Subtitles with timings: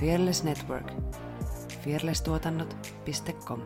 [0.00, 0.92] Fearless Network.
[1.84, 3.60] fearlesstuotannot.com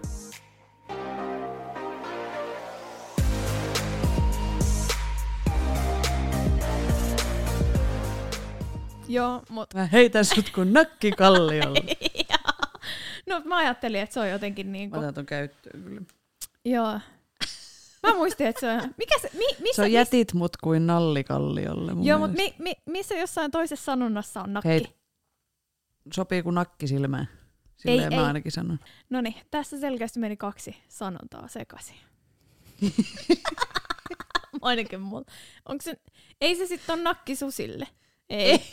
[9.08, 11.80] Joo, mut Mä heitän sut kuin nakki kalliolle.
[13.28, 16.00] no mä ajattelin, että se on jotenkin niin Mä kuin, otan ton käyttöön kyllä.
[16.64, 17.00] joo.
[18.02, 21.94] Mä muistin, että se on, mikä se, mi, missä, Se on jätit mut kuin nallikalliolle
[21.94, 24.68] mun Joo, mutta mi, mi, missä jossain toisessa sanonnassa on nakki?
[24.68, 24.86] Hei,
[26.14, 27.28] Sopii kuin nakki silmään.
[27.76, 28.26] Silleen Ei, mä ei.
[28.28, 28.78] ainakin sanon.
[29.10, 31.96] No niin, tässä selkeästi meni kaksi sanontaa sekaisin.
[34.62, 35.24] Ainakin mulla.
[35.66, 35.94] Onko se,
[36.40, 37.88] ei se sitten on nakki susille?
[38.30, 38.60] Ei.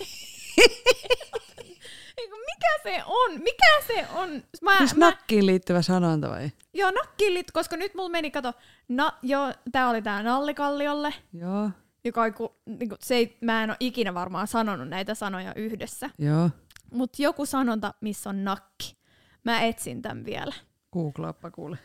[2.46, 3.32] Mikä se on?
[3.42, 4.44] Mikä se on?
[4.62, 6.52] Mä, Siis mä, nakkiin liittyvä sanonta vai?
[6.74, 8.54] joo, nakkilit, koska nyt mulla meni, kato,
[8.88, 11.70] na, joo, tää oli tää nallikalliolle, Joo,
[12.04, 16.10] joka ei, ku, niinku, se ei, mä en ole ikinä varmaan sanonut näitä sanoja yhdessä.
[16.18, 16.50] joo.
[16.92, 18.98] Mutta joku sanonta, missä on nakki.
[19.44, 20.54] Mä etsin tämän vielä.
[20.94, 21.78] Googlaappa kuule.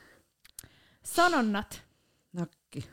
[1.03, 1.83] Sanonnat.
[2.33, 2.85] Nakki.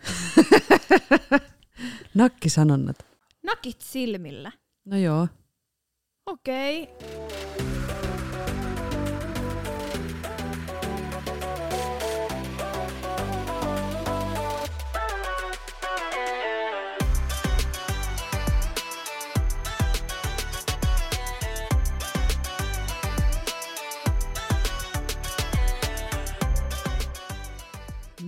[2.14, 3.05] Nakkisanonnat.
[3.44, 4.52] Nakit silmillä.
[4.86, 5.27] No joo.
[6.25, 6.83] Okei.
[6.83, 7.77] Okay.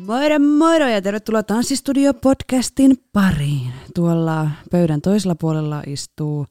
[0.10, 3.74] Moro moro ja tervetuloa Tanssistudio-podcastin pariin.
[3.96, 6.46] Tuolla pöydän toisella puolella istuu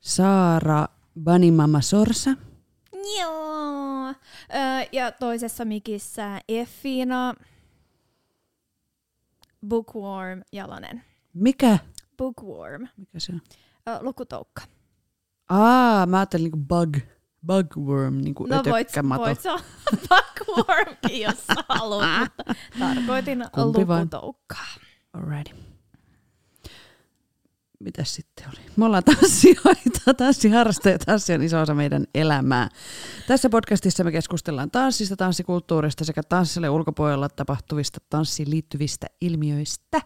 [0.00, 0.86] Saara
[1.20, 2.30] Banimama Sorsa.
[3.20, 4.06] Joo.
[4.08, 7.34] Öö, ja toisessa mikissä Effina.
[9.66, 11.02] Bookworm Jalonen.
[11.34, 11.78] Mikä?
[12.16, 12.88] Bookworm.
[12.96, 13.40] Mikä se on?
[13.88, 14.62] Öö, lukutoukka.
[15.48, 16.96] Aa, mä ajattelin niinku bug.
[17.46, 18.88] Bugworm, niinku No voit,
[19.18, 19.58] voit saa
[20.08, 24.66] bookwormkin, jos haluat, mutta tarkoitin Kumpi lukutoukkaa.
[25.12, 25.70] Alrighty.
[27.80, 28.66] Mitäs sitten oli?
[28.76, 32.68] Me ollaan tanssijoita, tanssiharrastajia, tanssi on iso osa meidän elämää.
[33.26, 40.00] Tässä podcastissa me keskustellaan tanssista, tanssikulttuurista sekä tanssille ulkopuolella tapahtuvista tanssiin liittyvistä ilmiöistä.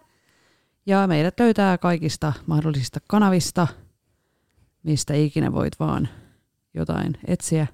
[0.86, 3.66] Ja meidät löytää kaikista mahdollisista kanavista,
[4.82, 6.08] mistä ikinä voit vaan
[6.74, 7.66] jotain etsiä.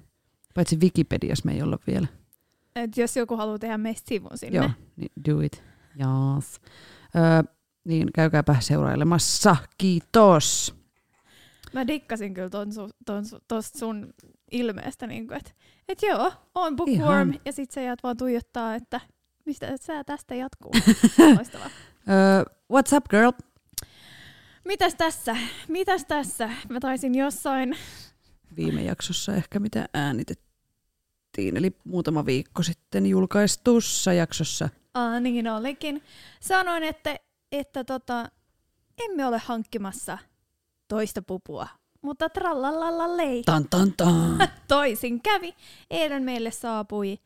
[0.55, 2.07] Paitsi Wikipediassa me ei olla vielä.
[2.75, 4.57] Et jos joku haluaa tehdä meistä sivun sinne.
[4.57, 5.63] Joo, niin do it.
[5.99, 6.61] Yes.
[7.15, 7.53] Öö,
[7.83, 9.55] niin käykääpä seurailemassa.
[9.77, 10.75] Kiitos.
[11.73, 14.13] Mä dikkasin kyllä ton su, ton tosta sun
[14.51, 15.51] ilmeestä, niin että
[15.87, 17.39] et joo, on bookworm, Ihan.
[17.45, 19.01] ja sit sä jäät vaan tuijottaa, että
[19.45, 20.71] mistä et sä tästä jatkuu.
[21.37, 21.69] Loistavaa.
[22.09, 23.31] Öö, what's up girl?
[24.65, 25.37] Mitäs tässä?
[25.67, 26.49] Mitäs tässä?
[26.69, 27.77] Mä taisin jossain...
[28.55, 34.69] Viime jaksossa ehkä mitä äänitettiin, eli muutama viikko sitten julkaistussa jaksossa.
[34.93, 36.03] Aa, niin olikin.
[36.39, 37.15] Sanoin, että,
[37.51, 38.31] että tota,
[39.05, 40.17] emme ole hankkimassa
[40.87, 41.67] toista pupua.
[42.01, 43.43] Mutta trallalallei.
[43.43, 44.49] Tan tan tan.
[44.67, 45.55] Toisin kävi.
[45.89, 47.17] Eilen meille saapui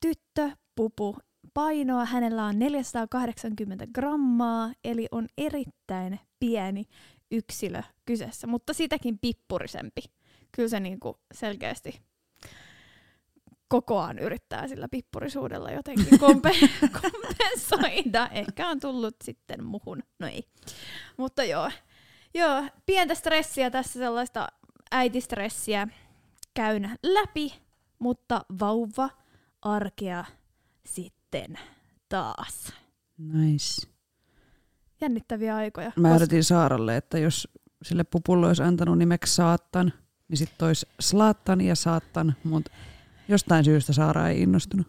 [0.00, 1.16] tyttö, pupu,
[1.54, 2.04] painoa.
[2.04, 6.84] Hänellä on 480 grammaa, eli on erittäin pieni
[7.30, 10.00] yksilö kyseessä, mutta sitäkin pippurisempi.
[10.52, 12.02] Kyllä se niinku selkeästi
[13.68, 18.28] kokoaan yrittää sillä pippurisuudella jotenkin kompe- kompensoida.
[18.32, 20.02] Ehkä on tullut sitten muhun.
[20.18, 20.44] No ei.
[21.16, 21.70] Mutta joo.
[22.34, 24.48] Joo, pientä stressiä tässä sellaista
[24.92, 25.88] äitistressiä
[26.54, 27.54] käyn läpi,
[27.98, 29.10] mutta vauva
[29.62, 30.24] arkea
[30.86, 31.58] sitten
[32.08, 32.72] taas.
[33.18, 33.88] Nice.
[35.00, 35.92] Jännittäviä aikoja.
[35.96, 37.48] Mä Kos- ehdotin Saaralle, että jos
[37.82, 39.92] sille pupulle olisi antanut nimeksi Saattan,
[40.28, 42.70] niin sitten olisi Slaattan ja Saattan, mutta
[43.28, 44.86] jostain syystä Saara ei innostunut.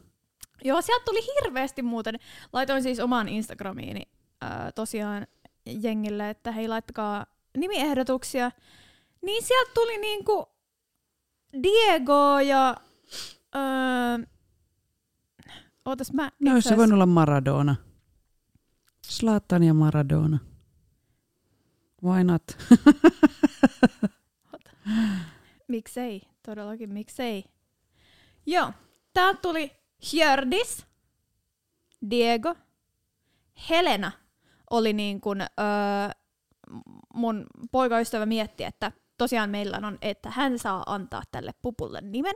[0.64, 2.16] Joo, sieltä tuli hirveästi muuten.
[2.54, 4.02] Laitoin siis omaan Instagramiini
[4.42, 5.28] ää, tosiaan
[5.66, 7.26] jengille, että hei laittakaa
[7.58, 8.52] nimiehdotuksia.
[9.22, 10.50] Niin sieltä tuli niinku
[11.64, 12.76] Diego ja...
[13.56, 14.26] Öö,
[15.86, 16.32] ootas mä...
[16.40, 17.76] No, se voi olla Maradona.
[19.02, 20.40] Slaattan ja Maradona.
[22.04, 22.44] Why not?
[25.68, 27.44] Miksei, todellakin miksei.
[28.46, 28.74] Joo,
[29.14, 29.72] täältä tuli
[30.12, 30.86] Hjördis,
[32.10, 32.56] Diego,
[33.70, 34.12] Helena
[34.70, 35.48] oli niin kuin, öö,
[37.14, 42.36] mun poikaystävä mietti, että tosiaan meillä on, että hän saa antaa tälle pupulle nimen.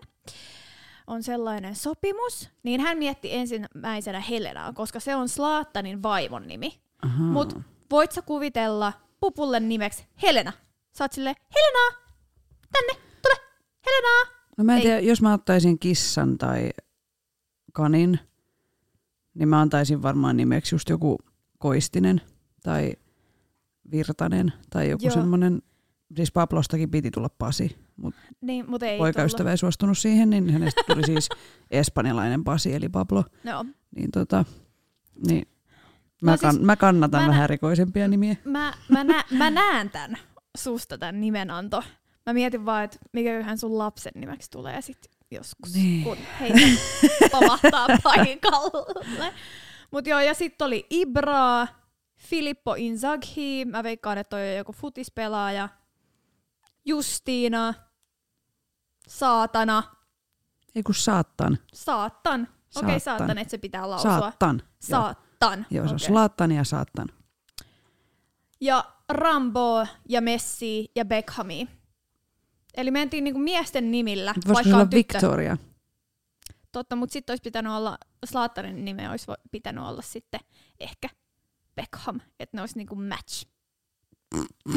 [1.07, 6.81] On sellainen sopimus, niin hän mietti ensimmäisenä Helenaa, koska se on Slaattanin vaimon nimi.
[7.01, 7.23] Aha.
[7.23, 7.53] Mut
[7.91, 10.53] voit sä kuvitella pupulle nimeksi Helena?
[10.93, 11.97] Sä oot silleen, Helena,
[12.71, 13.10] tänne.
[14.57, 14.83] No mä en Ei.
[14.83, 16.69] tiedä, jos mä ottaisin kissan tai
[17.73, 18.19] kanin,
[19.33, 21.17] niin mä antaisin varmaan nimeksi just joku
[21.57, 22.21] Koistinen
[22.63, 22.93] tai
[23.91, 25.13] Virtanen tai joku Joo.
[25.13, 25.61] semmoinen,
[26.15, 31.05] siis Pablostakin piti tulla Pasi, mutta Niin, ei poikaystävä ei suostunut siihen, niin hänestä tuli
[31.05, 31.29] siis
[31.71, 33.23] espanjalainen Pasi eli Pablo.
[33.43, 33.65] Joo.
[33.95, 34.45] Niin tota,
[35.27, 35.47] niin
[36.21, 38.35] mä, No kan, siis- mä kannatan mä vähän nä- erikoisempia nimiä.
[38.45, 40.17] Mä, mä, nä, mä näen tämän
[40.57, 41.83] susta tämän nimenanto.
[42.25, 44.97] Mä mietin vaan, että mikäköhän sun lapsen nimeksi tulee sit
[45.31, 46.03] joskus, Niin.
[46.03, 46.59] kun heitä
[47.31, 49.33] pamahtaa paikalle.
[49.91, 51.67] Mut joo, ja sitten oli Ibra,
[52.17, 55.69] Filippo Inzaghi, mä veikkaan, että toi on joku futispelaaja,
[56.85, 57.73] Justiina,
[59.07, 59.83] Saatana,
[60.75, 61.57] Ei kun saattan.
[61.73, 62.41] Saattan.
[62.75, 63.37] Okei, okay, Saattan.
[63.37, 64.19] että se pitää lausua.
[64.19, 64.61] Saattan.
[64.79, 65.65] Saattan.
[65.69, 65.99] Joo, se on.
[65.99, 67.07] Slaattan ja saattan.
[68.61, 71.67] ja Rambo ja Messi ja Beckhami.
[72.77, 75.13] Eli mentiin niinku miesten nimillä, Voisiko vaikka olla on tyttö.
[75.13, 75.57] Victoria?
[76.71, 80.39] Totta, mutta sitten olisi pitänyt olla, Slaattarin nime olisi pitänyt olla sitten
[80.79, 81.09] ehkä
[81.75, 83.45] Beckham, että ne olisi niinku match.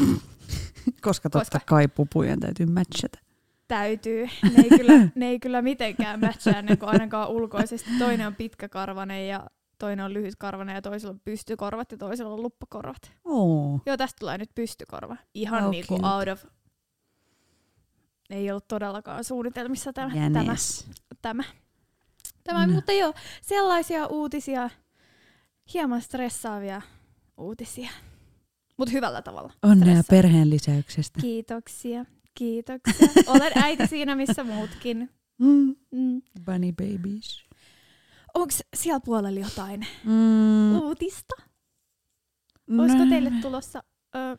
[1.02, 3.18] Koska totta Koska- kai pupujen täytyy matchata.
[3.68, 4.28] Täytyy.
[4.42, 7.90] Ne ei kyllä, ne ei kyllä mitenkään matchaa kuin ainakaan ulkoisesti.
[7.98, 13.12] Toinen on pitkäkarvanen ja toinen on lyhytkarvanen ja toisella on pystykorvat ja toisella on luppakorvat.
[13.24, 13.80] Oo.
[13.86, 15.16] Joo, tästä tulee nyt pystykorva.
[15.34, 16.44] Ihan How niinku out of...
[18.34, 20.10] Ei ollut todellakaan suunnitelmissa tämä.
[20.14, 20.86] tämä, Jänes.
[21.22, 21.44] tämä.
[22.44, 22.72] tämä No.
[22.72, 24.70] Mutta joo, sellaisia uutisia,
[25.74, 26.82] hieman stressaavia
[27.36, 27.90] uutisia.
[28.76, 29.52] Mutta hyvällä tavalla.
[29.62, 31.20] Onnea perheen lisäyksestä.
[31.20, 32.04] Kiitoksia,
[32.34, 33.08] kiitoksia.
[33.26, 35.10] Olen äiti siinä, missä muutkin.
[35.38, 35.76] Mm.
[35.90, 36.22] Mm.
[36.44, 37.44] Bunny babies.
[38.34, 40.74] Onko siellä puolella jotain Mm.
[40.80, 41.34] uutista?
[42.78, 43.82] Olisiko teille tulossa...
[44.16, 44.36] Ö,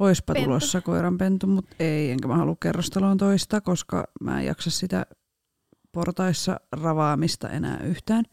[0.00, 0.44] Oispa pentu?
[0.46, 5.06] tulossa koiranpentu, mutta ei, enkä mä halua kerrostaloon toista, koska mä en jaksa sitä
[5.92, 8.24] portaissa ravaamista enää yhtään.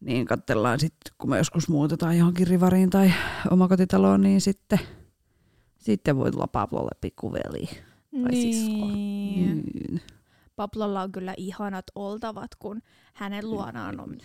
[0.00, 3.12] Niin katsellaan sitten, kun me joskus muutetaan johonkin rivariin tai
[3.50, 4.78] omakotitaloon, niin sitten,
[5.78, 7.68] sitten voi tulla Pablolle pikkuveli.
[8.22, 8.86] Tai sisko.
[8.86, 9.62] niin.
[9.74, 10.00] Niin.
[10.56, 12.80] Pablolla on kyllä ihanat oltavat, kun
[13.14, 14.18] hänen luonaan on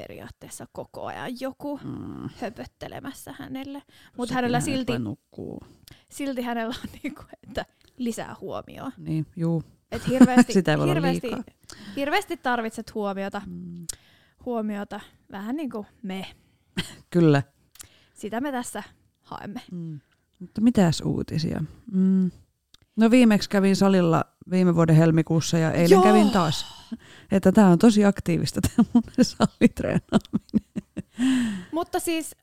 [0.00, 2.28] periaatteessa koko ajan joku Mm.
[2.40, 3.82] höpöttelemässä hänelle.
[4.16, 4.92] Mutta hänellä hän silti,
[6.08, 7.66] silti hänellä on niinku, että
[7.98, 8.92] lisää huomioon.
[8.98, 9.62] Niin, juu.
[9.92, 11.30] Et hirveästi, Sitä ei voi hirveästi,
[11.96, 13.86] hirveästi tarvitset huomiota, Mm.
[14.44, 15.00] huomiota,
[15.32, 16.26] vähän niin kuin me.
[17.10, 17.42] Kyllä.
[18.14, 18.82] Sitä me tässä
[19.22, 19.62] haemme.
[19.72, 20.00] Mm.
[20.38, 21.64] Mutta mitäs uutisia?
[21.92, 22.30] Mm.
[22.96, 26.02] No viimeksi kävin salilla viime vuoden helmikuussa ja eilen Joo.
[26.02, 26.66] kävin taas.
[27.32, 30.86] Että tämä on tosi aktiivista tämä mun salitreenaaminen.
[31.72, 32.36] Mutta siis,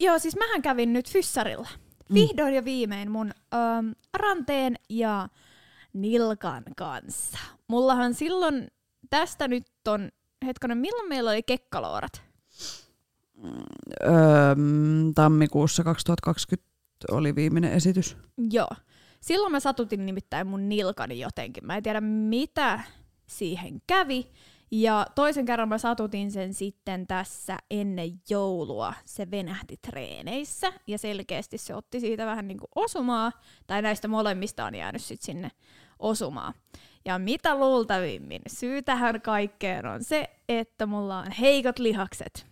[0.00, 1.68] joo, siis mähän kävin nyt fyssarilla.
[2.08, 2.14] Mm.
[2.14, 5.28] Vihdoin ja viimein mun äm, ranteen ja
[5.92, 7.38] nilkan kanssa.
[7.68, 8.68] Mullahan silloin,
[9.10, 10.10] tästä nyt on,
[10.46, 12.22] hetkonen, milloin meillä oli kekkaloorat?
[14.04, 14.12] Öö,
[15.14, 16.72] tammikuussa 2020
[17.10, 18.16] oli viimeinen esitys.
[18.50, 18.68] Joo.
[19.22, 21.66] Silloin mä satutin nimittäin mun nilkani jotenkin.
[21.66, 22.80] Mä en tiedä mitä
[23.26, 24.30] siihen kävi.
[24.70, 28.94] Ja toisen kerran mä satutin sen sitten tässä ennen joulua.
[29.04, 33.32] Se venähti treeneissä ja selkeästi se otti siitä vähän niin kuin osumaa.
[33.66, 35.50] Tai näistä molemmista on jäänyt sitten sinne
[35.98, 36.54] osumaa.
[37.04, 42.46] Ja mitä luultavimmin syy tähän kaikkeen on se, että mulla on heikot lihakset.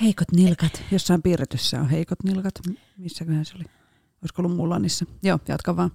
[0.00, 0.82] Heikot nilkat.
[0.90, 2.54] Jossain piirretyssä on heikot nilkat.
[2.96, 3.81] Missäköhän se oli?
[4.22, 5.04] Olisiko ollut Mullanissa?
[5.22, 5.90] Joo, jatka vaan.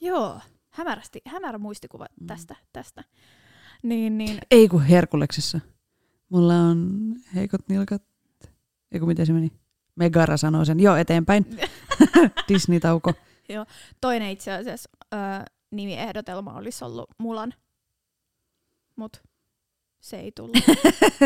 [0.00, 0.40] Joo,
[0.70, 2.56] hämärästi, hämärä muistikuva tästä.
[2.72, 3.04] tästä.
[3.82, 5.60] Niin, niin, Ei kun Herkuleksessa.
[6.28, 8.02] Mulla on heikot nilkat.
[8.92, 9.52] Ei kun miten se meni?
[9.96, 10.80] Megara sanoo sen.
[10.80, 11.46] Joo, eteenpäin.
[12.48, 13.12] Disney-tauko.
[14.00, 15.16] Toinen itse asiassa ö,
[15.70, 17.54] nimiehdotelma olisi ollut Mulan,
[18.96, 19.22] mut
[20.00, 20.56] se ei tullut.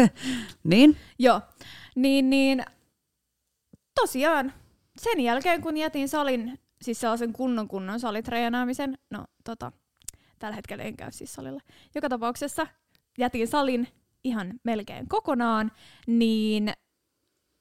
[0.64, 0.96] Niin?
[1.18, 1.40] Joo,
[1.96, 2.64] niin, niin
[4.00, 4.52] tosiaan
[4.98, 9.72] sen jälkeen kun jätin salin, siis sellaisen kunnon kunnon salitreenaamisen, no tota,
[10.38, 11.60] tällä hetkellä en käy siis salilla,
[11.94, 12.66] joka tapauksessa
[13.18, 13.88] jätin salin
[14.24, 15.72] ihan melkein kokonaan,
[16.06, 16.72] niin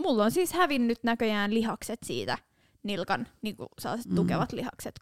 [0.04, 2.38] mulla on siis hävinnyt näköjään lihakset siitä
[2.84, 4.16] nilkan, niin kuin sellaiset Mm.
[4.16, 5.00] tukevat lihakset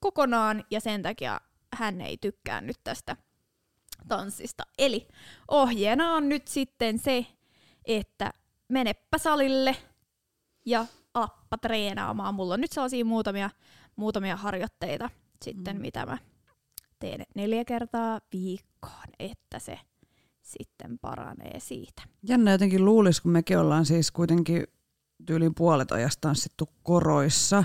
[0.00, 1.40] kokonaan, ja sen takia
[1.74, 3.16] hän ei tykkää nyt tästä
[4.08, 4.62] tanssista.
[4.78, 5.08] Eli
[5.48, 7.26] ohjeena on nyt sitten se,
[7.84, 8.32] että
[8.68, 9.76] meneppä salille
[10.66, 10.86] ja
[11.18, 12.34] alappa treenaamaan.
[12.34, 13.50] Mulla on nyt sellaisia muutamia,
[13.96, 15.10] muutamia harjoitteita
[15.42, 15.82] sitten, Mm.
[15.82, 16.18] mitä mä
[16.98, 19.78] teen neljä kertaa viikkoon, että se
[20.42, 22.02] sitten paranee siitä.
[22.22, 24.64] Jännä jotenkin luulisi, kun mekin ollaan siis kuitenkin
[25.26, 27.64] tyylin puolet ajasta tanssittu koroissa,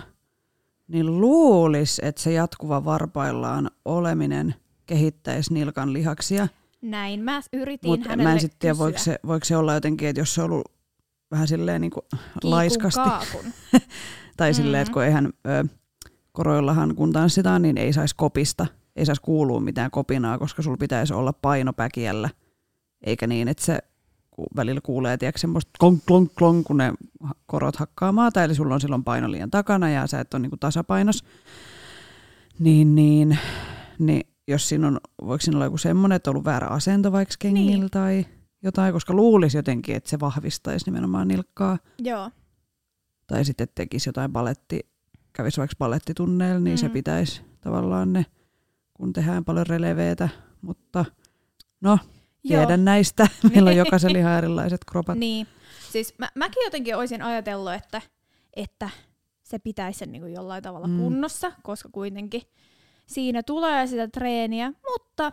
[0.88, 4.56] niin luulis, että se jatkuva varpaillaan oleminen
[4.86, 6.48] kehittäisi nilkan lihaksia.
[6.82, 10.08] Näin mä yritin Mutta hänelle mä en sitten tiedä, voiko se, voiko se olla jotenkin,
[10.08, 10.72] että jos se on ollut
[11.34, 13.00] vähän silleen niin kuin Kiikun laiskasti.
[13.00, 13.46] kaakun.
[14.38, 14.56] Tai Mm.
[14.56, 15.66] silleen, että kun eihän ö,
[16.32, 18.66] koroillahan kun tanssitaan, niin ei saisi kopista.
[18.96, 22.30] Ei saisi kuulua mitään kopinaa, koska sulla pitäisi olla paino päkiällä.
[23.06, 23.80] Eikä niin, että se
[24.56, 26.94] välillä kuulee, tiedätkö, semmoista klonk, klonk, klonk, kun ne
[27.46, 30.60] korot hakkaa maata, eli sulla on silloin paino liian takana ja sä et ole niin
[30.60, 31.24] tasapainos.
[32.60, 33.38] Niin, niin,
[34.00, 37.36] niin jos siinä on, voiko siinä olla joku semmoinen, että on ollut väärä asento vaikka
[37.40, 37.90] kengillä niin.
[37.92, 38.26] tai
[38.64, 41.78] jotain, koska luulisi jotenkin, että se vahvistaisi nimenomaan nilkkaa.
[42.00, 42.32] Joo.
[43.28, 44.80] Tai sitten tekisi jotain baletti,
[45.34, 46.80] kävisi vaikka balettitunneilla, niin mm.
[46.80, 48.26] se pitäisi tavallaan ne,
[48.94, 50.30] kun tehdään paljon releveetä.
[50.62, 51.06] Mutta
[51.82, 52.00] no,
[52.48, 53.28] tiedän näistä.
[53.54, 55.18] Meillä on jokaisella ihan erilaiset kropat.
[55.18, 55.48] Niin.
[55.92, 58.02] Siis mä, mäkin jotenkin olisin ajatellut, että,
[58.56, 58.90] että
[59.44, 60.98] se pitäisi sen niin jollain tavalla mm.
[60.98, 62.42] kunnossa, koska kuitenkin
[63.06, 65.32] siinä tulee sitä treeniä, mutta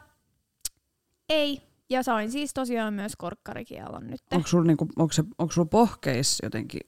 [1.28, 1.69] ei.
[1.90, 4.20] Ja sain siis tosiaan myös korkkarikielon nyt.
[4.32, 6.80] Onko sulla, niinku, onko, se, onko sulla pohkeis jotenkin,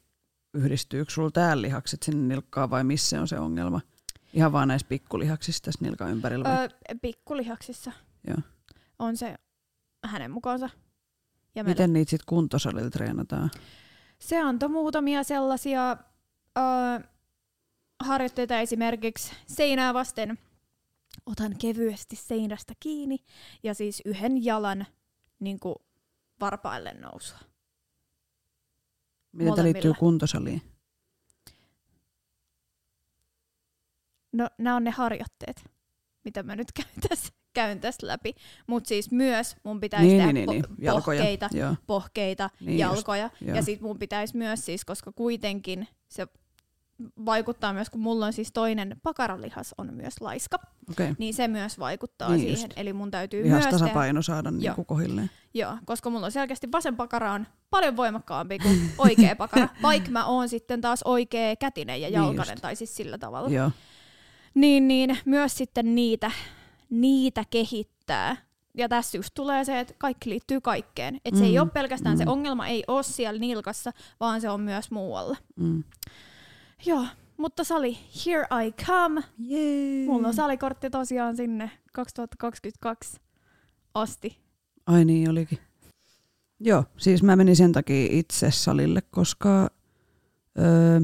[0.55, 3.81] yhdistyykö sulla täällä lihakset sinne nilkkaan vai missä on se ongelma?
[4.33, 6.49] Ihan vaan näissä pikkulihaksissa tässä nilkan ympärillä?
[6.49, 6.59] vai?
[6.59, 6.69] Öö,
[7.03, 7.93] pikkulihaksissa
[8.27, 8.39] Joo.
[8.99, 9.35] on se
[10.05, 10.71] hänen mukaansa.
[11.55, 13.51] Ja Miten niitä sitten kuntosalilla treenataan?
[14.19, 15.97] Se antoi muutamia sellaisia
[16.59, 16.65] öö,
[18.05, 20.39] harjoitteita esimerkiksi seinää vasten.
[21.27, 23.19] Otan kevyesti seinästä kiinni
[23.63, 24.87] ja siis yhden jalan
[25.39, 25.75] niin kuin
[26.41, 27.39] varpaille nousua.
[29.33, 30.63] Miten tämä liittyy kuntosaliin?
[34.33, 35.65] No nämä on ne harjoitteet,
[36.25, 38.35] mitä mä nyt käyn tässä, käyn tässä läpi.
[38.67, 40.77] Mutta siis myös mun pitäisi Niin, tehdä niin, niin, po- niin.
[40.85, 41.19] Jalkoja.
[41.19, 41.75] pohkeita, Joo.
[41.87, 43.31] pohkeita, Niin just, jalkoja.
[43.41, 43.57] joo.
[43.57, 46.27] ja sitten mun pitäisi myös siis, koska kuitenkin se
[47.27, 50.59] vaikuttaa myös, kun mulla on siis toinen pakaralihas on myös laiska.
[50.91, 51.15] Okay.
[51.19, 52.55] niin se myös vaikuttaa Niin siihen.
[52.69, 52.73] just.
[52.77, 54.59] Eli mun täytyy myös tehdä, Lihastasapaino saada Joo.
[54.59, 55.31] niinku kohilleen.
[55.55, 60.27] joo, koska mulla on selkeästi vasen pakara on paljon voimakkaampi kuin oikea pakara, vaikka mä
[60.27, 62.63] oon sitten taas oikea kätinen ja Niin jalkainen, just.
[62.63, 63.49] tai siis sillä tavalla.
[63.51, 63.71] Joo.
[64.55, 66.31] Niin, niin myös sitten niitä,
[66.91, 68.37] niitä kehittää.
[68.77, 71.21] Ja tässä just tulee se, että kaikki liittyy kaikkeen.
[71.25, 72.31] Että se ei Mm, ole pelkästään, se mm.
[72.31, 75.37] ongelma ei ole siellä nilkassa, vaan se on myös muualla.
[75.57, 75.85] Mm.
[76.87, 79.23] Joo, mutta sali, here I come.
[79.39, 80.07] Jee.
[80.07, 83.21] Mulla on salikortti tosiaan sinne 2022
[83.95, 84.39] asti.
[84.87, 85.59] Ai niin olikin.
[86.61, 89.71] Joo, siis mä menin sen takia itse salille, koska
[90.59, 91.01] öö,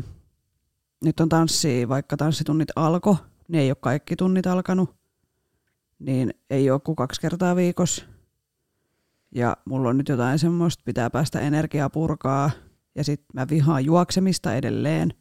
[1.05, 3.17] nyt on tanssi, vaikka tanssitunnit alkoi,
[3.49, 4.95] niin ei ole kaikki tunnit alkanut,
[5.99, 8.05] niin ei ole kuin kaksi kertaa viikossa.
[9.35, 12.51] Ja mulla on nyt jotain semmoista, pitää päästä energiaa purkaa,
[12.95, 15.15] ja sit mä vihaan juoksemista edelleen.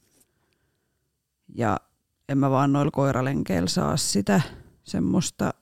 [1.55, 1.77] Ja
[2.29, 4.41] en mä vaan noilla koiralenkeillä saa sitä
[4.83, 5.53] semmoista,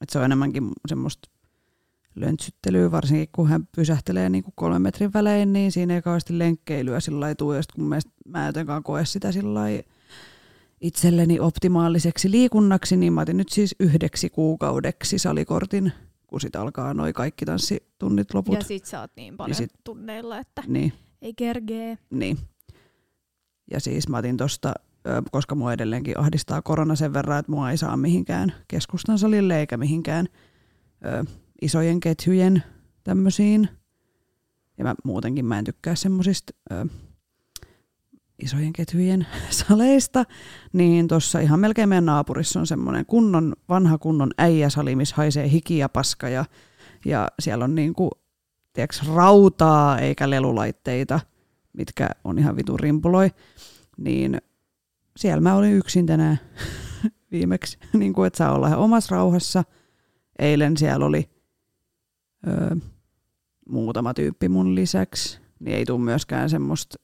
[0.00, 1.30] että se on enemmänkin semmoista
[2.14, 7.00] löntsyttelyä, varsinkin kun hän pysähtelee niin kuin kolmen metrin välein, niin siinä ei kauheasti lenkkeilyä
[7.00, 7.98] sillä lailla tule, ja sit kun mä,
[8.28, 9.60] mä en jotenkaan koe sitä sillä
[10.80, 15.92] itselleni optimaaliseksi liikunnaksi, niin mä otin nyt siis yhdeksi kuukaudeksi salikortin,
[16.26, 18.54] kun sit alkaa noi kaikki tanssitunnit loput.
[18.58, 21.98] Ja sit sä oot niin paljon sit- tunneilla, että Niin, ei kergee.
[22.10, 22.38] niin.
[23.70, 24.74] Ja siis mä otin tosta,
[25.30, 29.76] koska mua edelleenkin ahdistaa korona sen verran, että mua ei saa mihinkään keskustan salille eikä
[29.76, 30.28] mihinkään
[31.04, 31.24] ö,
[31.62, 32.62] isojen ketjujen
[33.04, 33.68] tämmöisiin.
[34.78, 36.86] Ja mä muutenkin mä en tykkää semmosista ö,
[38.38, 40.24] isojen ketjujen saleista,
[40.72, 45.78] niin tuossa ihan melkein meidän naapurissa on semmoinen kunnon, vanha kunnon äijäsali, missä haisee hiki
[45.78, 46.44] ja paska ja,
[47.04, 48.10] ja siellä on niinku,
[48.72, 51.20] tiedätkö, rautaa eikä lelulaitteita,
[51.74, 53.30] mitkä on ihan vitun rimpuloi,
[53.96, 54.40] niin
[55.16, 56.38] siellä mä olin yksin tänään
[57.32, 59.64] viimeksi, niin kuin, että saa olla ihan omassa rauhassa.
[60.38, 61.30] Eilen siellä oli
[62.46, 62.76] öö,
[63.68, 66.96] muutama tyyppi mun lisäksi, niin ei tule myöskään semmoista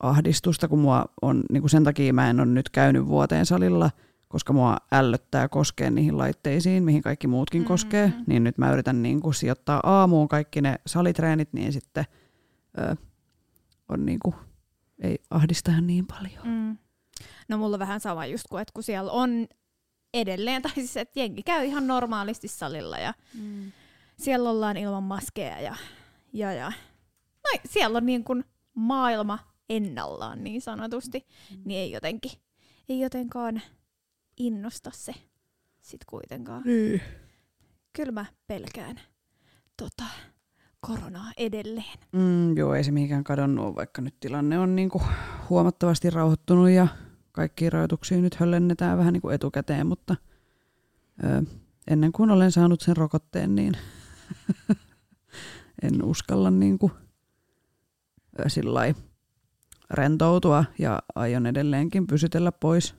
[0.00, 3.90] ahdistusta, kun mua on, niin kuin sen takia mä en ole nyt käynyt vuoteen salilla,
[4.28, 7.66] koska mua ällöttää koskea niihin laitteisiin, mihin kaikki muutkin Mm.
[7.66, 12.04] koskee, niin nyt mä yritän niin kuin sijoittaa aamuun kaikki ne salitreenit, niin sitten
[12.78, 12.94] öö,
[13.88, 14.34] on niin kuin,
[15.02, 16.46] ei ahdista niin paljon.
[16.48, 16.78] Mm.
[17.48, 19.48] No mulla on vähän sama just kuin, että kun siellä on
[20.14, 23.72] edelleen, tai siis että jengi käy ihan normaalisti salilla ja Mm.
[24.18, 25.76] siellä ollaan ilman maskeja ja,
[26.32, 26.72] ja, ja.
[27.44, 31.62] No, siellä on niin kuin maailma ennallaan niin sanotusti, Mm.
[31.64, 32.32] niin ei jotenkin,
[32.88, 33.62] ei jotenkaan
[34.36, 35.14] innosta se
[35.80, 36.62] sit kuitenkaan.
[36.64, 37.00] Niin.
[37.92, 39.00] Kyllä mä pelkään
[39.76, 40.04] tota,
[40.86, 41.98] koronaa edelleen.
[42.12, 45.04] Mm, joo, ei se mihinkään kadonnut vaikka nyt tilanne on niin kuin
[45.50, 46.88] huomattavasti rauhoittunut ja
[47.32, 50.16] kaikkia rajoituksia nyt höllennetään vähän niin kuin etukäteen, mutta
[51.24, 51.42] ö,
[51.88, 53.74] ennen kuin olen saanut sen rokotteen, niin
[55.82, 56.92] en uskalla niin kuin,
[58.40, 58.94] ö, sillai
[59.90, 62.94] rentoutua ja aion edelleenkin pysytellä pois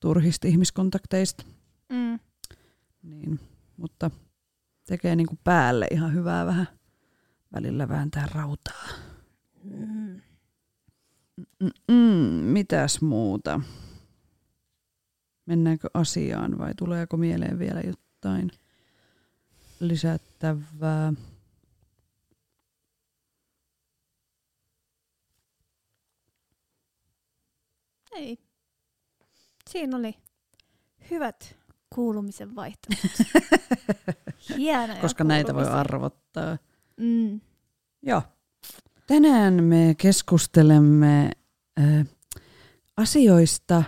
[0.00, 1.44] turhista ihmiskontakteista.
[1.88, 2.18] Mm.
[3.02, 3.40] Niin,
[3.76, 4.10] mutta
[4.88, 6.66] tekee niin kuin päälle ihan hyvää vähän
[7.54, 8.88] välillä vääntää rautaa.
[9.64, 10.20] Mm.
[11.60, 13.60] Mm-mm, mitäs muuta?
[15.46, 18.50] Mennäänkö asiaan vai tuleeko mieleen vielä jotain
[19.80, 21.12] lisättävää?
[28.12, 28.38] Ei.
[29.70, 30.14] Siinä oli
[31.10, 31.56] hyvät
[31.94, 33.10] kuulumisen vaihtoehdot.
[34.56, 36.58] Hienoja Koska näitä voi arvottaa.
[36.96, 37.40] Mm.
[38.02, 38.22] Joo.
[39.06, 41.30] Tänään me keskustelemme
[41.80, 42.06] äh,
[42.96, 43.82] asioista,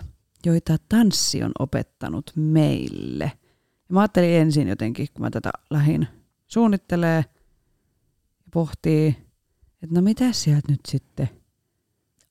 [0.47, 3.33] joita tanssi on opettanut meille.
[3.89, 6.09] Ja mä ajattelin ensin jotenkin, kun mä tätä lähin
[6.49, 7.25] suunnittelee
[8.39, 9.09] ja pohtii,
[9.83, 11.29] että no mitä sieltä nyt sitten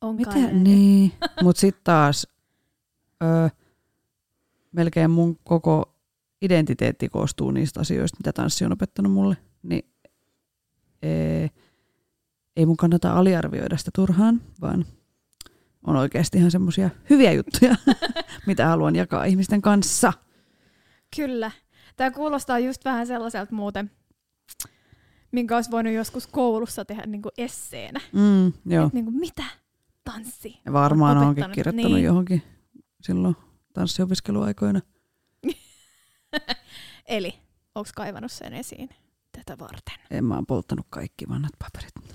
[0.02, 0.52] Onkaan Mitä?
[0.52, 0.64] näin.
[0.64, 1.12] Niin.
[1.44, 2.28] Mutta sitten taas
[3.24, 3.50] ö,
[4.72, 5.96] melkein mun koko
[6.42, 9.38] identiteetti koostuu niistä asioista, mitä tanssi on opettanut mulle.
[9.64, 9.92] Niin
[11.02, 11.50] ee,
[12.56, 14.86] ei mun kannata aliarvioida sitä turhaan, vaan
[15.88, 17.76] on oikeasti ihan semmoisia hyviä juttuja,
[18.48, 20.14] mitä haluan jakaa ihmisten kanssa.
[21.16, 21.52] Kyllä.
[21.96, 23.92] Tämä kuulostaa just vähän sellaiselta muuten,
[25.32, 28.00] minkä olisi voinut joskus koulussa tehdä niin kuin esseenä.
[28.14, 28.88] Mm, joo.
[28.88, 29.44] Et niin kuin, mitä?
[30.04, 30.60] Tanssi.
[30.66, 32.04] Ja varmaan on onkin kirjoittanut Niin.
[32.06, 32.44] johonkin
[33.02, 33.36] silloin
[33.74, 34.82] tanssiopiskeluaikoina.
[37.06, 37.34] Eli,
[37.76, 38.90] onko kaivannut sen esiin
[39.32, 39.96] tätä varten?
[40.12, 41.94] En mä oon polttanut kaikki vanhat paperit.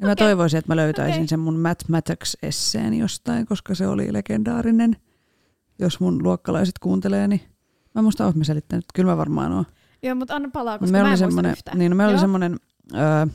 [0.00, 0.26] Ja mä Okei.
[0.26, 1.28] toivoisin, että mä löytäisin Okei.
[1.28, 4.96] sen mun Mathematics-esseen jostain, koska se oli legendaarinen.
[5.78, 7.40] Jos mun luokkalaiset kuuntelee, niin
[7.94, 8.84] mä muista, oot mä selittänyt.
[8.94, 9.64] Kyllä mä varmaan oon.
[10.02, 11.78] Joo, mutta anna palaa, koska meillä mä en yhtään.
[11.78, 12.56] niin, no meillä oli semmoinen
[12.94, 13.26] ö,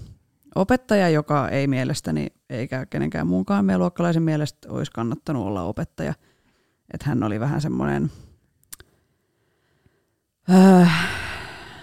[0.56, 6.14] opettaja, joka ei mielestäni, eikä kenenkään muunkaan meidän luokkalaisen mielestä olisi kannattanut olla opettaja.
[6.94, 8.12] Että hän oli vähän semmoinen,
[10.50, 10.88] ö,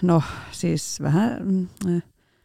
[0.03, 2.03] no siis vähän, mm, äh,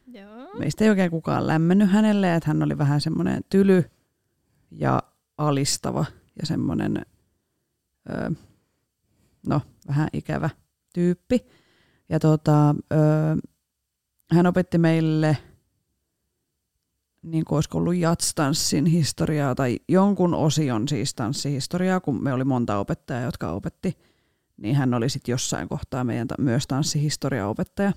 [0.07, 0.59] Joo.
[0.59, 3.85] meistä ei oikein kukaan lämmennyt hänelle, että hän oli vähän semmoinen tyly
[4.71, 5.03] ja
[5.37, 6.05] alistava
[6.41, 7.05] ja semmoinen,
[8.09, 8.31] ö,
[9.47, 10.49] no vähän ikävä
[10.93, 11.45] tyyppi.
[12.09, 12.95] Ja tota, ö,
[14.31, 15.37] hän opetti meille,
[17.21, 22.77] niin kuin olisiko ollut jatstanssin historiaa tai jonkun osion siis tanssihistoriaa, kun me oli monta
[22.77, 23.97] opettajaa, jotka opetti,
[24.57, 27.93] niin hän oli sitten jossain kohtaa meidän myös tanssihistoriaopettaja.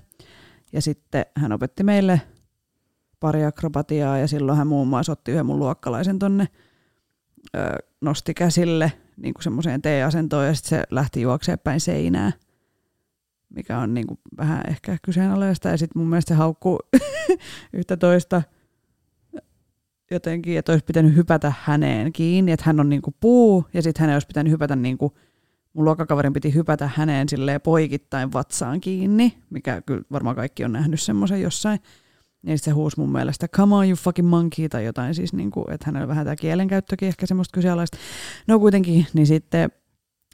[0.73, 2.21] Ja sitten hän opetti meille
[3.19, 6.47] pari akrobatiaa ja silloin hän muun muassa otti yhden mun luokkalaisen tonne,
[7.55, 7.59] ö,
[8.01, 12.31] nosti käsille niin kuin semmoiseen T-asentoon ja sitten se lähti juokseen päin seinää,
[13.49, 15.69] mikä on niin kuin vähän ehkä kyseenalaista.
[15.69, 16.79] Ja sitten mun mielestä se haukkuu
[17.73, 18.41] yhtä toista
[20.11, 24.01] jotenkin, että olisi pitänyt hypätä häneen kiinni, että hän on niin kuin puu ja sitten
[24.01, 25.13] hänen olisi pitänyt hypätä niin kuin
[25.73, 31.01] mun luokkakaverin piti hypätä häneen silleen poikittain vatsaan kiinni, mikä kyllä varmaan kaikki on nähnyt
[31.01, 31.79] semmoisen jossain.
[32.41, 35.51] Niin sit se huusi mun mielestä, come on you fucking monkey, tai jotain siis, niin
[35.51, 37.97] kuin, että hänellä vähän tämä kielenkäyttökin ehkä semmoista kyseenalaista.
[38.47, 39.71] No kuitenkin, niin sitten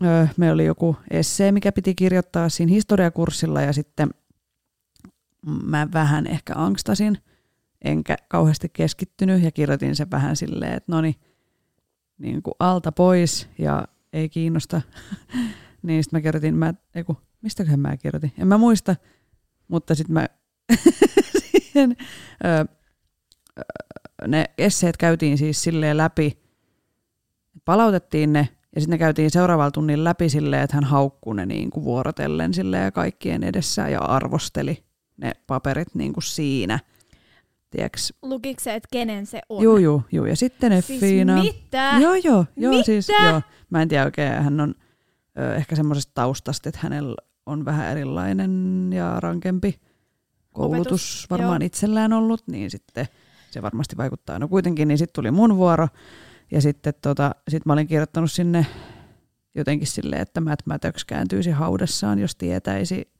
[0.06, 4.10] ö, me oli joku essee, mikä piti kirjoittaa siinä historiakurssilla, ja sitten
[5.64, 7.18] mä vähän ehkä angstasin,
[7.82, 11.02] enkä kauheasti keskittynyt, ja kirjoitin sen vähän silleen, että no
[12.18, 14.82] niin kuin alta pois, ja ei kiinnosta.
[15.84, 18.96] niin sitten mä kirjoitin, mä, eiku, mistäköhän mä kirjoitin, en mä muista,
[19.68, 20.28] mutta sitten mä
[21.42, 21.96] siihen,
[22.46, 22.66] ö,
[23.60, 23.64] ö,
[24.28, 26.40] ne esseet käytiin siis silleen läpi,
[27.66, 31.70] palautettiin ne ja sitten ne käytiin seuraavalla tunnin läpi silleen, että hän haukkui ne niin
[31.70, 34.84] kuin vuorotellen silleen ja kaikkien edessä ja arvosteli
[35.18, 36.80] ne paperit niin kuin siinä.
[37.78, 38.00] Tiedätkö?
[38.22, 39.64] Lukiko se, että kenen se on?
[39.64, 40.26] Juu, juu, juu.
[40.26, 41.44] Ja sitten Siis Effiina.
[41.44, 41.94] mitä?
[42.02, 42.86] Joo, joo, joo Mitä?
[42.86, 43.42] siis joo.
[43.70, 44.76] Mä en tiedä oikein, hän on
[45.40, 49.80] ö, ehkä semmoisesta taustasta, että hänellä on vähän erilainen ja rankempi
[50.54, 51.66] koulutus Opetus, varmaan joo.
[51.66, 53.06] itsellään ollut, niin sitten
[53.52, 54.40] se varmasti vaikuttaa.
[54.40, 55.88] No kuitenkin, niin sitten tuli mun vuoro
[56.52, 58.66] ja sitten tota, sit mä olin kirjoittanut sinne
[59.56, 63.12] jotenkin silleen, että Matt Mattox kääntyisi haudessaan, jos tietäisi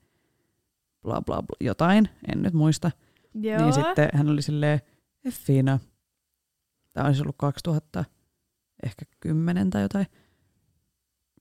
[1.02, 2.90] bla bla bla jotain, en nyt muista.
[3.42, 3.62] Joo.
[3.62, 4.80] Niin sitten hän oli silleen,
[5.24, 5.78] Effiina,
[6.92, 8.04] tämä olisi ollut 2000,
[8.82, 10.06] ehkä 10 tai jotain.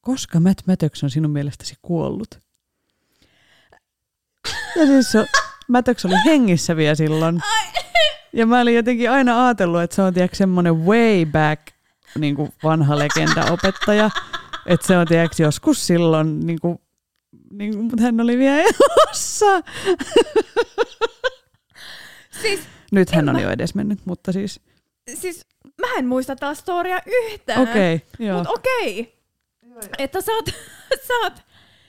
[0.01, 2.39] Koska Matt Mattox on sinun mielestäsi kuollut?
[4.75, 5.25] Ja siis se,
[5.67, 7.41] Mattox oli hengissä vielä silloin.
[8.33, 11.62] Ja mä olin jotenkin aina ajatellut, että se on tiedätkö, semmoinen way back
[12.17, 14.10] niin kuin vanha legenda-opettaja.
[14.65, 16.77] Että se on tiedätkö, joskus silloin, niin kuin,
[17.53, 19.45] niin kuin, mutta hän oli vielä elossa.
[22.41, 22.60] Siis,
[22.91, 24.60] Nyt hän on jo edes mennyt, mutta siis
[25.13, 25.45] siis
[25.82, 27.62] mä en muista tätä storia yhtään.
[27.62, 28.38] okei, okay, joo.
[28.38, 29.17] Mutta okei.
[29.97, 30.45] Että sä oot,
[31.08, 31.34] sä oot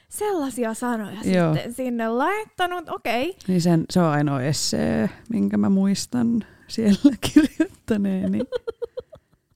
[0.09, 1.55] sellaisia sanoja Joo.
[1.55, 2.89] sitten sinne laittanut.
[2.91, 3.37] Okei.
[3.49, 8.41] Niin sen, se on ainoa essee, minkä mä muistan siellä kirjoittaneeni.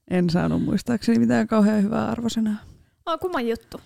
[0.09, 2.55] En saanut muistaakseni mitään kauhean hyvää arvosanaa.
[3.05, 3.81] Oh, kumman juttu.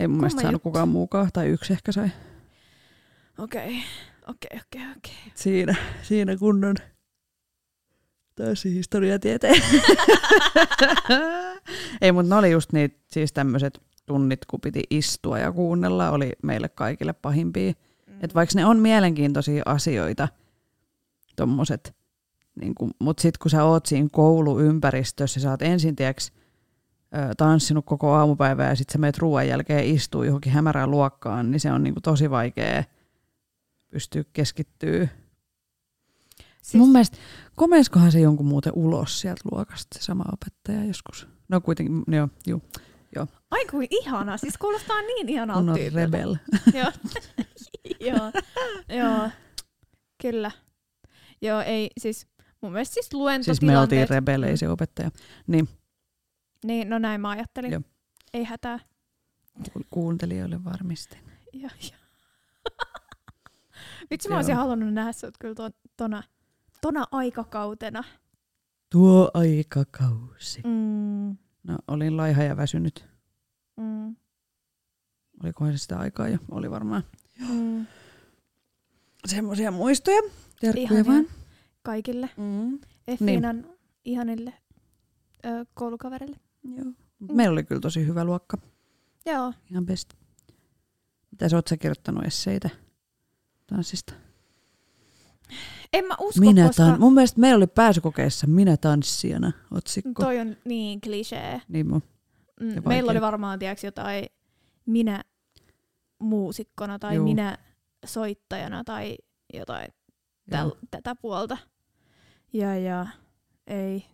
[0.00, 0.68] Ei mun mielestä Kumma saanut juttu.
[0.68, 2.08] kukaan muukaan, tai yksi ehkä sai.
[3.38, 3.82] Okei.
[4.26, 5.32] Okei, okei, okei.
[5.34, 6.76] Siinä, siinä kunnon
[8.34, 9.62] täysi historiatieteen.
[12.00, 16.32] Ei, mutta ne oli just niitä, siis tämmöiset tunnit, kun piti istua ja kuunnella, oli
[16.42, 17.72] meille kaikille pahimpia.
[18.06, 18.14] Mm.
[18.22, 20.28] Et vaikka ne on mielenkiintoisia asioita,
[21.36, 21.94] tommoset,
[22.60, 26.32] niin kun, mut sit kun sä oot siinä kouluympäristössä, sä oot ensin tiiäks,
[27.14, 31.60] ö, tanssinut koko aamupäivää ja sit sä meet ruoan jälkeen istuu johonkin hämärään luokkaan, niin
[31.60, 32.84] se on niinku tosi vaikea
[33.92, 35.08] pystyä keskittyä.
[36.62, 36.74] Siis...
[36.74, 37.16] Mun mielestä,
[37.56, 41.28] komeeskohan se jonkun muuten ulos sieltä luokasta, se sama opettaja joskus.
[41.48, 42.62] No kuitenkin, joo, juu.
[43.50, 44.36] Ai kuin ihana.
[44.36, 46.00] Siis kuulostaa niin Kun on tyypiltä.
[46.00, 46.36] rebel.
[46.78, 46.92] Joo.
[48.10, 48.32] joo.
[48.98, 49.30] Joo.
[50.22, 50.50] Kyllä.
[51.42, 52.26] Joo, ei siis
[52.60, 53.80] mun mielestä siis Siis me luentotilanteet.
[53.82, 55.10] oltiin rebelei se opettaja.
[55.46, 55.68] Niin,
[56.64, 57.72] Niin, no näin mä ajattelin.
[57.72, 57.82] Joo.
[58.34, 58.78] Ei hätää.
[59.72, 61.18] ku- kuuntelijoille varmistin.
[61.52, 61.98] Ja, ja.
[64.12, 66.22] Vitsi mä olisin halunnut nähdä sut kyllä ton, tona,
[66.80, 68.04] tona aikakautena.
[68.90, 70.60] Tuo aikakausi.
[70.64, 73.04] Mm, No, olin laiha ja väsynyt.
[73.76, 74.16] mm,
[75.44, 76.38] Olikohan se sitä aikaa jo?
[76.50, 77.02] Oli varmaan.
[77.48, 77.86] mm.
[79.26, 80.22] Semmoisia muistoja.
[80.60, 81.26] Terkkuja vaan.
[81.82, 82.30] Kaikille.
[82.36, 82.78] Mm.
[83.08, 83.66] Effiinan
[84.04, 84.52] ihanille
[85.44, 86.36] ö, koulukaverille.
[86.76, 86.84] Joo.
[87.18, 88.58] Mut Meillä oli kyllä tosi hyvä luokka.
[89.26, 89.52] Joo.
[89.70, 90.14] Ihan best.
[91.30, 92.70] Mitä sä oot sä kirjoittanut esseitä
[93.72, 94.12] tanssista?
[95.92, 100.22] En mä usko, minä koska tan- Mun mielestä meillä oli pääsykokeessa Minä tanssijana otsikko.
[100.22, 101.60] toi on niin klisee.
[101.68, 102.02] Niin mun.
[102.60, 104.24] Mm, meillä oli varmaan tiiäks, jotain
[104.86, 105.22] minä
[106.18, 107.24] muusikkona tai Juu.
[107.24, 107.58] minä
[108.06, 109.16] soittajana tai
[109.54, 109.88] jotain
[110.50, 110.76] täl, Joo.
[110.90, 111.58] tätä puolta.
[112.52, 113.06] Ja, ja
[113.66, 114.04] ei.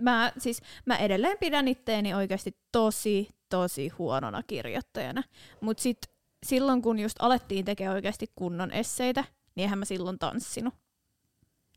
[0.00, 5.22] Mä, siis, mä edelleen pidän itteeni oikeasti tosi, tosi huonona kirjoittajana.
[5.60, 5.98] Mutta sit
[6.44, 10.74] silloin, kun just alettiin tekemään oikeasti kunnon esseitä, niin eihän mä silloin tanssinut.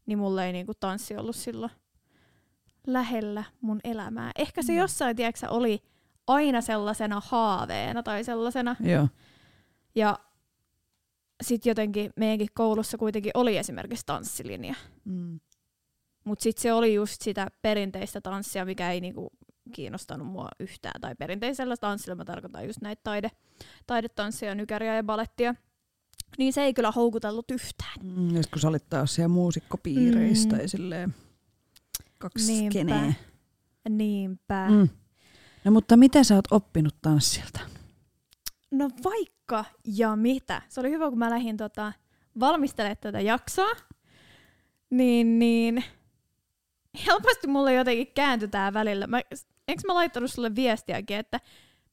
[0.05, 1.71] Niin mulla ei niinku tanssi ollut silloin
[2.87, 4.31] lähellä mun elämää.
[4.35, 4.77] Ehkä se Mm.
[4.77, 5.83] jossain, tiedätkö, oli
[6.27, 8.75] aina sellaisena haaveena tai sellaisena.
[8.79, 9.07] Joo.
[9.95, 10.19] Ja
[11.43, 14.75] sitten jotenkin meidänkin koulussa kuitenkin oli esimerkiksi tanssilinja.
[15.05, 15.39] Mm.
[16.23, 19.29] Mutta sitten se oli just sitä perinteistä tanssia, mikä ei niinku
[19.69, 21.01] kiinnostanut mua yhtään.
[21.01, 23.31] Tai perinteisellä tanssilla mä tarkoitan just näitä taide,
[23.87, 25.55] taidetanssia, nykäriä ja balettia.
[26.37, 27.93] Niin se ei kyllä houkutellut yhtään.
[28.03, 30.61] Mm, ja sit kun sä olit taas siellä muusikkopiireistä Mm.
[30.61, 31.15] ja silleen
[32.17, 32.71] kaksi Niinpä.
[32.71, 33.13] skeneä.
[33.89, 34.67] Niinpä.
[34.69, 34.89] Mm.
[35.63, 37.59] No mutta mitä sä oot oppinut tanssilta?
[38.71, 40.61] No vaikka ja mitä.
[40.69, 41.93] Se oli hyvä, kun mä lähdin tota,
[42.39, 43.69] valmistelemaan tätä jaksoa.
[44.89, 45.83] Niin, niin
[47.07, 49.07] helposti mulle jotenkin kääntyi tää välillä.
[49.07, 49.21] Mä,
[49.67, 51.39] eikö mä laittanut sulle viestiäkin, että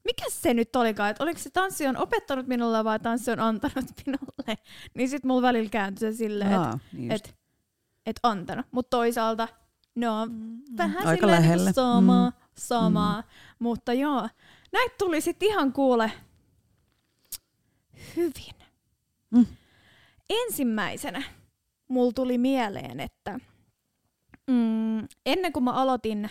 [0.05, 3.85] mikä se nyt olikaan, että oliko se tanssi on opettanut minulle vai tanssi on antanut
[4.07, 4.59] minulle.
[4.95, 7.35] Niin sit mulla välillä kääntyi se silleen, että niin et,
[8.07, 8.67] et antanut.
[8.71, 9.49] Mutta toisaalta
[9.95, 10.31] ne on
[10.79, 11.65] vähän Aika silleen lähelle.
[11.65, 12.37] Niinku samaa, Mm.
[12.59, 13.23] samaa.
[13.59, 14.29] Mutta joo,
[14.73, 16.13] näitä tuli sitten ihan kuule
[18.17, 18.55] hyvin.
[19.31, 19.47] Mm.
[20.31, 21.23] Ensimmäisenä
[21.89, 23.39] mulla tuli mieleen, että
[24.47, 26.31] mm, ennen kuin mä aloitin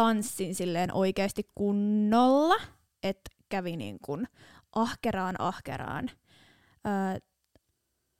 [0.00, 2.56] tanssin silleen oikeasti kunnolla,
[3.02, 4.28] että kävi niin kuin
[4.72, 6.10] ahkeraan ahkeraan
[6.84, 7.18] ää,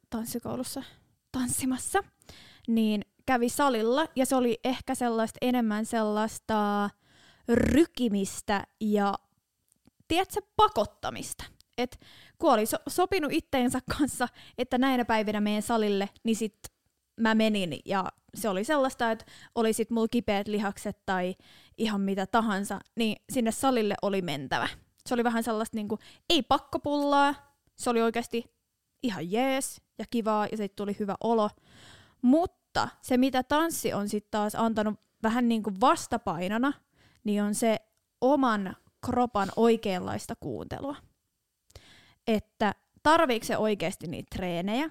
[0.09, 0.83] tanssikoulussa
[1.31, 2.03] tanssimassa,
[2.67, 6.89] niin kävi salilla ja se oli ehkä sellaista enemmän sellaista
[7.49, 9.13] rykimistä ja
[10.07, 11.43] tiedätkö, pakottamista.
[11.77, 11.99] Et
[12.37, 16.59] kun oli so- sopinut itteensä kanssa, että näinä päivinä menen salille, niin sit
[17.19, 21.35] mä menin ja se oli sellaista, että oli sit mulla kipeät lihakset tai
[21.77, 24.67] ihan mitä tahansa, niin sinne salille oli mentävä.
[25.05, 27.35] Se oli vähän sellaista niinku, ei pakkopullaa,
[27.77, 28.43] se oli oikeasti
[29.03, 31.49] ihan jees ja kivaa ja siitä tuli hyvä olo.
[32.21, 36.73] Mutta se, mitä tanssi on sitten taas antanut vähän niin kuin vastapainona,
[37.23, 37.77] niin on se
[38.21, 40.95] oman kropan oikeanlaista kuuntelua.
[42.27, 44.89] Että tarviiko se oikeasti niitä treenejä?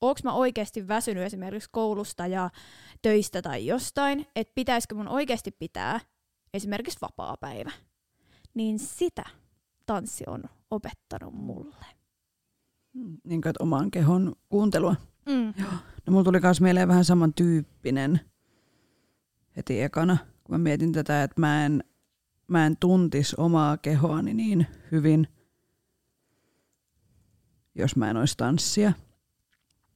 [0.00, 2.50] Onko mä oikeasti väsynyt esimerkiksi koulusta ja
[3.02, 4.26] töistä tai jostain?
[4.36, 6.00] Että pitäisikö mun oikeasti pitää
[6.54, 7.70] esimerkiksi vapaa-päivä?
[8.56, 9.24] niin sitä
[9.86, 11.86] tanssi on opettanut mulle.
[13.24, 14.96] Niin kuin, oman kehon kuuntelua.
[15.26, 15.54] Mm.
[16.06, 18.20] No mulla tuli myös mieleen vähän samantyyppinen
[19.56, 21.84] heti ekana, kun mä mietin tätä, että mä en,
[22.48, 25.28] mä en tuntis omaa kehoani niin hyvin,
[27.74, 28.92] jos mä en olisi tanssia.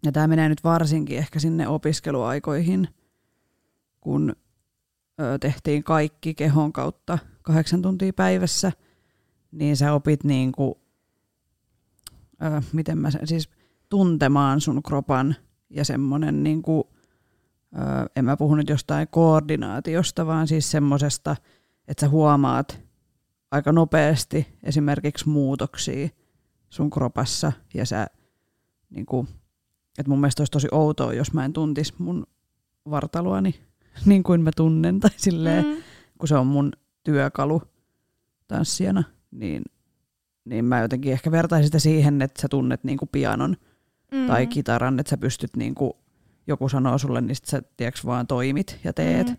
[0.05, 2.89] Ja tämä menee nyt varsinkin ehkä sinne opiskeluaikoihin,
[4.01, 4.37] kun
[5.41, 8.73] tehtiin kaikki kehon kautta kahdeksan tuntia päivässä,
[9.53, 10.75] niin sä opit niin kuin,
[12.43, 13.51] ö, miten mä sen, siis
[13.89, 15.37] tuntemaan sun kropan
[15.71, 16.85] ja semmoinen, niin kuin,
[17.75, 21.37] ö, en mä puhu nyt jostain koordinaatiosta, vaan siis semmoisesta,
[21.89, 22.81] että sä huomaat
[23.51, 26.09] aika nopeasti esimerkiksi muutoksia
[26.71, 28.07] sun kropassa ja sä
[28.91, 29.29] niin kuin,
[30.01, 32.27] että mun mielestä olisi tosi outoa, jos mä en tuntisi mun
[32.91, 33.55] vartaloani
[34.07, 35.83] niin kuin mä tunnen tai silleen, mm.
[36.19, 36.73] kun se on mun
[37.05, 37.63] työkalu
[38.49, 39.63] tanssijana, niin,
[40.45, 43.57] niin mä jotenkin ehkä vertaisin sitä siihen, että sä tunnet niin kuin pianon
[44.13, 44.27] mm.
[44.27, 45.93] tai kitaran, että sä pystyt niin kuin,
[46.47, 49.37] joku sanoo sulle, niin sit sä tiedätkö, vaan toimit ja teet, mm.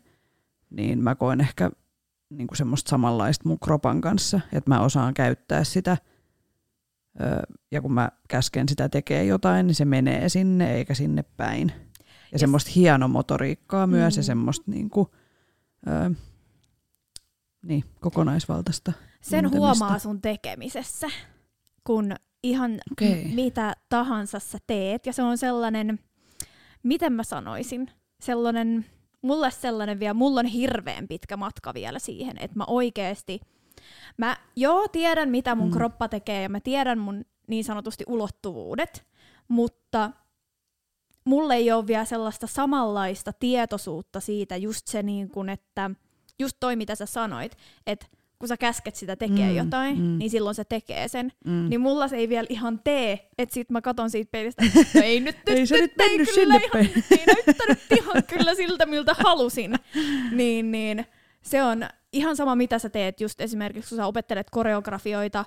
[0.70, 1.72] niin mä koen ehkä
[2.30, 5.98] niin kuin semmoista samanlaista mun kropan kanssa, että mä osaan käyttää sitä–
[7.72, 11.72] ja kun mä käsken sitä tekee jotain, niin se menee sinne eikä sinne päin.
[12.08, 12.40] Ja yes.
[12.40, 14.20] semmoista hienomotoriikkaa myös mm.
[14.20, 15.08] ja semmoista niin kuin,
[15.88, 16.12] ö,
[17.66, 19.58] niin, kokonaisvaltaista Sen tuntemista.
[19.58, 21.08] huomaa sun tekemisessä,
[21.84, 23.24] kun ihan okay.
[23.34, 25.06] mitä tahansa sä teet.
[25.06, 26.00] Ja se on sellainen,
[26.84, 28.86] miten mä sanoisin, sellainen,
[29.22, 33.40] mulle sellainen vielä, mulla on hirveän pitkä matka vielä siihen, että mä oikeasti–
[34.18, 35.74] Mä joo tiedän, mitä mun mm.
[35.74, 39.06] kroppa tekee ja mä tiedän mun niin sanotusti ulottuvuudet,
[39.48, 40.12] mutta
[41.26, 45.92] mulle ei ole vielä sellaista samanlaista tietoisuutta siitä just se niin kuin, että
[46.40, 48.08] just toi mitä sä sanoit, että
[48.40, 50.18] kun sä käsket sitä tekee mm, jotain, mm.
[50.18, 51.32] niin silloin se tekee sen.
[51.46, 51.70] Mm.
[51.70, 55.02] Niin mulla se ei vielä ihan tee, että sit mä katon siitä peilistä, että no
[55.04, 58.86] ei nyt, ei nyt, se nyt, nyt mennyt sinne ihan, ei näyttänyt ihan kyllä siltä,
[58.86, 59.76] miltä halusin.
[60.32, 61.06] niin, niin
[61.44, 65.46] se on ihan sama, mitä sä teet, just esimerkiksi kun sä opettelet koreografioita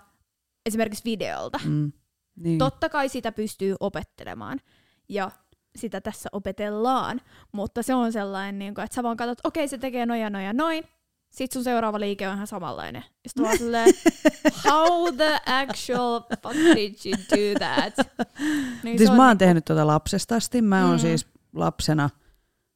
[0.66, 1.60] esimerkiksi videolta.
[1.64, 1.92] Mm,
[2.36, 2.58] niin.
[2.58, 4.60] Totta kai sitä pystyy opettelemaan.
[5.08, 5.30] Ja
[5.76, 7.20] sitä tässä opetellaan,
[7.52, 10.30] mutta se on sellainen, niin kuin, että sä vaan katsot, okei okay, se tekee noja
[10.30, 10.84] noja noin,
[11.30, 13.04] sit sun seuraava liike on ihan samanlainen.
[13.26, 13.94] Sitten vaan silleen,
[14.64, 17.94] how the actual fuck did you do that?
[18.82, 20.62] Niin siis mä oon niin tehnyt tuota lapsesta asti.
[20.62, 20.88] Mä mm.
[20.88, 22.10] oon siis lapsena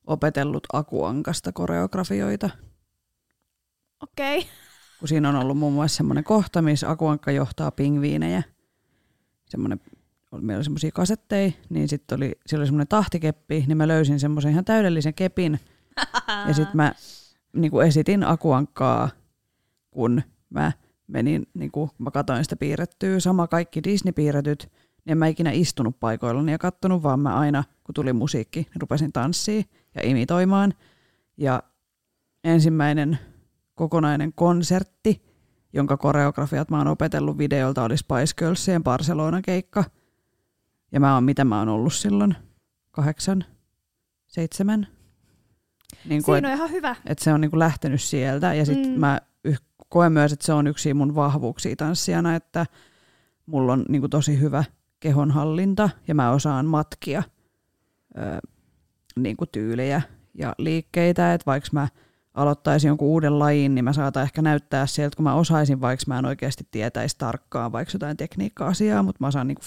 [0.06, 2.50] opetellut Akuankasta koreografioita.
[4.02, 4.38] Okei.
[4.38, 4.50] Okay.
[4.98, 8.42] Kun siinä on ollut muun muassa semmoinen kohta, missä Akuankka johtaa pingviinejä.
[9.48, 9.80] Semmoinen,
[10.32, 14.52] meillä oli semmoisia kasetteja, niin sitten oli, siellä oli semmoinen tahtikeppi, niin mä löysin semmoisen
[14.52, 15.60] ihan täydellisen kepin.
[16.48, 16.92] ja sitten mä
[17.52, 19.08] niin kuin esitin Akuankkaa,
[19.90, 20.72] kun mä
[21.06, 24.70] menin, niin kuin mä katsoin sitä piirrettyä, sama kaikki Disney-piirretyt,
[25.04, 28.80] niin en mä ikinä istunut paikoillani ja kattonut, vaan mä aina, kun tuli musiikki, niin
[28.80, 30.74] rupesin tanssiin ja imitoimaan.
[31.36, 31.62] Ja
[32.44, 33.18] ensimmäinen
[33.78, 35.22] kokonainen konsertti,
[35.72, 39.84] jonka koreografiat mä oon opetellut videolta, oli Spice Girlsien Barcelona keikka.
[40.92, 42.36] Ja mä oon, mitä mä oon ollut silloin?
[42.90, 43.44] Kahdeksan?
[44.26, 44.86] Seitsemän?
[46.04, 46.96] Niin kuin, Siinä on et, ihan hyvä.
[47.06, 48.54] Että se on niin kuin lähtenyt sieltä.
[48.54, 49.00] Ja sitten mm.
[49.00, 49.20] mä
[49.88, 52.66] koen myös, että se on yksi mun vahvuuksia tanssijana, että
[53.46, 54.64] mulla on niin kuin tosi hyvä
[55.00, 57.22] kehonhallinta ja mä osaan matkia
[58.18, 58.48] ö,
[59.16, 60.02] niin kuin tyylejä
[60.34, 61.34] ja liikkeitä.
[61.34, 61.88] Että vaikka mä
[62.38, 66.18] aloittaisin jonkun uuden lajin, niin mä saatan ehkä näyttää sieltä, kun mä osaisin, vaikka mä
[66.18, 69.62] en oikeasti tietäisi tarkkaan vaikka jotain tekniikka-asiaa, mutta mä osaan niinku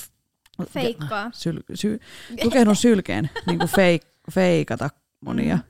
[0.65, 1.29] Feikkaa.
[1.33, 1.99] Syl, sy,
[2.41, 4.89] tukenut sylkeen niinku feik, feikata
[5.21, 5.61] monia mm.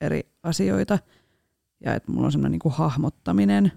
[0.00, 0.98] eri asioita.
[1.84, 3.72] Ja että mulla on semmoinen niinku hahmottaminen.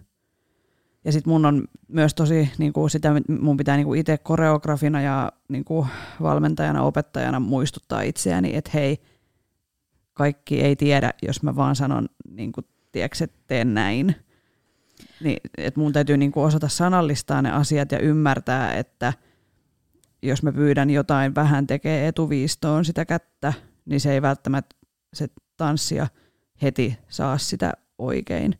[1.05, 5.87] Ja sitten mun on myös tosi, niinku sitä mun pitää niinku itse koreografina ja niinku
[6.21, 8.97] valmentajana, opettajana muistuttaa itseäni, että hei,
[10.21, 14.15] kaikki ei tiedä, jos mä vaan sanon, niin kuin, tiedätkö, että teen näin.
[15.23, 19.13] Niin, että mun täytyy niin kuin osata sanallistaa ne asiat ja ymmärtää, että
[20.21, 23.53] jos mä pyydän jotain vähän tekee etuviistoon sitä kättä,
[23.85, 24.75] niin se ei välttämättä
[25.13, 26.07] se tanssija
[26.61, 28.55] heti saa sitä oikein.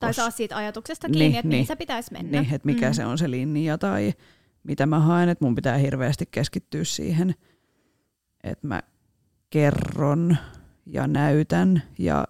[0.00, 2.40] Tai saa siitä ajatuksesta kiinni, niin, että niin, se pitäisi mennä.
[2.40, 2.94] Niin, että mikä mm.
[2.94, 4.14] se on se linja tai
[4.62, 7.34] mitä mä haen, että mun pitää hirveästi keskittyä siihen,
[8.44, 8.82] että mä
[9.50, 10.36] kerron
[10.86, 12.24] ja näytän ja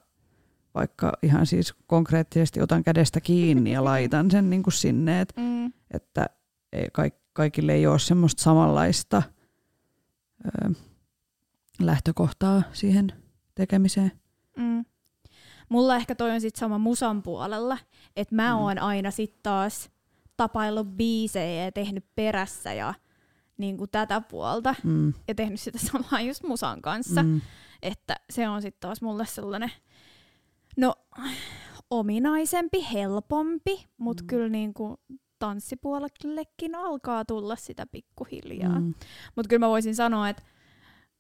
[0.75, 5.73] vaikka ihan siis konkreettisesti otan kädestä kiinni ja laitan sen niin kuin sinne, et, mm.
[5.91, 6.27] että
[6.73, 6.89] ei,
[7.33, 9.23] kaikille ei ole semmoista samanlaista
[10.47, 10.71] ö,
[11.81, 13.13] lähtökohtaa siihen
[13.55, 14.13] tekemiseen.
[14.57, 14.85] Mm.
[15.69, 17.79] mulla ehkä toi on sit sama musan puolella,
[18.17, 18.61] että mä Mm.
[18.61, 19.91] oon aina sit taas
[20.37, 22.95] tapaillut biisejä ja tehnyt perässä ja
[23.59, 25.15] niin kuin tätä puolta Mm.
[25.29, 27.23] ja tehnyt sitä samaa just musan kanssa.
[27.23, 27.41] Mm.
[27.83, 29.71] Että se on sitten taas mulle sellainen,
[30.77, 30.95] no
[31.91, 34.27] ominaisempi, helpompi, mutta Mm.
[34.27, 34.97] kyllä niin kuin
[35.39, 38.81] tanssipuolellekin alkaa tulla sitä pikkuhiljaa.
[38.81, 38.95] Mm.
[39.37, 40.43] Mutta kyllä mä voisin sanoa, että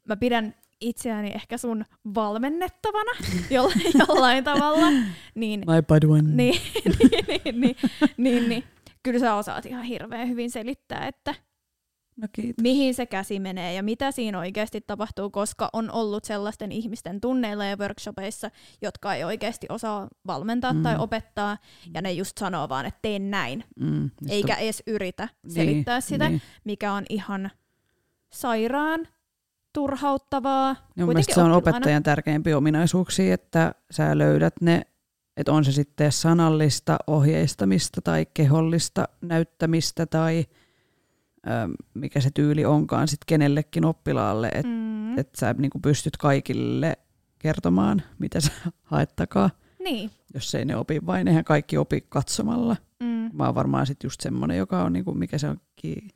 [0.08, 3.10] mä pidän itseäni ehkä sun valmennettavana
[3.50, 4.86] jollain, jollain tavalla.
[5.34, 6.36] Niin, My Padawan.
[6.36, 7.76] niin, niin, niin, niin,
[8.16, 8.64] niin, niin,
[9.02, 11.34] kyllä sä osaat ihan hirveän hyvin selittää, että
[12.16, 12.62] No kiitos.
[12.62, 17.64] mihin se käsi menee ja mitä siinä oikeasti tapahtuu, koska on ollut sellaisten ihmisten tunneilla
[17.64, 18.50] ja workshopeissa,
[18.82, 20.82] jotka ei oikeasti osaa valmentaa Mm.
[20.82, 21.58] tai opettaa,
[21.94, 24.04] ja ne just sanoo vaan, että teen näin, Mm.
[24.04, 26.42] Ja eikä sit edes yritä on- selittää sitä, Niin.
[26.64, 27.50] mikä on ihan
[28.32, 29.08] sairaan
[29.72, 30.68] turhauttavaa.
[30.68, 31.76] Ja mun mielestä se on oppilaana.
[31.78, 34.82] opettajan tärkeimpiä ominaisuuksia, että sä löydät ne,
[35.36, 40.44] että on se sitten sanallista ohjeistamista tai kehollista näyttämistä tai
[41.94, 45.18] mikä se tyyli onkaan sitten kenellekin oppilaalle, että Mm.
[45.18, 46.96] et sä niinku pystyt kaikille
[47.38, 49.50] kertomaan, mitä sä haet takaa,
[49.84, 50.10] Niin.
[50.34, 52.76] jos ei ne opi vain, eihän kaikki opi katsomalla.
[53.00, 53.30] Mm.
[53.32, 56.08] Mä oon varmaan sitten just semmonen, joka on niinku, mikä se on, ki-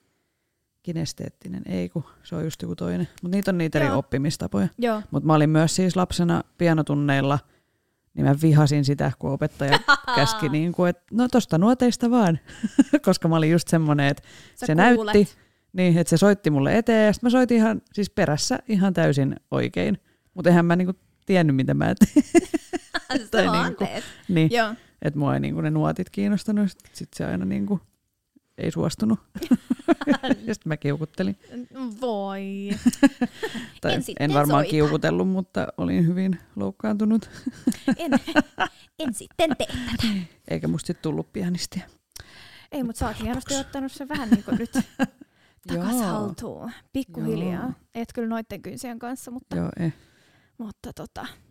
[0.83, 3.09] kinesteettinen, ei kun se on just joku toinen.
[3.23, 3.99] Mutta niitä on niitä eri Joo.
[3.99, 4.69] oppimistapoja.
[4.79, 5.03] Joo.
[5.11, 7.39] Mutta mä olin myös siis lapsena pianotunneilla,
[8.15, 9.79] niin mä vihasin sitä, kun opettaja
[10.17, 12.39] käski, niin kuin, että no tosta nuoteista vaan.
[13.05, 14.23] Koska mä olin just semmonen, että
[14.55, 15.15] Sä se kuulet.
[15.15, 15.29] näytti,
[15.73, 19.37] niin, että se soitti mulle eteen ja sit mä soitin ihan siis perässä ihan täysin
[19.51, 19.99] oikein.
[20.35, 20.93] Mutta eihän mä niinku
[21.27, 22.25] tiennyt, mitä mä tein.
[23.31, 23.87] Tai niinku-
[24.29, 24.75] niin, Joo.
[25.03, 27.81] että mua ei niinku ne nuotit kiinnostanut, sit se aina niinku
[28.61, 29.19] ei suostunut.
[30.47, 31.39] ja sitten mä kiukuttelin.
[32.01, 32.71] Voi.
[33.81, 34.71] Tai En en, varmaan soita.
[34.71, 37.31] kiukutellut, mutta olin hyvin loukkaantunut.
[37.97, 38.13] En,
[38.99, 40.09] en sitten tee tätä.
[40.49, 41.83] Eikä musta sit tullut pianistia.
[42.73, 44.73] Ei, mutta sä oot hienosti ottanut se vähän niin kuin nyt
[45.67, 46.73] takas haltuun.
[46.93, 47.73] Pikkuhiljaa.
[47.95, 49.95] Et kyllä noitten kynsien kanssa, mutta, Joo, eh.
[50.59, 51.27] mutta tota,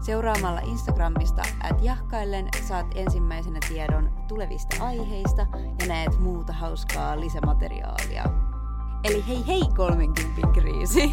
[0.00, 5.46] Seuraamalla Instagramista at jahkaillen saat ensimmäisenä tiedon tulevista aiheista
[5.80, 8.24] ja näet muuta hauskaa lisämateriaalia.
[9.04, 11.12] Eli hei hei 30 kriisi!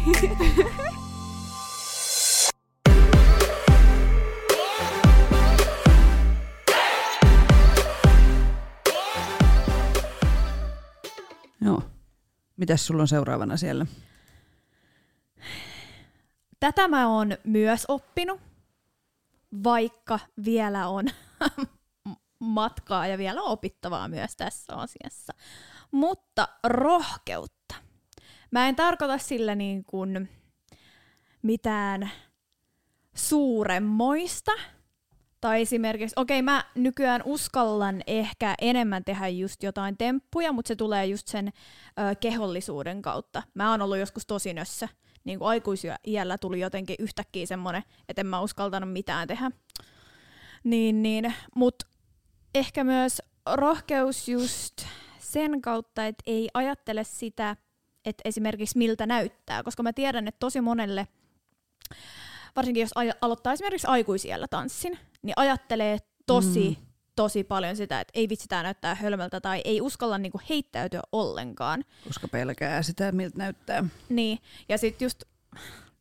[11.60, 11.82] Joo.
[12.56, 13.86] Mitäs sulla on seuraavana siellä?
[16.60, 18.47] tätä mä oon myös oppinut,
[19.64, 21.04] vaikka vielä on
[22.38, 25.32] matkaa ja vielä opittavaa myös tässä asiassa.
[25.90, 27.74] Mutta rohkeutta.
[28.50, 30.28] Mä en tarkoita sillä niin kuin
[31.42, 32.10] mitään
[33.14, 34.52] suuremmoista.
[35.40, 41.06] Tai esimerkiksi, okei mä nykyään uskallan ehkä enemmän tehdä just jotain temppuja, mutta se tulee
[41.06, 43.42] just sen ö, kehollisuuden kautta.
[43.54, 44.88] Mä oon ollut joskus tosi nössä.
[45.28, 49.50] Niin kuin aikuisiällä tuli jotenkin yhtäkkiä semmonen, että en mä uskaltanut mitään tehdä.
[50.64, 51.34] Niin, niin.
[51.54, 51.86] Mutta
[52.54, 53.22] ehkä myös
[53.54, 54.86] rohkeus just
[55.18, 57.56] sen kautta, että ei ajattele sitä,
[58.04, 61.08] että esimerkiksi miltä näyttää, koska mä tiedän, että tosi monelle,
[62.56, 66.86] varsinkin jos aj- aloittaa esimerkiksi aikuisiellä tanssin, niin ajattelee tosi, Mm.
[67.18, 71.84] Tosi paljon sitä, että ei vitsi, tää näyttää hölmöltä tai ei uskalla niinku heittäytyä ollenkaan.
[72.04, 73.84] Koska pelkää sitä, miltä näyttää.
[74.08, 75.22] Niin, ja sitten just,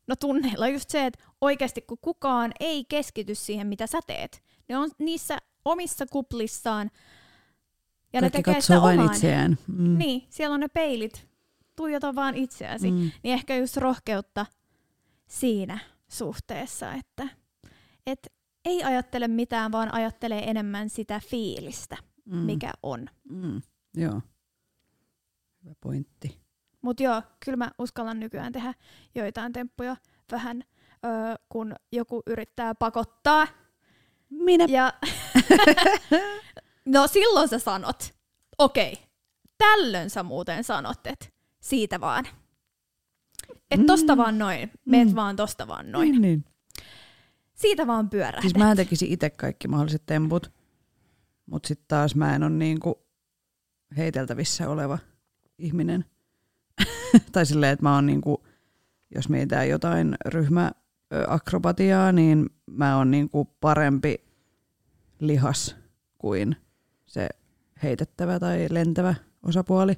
[0.07, 4.77] no tunneilla just se, että oikeasti kun kukaan ei keskity siihen, mitä sä teet, ne
[4.77, 6.91] on niissä omissa kuplissaan,
[8.13, 9.57] ja Kaikki ne tekee sitä vain itseään.
[9.67, 9.97] Mm.
[9.97, 11.27] Niin, siellä on ne peilit,
[11.75, 12.91] tuijota vaan itseäsi.
[12.91, 12.97] Mm.
[12.97, 14.45] Niin ehkä just rohkeutta
[15.27, 17.27] siinä suhteessa, että
[18.05, 18.33] et
[18.67, 22.37] ei ajattele mitään, vaan ajattelee enemmän sitä fiilistä, Mm.
[22.37, 23.07] mikä on.
[23.29, 23.61] Mm.
[23.95, 24.21] Joo.
[25.63, 26.39] Hyvä pointti.
[26.81, 28.73] Mutta joo, kyllä mä uskallan nykyään tehdä
[29.15, 29.95] joitain temppuja
[30.31, 30.63] vähän,
[31.05, 31.11] öö,
[31.49, 33.47] kun joku yrittää pakottaa.
[34.29, 34.65] Minä.
[34.69, 34.93] Ja
[36.85, 38.15] no silloin sä sanot,
[38.57, 39.05] okei, okay,
[39.57, 41.25] tällöin sä muuten sanot, että
[41.59, 42.27] siitä vaan.
[43.71, 44.17] Että tosta Mm.
[44.21, 45.15] vaan noin, meet Mm.
[45.15, 46.11] vaan tosta vaan noin.
[46.11, 46.45] Niin, niin.
[47.57, 48.41] Siitä vaan pyörähdät.
[48.41, 50.51] Siis mä tekisin itse kaikki mahdolliset temput,
[51.45, 53.01] mutta sitten taas mä en ole niinku
[53.97, 54.97] heiteltävissä oleva
[55.57, 56.05] ihminen.
[57.31, 58.43] tai silleen, että mä oon niinku,
[59.15, 64.15] jos mietitään jotain ryhmäakrobatiaa, niin mä oon niinku parempi
[65.19, 65.75] lihas
[66.17, 66.55] kuin
[67.05, 67.29] se
[67.83, 69.91] heitettävä tai lentävä osapuoli.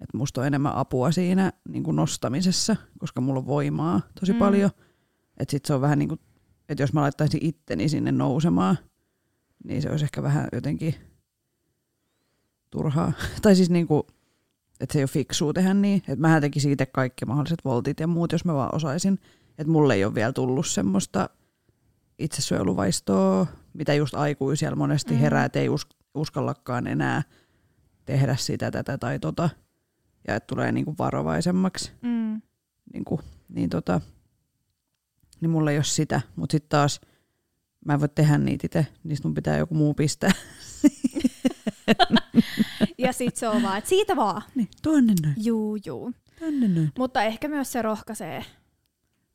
[0.00, 4.38] Et musta on enemmän apua siinä niin kuin nostamisessa, koska mulla on voimaa tosi Mm.
[4.38, 4.70] paljon.
[5.38, 6.20] Että sit se on vähän niin kuin,
[6.70, 8.78] että jos mä laittaisin itteni sinne nousemaan,
[9.64, 10.94] niin se olisi ehkä vähän jotenkin
[12.70, 13.12] turhaa.
[13.42, 14.02] tai siis niin kuin,
[14.80, 15.96] että se ei ole fiksua tehdä niin.
[15.96, 19.18] Että mähän tekisin itse kaikki mahdolliset voltit ja muut, jos mä vaan osaisin.
[19.58, 21.30] Että mulle ei ole vielä tullut semmoista
[22.18, 25.18] itsesuojeluvaistoa, mitä just aikuisella monesti Mm.
[25.20, 27.22] herää, että ei us- uskallakaan enää
[28.04, 29.50] tehdä sitä, tätä tai tota.
[30.28, 31.92] Ja että tulee niinku varovaisemmaksi.
[32.02, 32.42] Mm.
[32.92, 34.00] Niinku, niin, tota,
[35.40, 36.20] niin mulla ei ole sitä.
[36.36, 37.00] Mutta sitten taas
[37.84, 40.30] mä en voi tehdä niitä itse, niistä mun pitää joku muu pistää.
[42.98, 44.42] Ja sit se on vaan, että siitä vaan.
[44.54, 46.12] niin, tuonne noin, Juu, juu.
[46.40, 46.92] tänne noin.
[46.98, 48.44] Mutta ehkä myös se rohkaisee,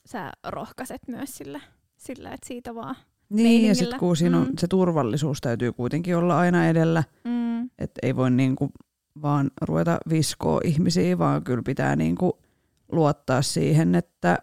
[0.06, 1.62] sä rohkaiset myös sillä,
[1.97, 2.95] sillä että siitä vaan.
[3.30, 4.53] Niin, ja sitten kun siinä on Mm.
[4.60, 7.64] se turvallisuus täytyy kuitenkin olla aina edellä, Mm.
[7.66, 8.72] että ei voi niinku
[9.22, 12.39] vaan ruveta viskoa ihmisiä, vaan kyllä pitää niinku
[12.91, 14.38] luottaa siihen, että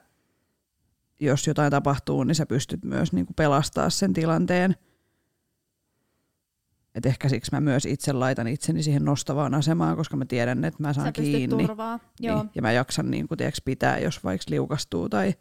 [1.23, 4.77] jos jotain tapahtuu, niin sä pystyt myös niinku pelastaa sen tilanteen.
[6.95, 10.83] Et ehkä siksi mä myös itse laitan itseni siihen nostavaan asemaan, koska mä tiedän, että
[10.83, 11.67] mä saan Sä kiinni.
[11.67, 12.01] turvaa.
[12.21, 12.43] Joo.
[12.43, 15.35] Niin, ja mä jaksan niin kuin, tiiäks, pitää, jos vaikka liukastuu tai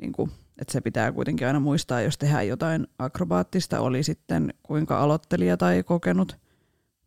[0.00, 5.00] niin kuin, että se pitää kuitenkin aina muistaa, jos tehdään jotain akrobaattista, oli sitten kuinka
[5.00, 6.36] aloittelija tai kokenut,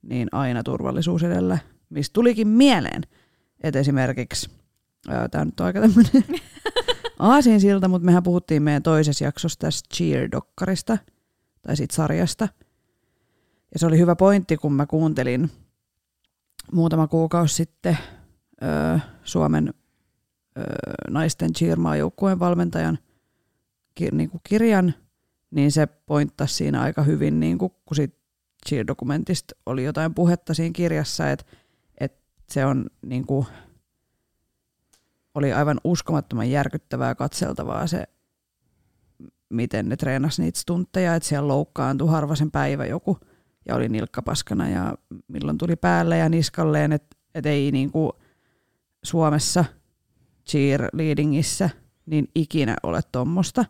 [0.01, 1.57] niin aina turvallisuus edellä.
[1.89, 3.03] Mistä tulikin mieleen,
[3.63, 4.49] että esimerkiksi,
[5.31, 6.23] tämä nyt on aika tämmöinen
[7.19, 10.97] aasinsilta, mutta mehän puhuttiin meidän toisessa jaksossa tästä Cheer-dokkarista,
[11.61, 12.47] tai siitä sarjasta.
[13.73, 15.51] Ja se oli hyvä pointti, kun mä kuuntelin
[16.71, 17.97] muutama kuukausi sitten
[18.63, 19.73] ö, Suomen
[20.57, 20.61] ö,
[21.09, 22.99] naisten cheermaajoukkueen valmentajan
[23.95, 24.93] ki, niin kuin kirjan,
[25.51, 28.17] niin se pointtasi siinä aika hyvin, niin kuin, kun siitä
[28.69, 31.45] cheer-dokumentista oli jotain puhetta siinä kirjassa, että,
[31.97, 33.45] että se on niin kuin,
[35.37, 38.03] oli aivan uskomattoman järkyttävää katseltavaa se,
[39.49, 43.17] miten ne treenasi niitä stuntteja, että siellä loukkaantui harvasen päivä joku
[43.67, 48.13] ja oli nilkkapaskana ja milloin tuli päälle ja niskalleen, että et ei niinku
[49.03, 49.65] Suomessa
[50.49, 51.69] cheerleadingissä
[52.05, 53.65] niin ikinä ole tuommoista,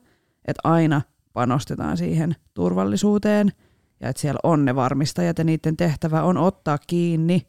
[0.45, 1.01] että aina
[1.33, 3.51] panostetaan siihen turvallisuuteen
[3.99, 7.47] ja että siellä on ne varmistajat ja niiden tehtävä on ottaa kiinni,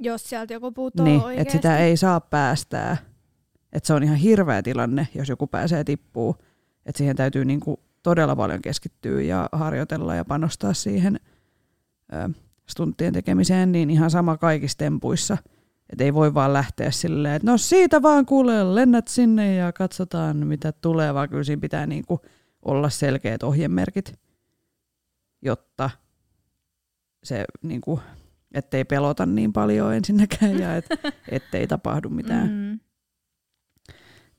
[0.00, 1.42] Jos sieltä joku puuttuu niin, oikeasti.
[1.42, 2.96] että sitä ei saa päästää.
[3.76, 6.36] Että se on ihan hirveä tilanne, jos joku pääsee tippuu.
[6.86, 11.20] Että siihen täytyy niinku todella paljon keskittyä ja harjoitella ja panostaa siihen
[12.12, 12.30] ö,
[12.68, 15.36] stunttien tekemiseen, niin ihan sama kaikissa tempuissa.
[15.90, 20.46] Että ei voi vaan lähteä silleen, että no siitä vaan kuule, lennät sinne ja katsotaan
[20.46, 22.20] mitä tulee, vaan kyllä siinä pitää niinku
[22.62, 24.18] olla selkeät ohjemerkit,
[25.42, 25.90] jotta
[27.24, 28.00] se niinku,
[28.54, 30.86] ettei pelota niin paljon ensinnäkään ja et,
[31.28, 32.50] ettei tapahdu mitään.
[32.50, 32.85] Mm.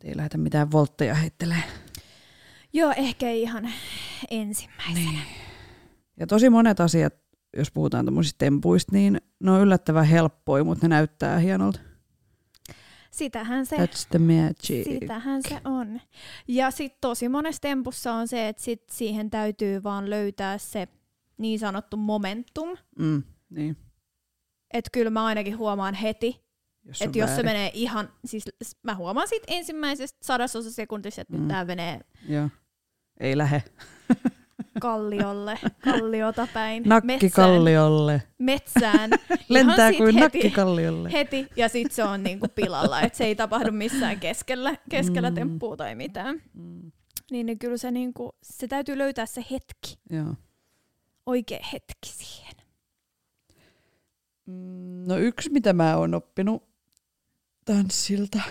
[0.03, 1.63] Ei lähdetä mitään voltteja heittelee.
[2.73, 3.69] Joo, ehkä ei ihan
[4.29, 4.99] ensimmäisenä.
[4.99, 5.19] Niin.
[6.19, 7.13] Ja tosi monet asiat,
[7.57, 11.79] jos puhutaan tuommoisista tempuista, niin ne on yllättävän helppoja, mutta ne näyttää hienolta.
[13.11, 14.83] Sitähän se, That's the magic.
[14.83, 16.01] sitähän se on.
[16.47, 20.87] Ja sitten tosi monessa tempussa on se, että sit siihen täytyy vaan löytää se
[21.37, 22.77] niin sanottu momentum.
[22.99, 23.77] Mm, niin.
[24.73, 26.46] Että kyllä mä ainakin huomaan heti,
[26.87, 28.45] Jos, että jos se menee ihan, siis
[28.83, 31.39] mä huomaan siitä ensimmäisestä sadasosa sekuntissa, että mm.
[31.39, 32.49] Nyt tää menee Joo.
[33.19, 33.63] Ei lähe.
[34.81, 39.09] kalliolle, kalliota päin, Nakki metsään, metsään.
[39.49, 41.11] Lentää kuin heti, nakki kalliolle.
[41.11, 45.35] heti, ja sit se on niinku pilalla, että se ei tapahdu missään keskellä, keskellä Mm.
[45.35, 46.41] temppua tai mitään.
[46.53, 46.91] Mm,
[47.31, 50.33] Niin, niin kyllä se, niinku, se täytyy löytää se hetki, joo.
[51.25, 52.53] oikea hetki siihen.
[54.45, 56.66] Mm, No yksi, mitä mä oon oppinut
[57.67, 58.41] tanssilta,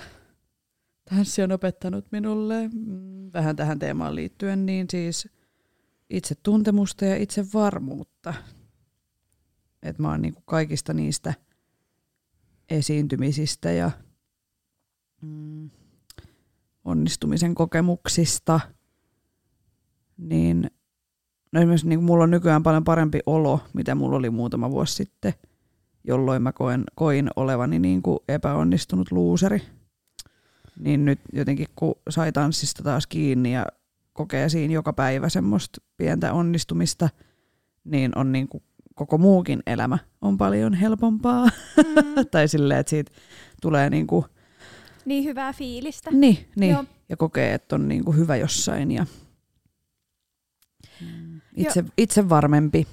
[1.11, 5.29] tanssi on opettanut minulle, mm, vähän tähän teemaan liittyen, niin siis
[6.11, 8.35] itse tuntemusta ja itse varmuutta.
[9.83, 11.35] Että mä oon niinku kaikista niistä
[12.69, 13.91] esiintymisistä ja
[15.23, 15.71] mm,
[16.85, 18.61] onnistumisen kokemuksista,
[20.17, 20.71] niin
[21.53, 25.35] no esimerkiksi niin mulla on nykyään paljon parempi olo, mitä mulla oli muutama vuosi sitten–
[26.07, 29.63] jolloin mä koen, koin olevani niin kuin epäonnistunut luuseri.
[30.79, 33.67] Niin nyt jotenkin kun sai tanssista taas kiinni ja
[34.13, 37.09] kokee siinä joka päivä semmoista pientä onnistumista,
[37.85, 38.63] niin on niin kuin
[38.95, 41.45] koko muukin elämä on paljon helpompaa.
[41.45, 42.27] Mm.
[42.31, 43.13] tai silleen, että siitä
[43.63, 44.25] tulee niin kuin,
[45.05, 46.11] Niin hyvää fiilistä.
[46.11, 46.85] niin, niin, Joo.
[47.09, 49.07] ja kokee, että on niin kuin hyvä jossain ja
[51.57, 52.87] itse, itse varmempi.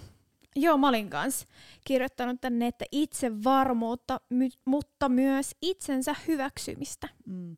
[0.55, 1.47] Joo, mä olin kanssa
[1.85, 7.09] kirjoittanut tänne, että itsevarmuutta, my- mutta myös itsensä hyväksymistä.
[7.25, 7.57] Mm.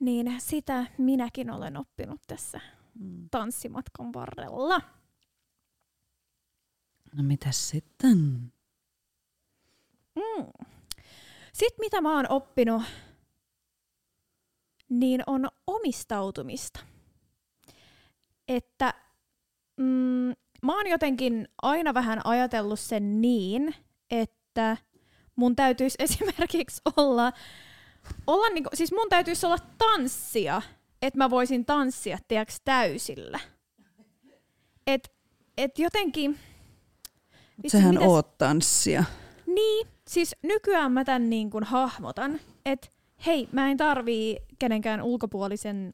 [0.00, 2.60] Niin sitä minäkin olen oppinut tässä
[2.94, 3.28] Mm.
[3.30, 4.80] tanssimatkan varrella.
[7.14, 8.18] No mitäs sitten?
[10.14, 10.66] Mm.
[11.52, 12.82] Sitten mitä mä oon oppinut,
[14.88, 16.80] niin on omistautumista.
[18.48, 18.94] Että
[19.76, 20.32] mm,
[20.64, 23.74] mä oon jotenkin aina vähän ajatellut sen niin,
[24.10, 24.76] että
[25.36, 27.32] mun täytyisi esimerkiksi olla,
[28.26, 30.62] olla niinku, siis mun täytyisi olla tanssia,
[31.02, 33.40] että mä voisin tanssia, tiedäks, täysillä.
[34.86, 35.12] Et,
[35.58, 36.38] et jotenkin...
[37.56, 39.04] Mut sehän mitäs- oot tanssia.
[39.46, 42.88] Niin, siis nykyään mä tän niin kuin hahmotan, että
[43.26, 45.92] hei, mä en tarvii kenenkään ulkopuolisen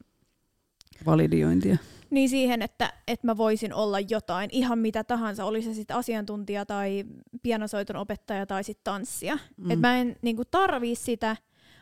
[1.05, 1.77] Validiointia.
[2.09, 6.65] niin siihen, että, että mä voisin olla jotain, ihan mitä tahansa, oli se sitten asiantuntija
[6.65, 7.03] tai
[7.43, 9.35] pianosoiton opettaja tai sitten tanssia.
[9.35, 9.65] Mm.
[9.65, 9.71] Mm.
[9.71, 11.37] Että mä en niin kuin tarvii sitä,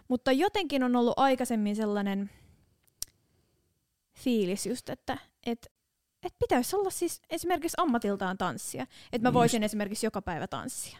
[0.07, 2.29] mutta jotenkin on ollut aikaisemmin sellainen
[4.17, 5.71] fiilis just, että et,
[6.23, 8.83] et pitäisi olla siis esimerkiksi ammatiltaan tanssia.
[8.83, 9.33] Että mä Just.
[9.33, 10.97] voisin esimerkiksi joka päivä tanssia.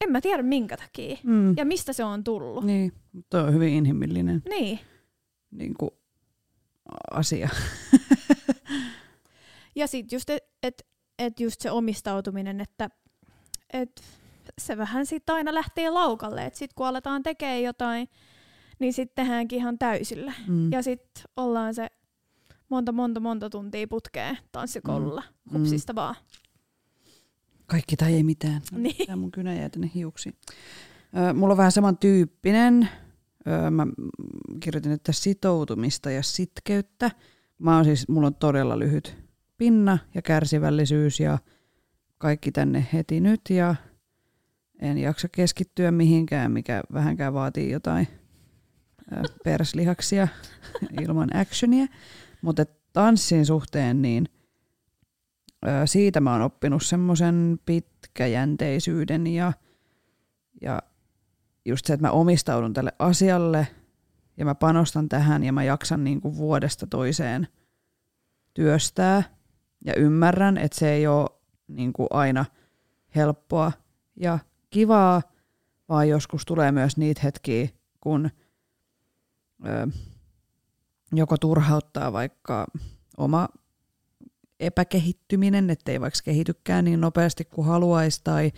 [0.00, 1.16] En mä tiedä minkä takia.
[1.22, 1.54] Mm.
[1.56, 2.64] Ja mistä se on tullut.
[2.64, 4.78] Niin, mutta on hyvin inhimillinen Niin.
[5.50, 5.90] niin kuin,
[7.10, 7.48] asia.
[9.76, 10.86] Ja sitten just, että et,
[11.18, 12.90] et just se omistautuminen, että
[13.72, 14.02] et
[14.58, 16.44] se vähän sitten aina lähtee laukalle.
[16.46, 18.08] Että sitten kun aletaan tekemään jotain,
[18.78, 20.32] niin sitten tehdäänkin ihan täysillä.
[20.46, 20.72] Mm.
[20.72, 21.88] Ja sitten ollaan se
[22.68, 25.22] monta, monta, monta tuntia putkeen tanssikoululla.
[25.50, 25.58] Mm.
[25.58, 26.14] Hupsista vaan.
[27.66, 28.62] Kaikki tai ei mitään.
[28.72, 29.06] Niin.
[29.06, 30.34] Tää mun kynä jää tänne hiuksiin.
[31.34, 32.88] Mulla on vähän samantyyppinen.
[33.46, 33.86] Ö, mä
[34.60, 37.10] kirjoitin, että sitoutumista ja sitkeyttä.
[37.58, 39.16] Mä oon siis, mulla on todella lyhyt
[39.58, 41.38] pinna ja kärsivällisyys ja
[42.18, 43.74] kaikki tänne heti nyt ja
[44.80, 48.08] en jaksa keskittyä mihinkään, mikä vähänkään vaatii jotain
[49.12, 50.28] ö, perslihaksia
[51.02, 51.86] ilman actionia.
[52.42, 54.28] Mutta tanssin suhteen niin
[55.66, 59.52] ö, siitä mä oon oppinut semmoisen pitkäjänteisyyden ja,
[60.60, 60.82] ja
[61.64, 63.68] just se, että mä omistaudun tälle asialle
[64.36, 67.48] ja mä panostan tähän ja mä jaksan niin kuin vuodesta toiseen
[68.54, 69.22] työstää
[69.84, 71.30] ja ymmärrän, että se ei ole
[71.68, 72.44] niin kuin aina
[73.14, 73.72] helppoa
[74.16, 74.38] ja
[74.70, 75.22] kivaa,
[75.88, 77.68] vaan joskus tulee myös niitä hetkiä,
[78.00, 78.30] kun
[79.66, 79.86] ö,
[81.12, 82.66] joko turhauttaa vaikka
[83.16, 83.48] oma
[84.66, 88.52] epäkehittyminen, ettei vaikka kehitykään niin nopeasti kuin haluaisi tai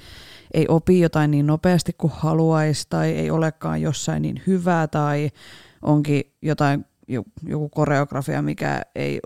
[0.55, 5.31] ei opi jotain niin nopeasti kuin haluaisi tai ei olekaan jossain niin hyvää tai
[5.83, 9.21] onkin jotain, jo- joku koreografia, mikä ei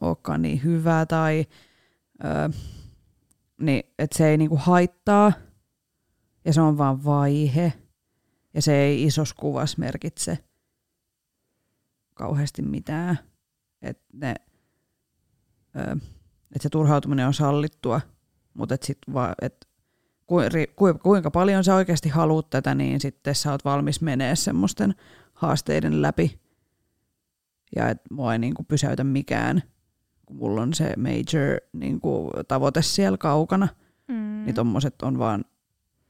[0.00, 1.46] olekaan niin hyvää tai
[2.24, 2.50] ö,
[3.60, 5.32] niin, että se ei niinku haittaa
[6.44, 7.72] ja se on vaan vaihe
[8.54, 10.38] ja se ei isossa kuvassa merkitse
[12.14, 13.18] kauheasti mitään.
[13.82, 14.34] Et ne,
[16.56, 18.00] et se turhautuminen on sallittua,
[18.54, 19.68] mutta et sit va, et
[20.26, 24.36] ku- ri- ku- kuinka paljon sä oikeasti haluat tätä, niin sitten sä oot valmis menee
[24.36, 24.94] semmoisten
[25.34, 26.40] haasteiden läpi.
[27.76, 29.62] Ja et mua ei niinku pysäytä mikään,
[30.26, 33.68] kun mulla on se major niinku, tavoite siellä kaukana.
[34.08, 34.44] Mm.
[34.44, 35.44] Niin tommoset on vaan,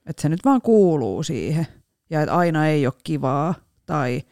[0.07, 1.66] että se nyt vaan kuuluu siihen.
[2.11, 3.55] Ja että aina ei ole kivaa.
[3.86, 4.22] Tai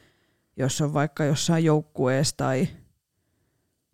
[0.57, 2.69] jos on vaikka jossain joukkueessa tai,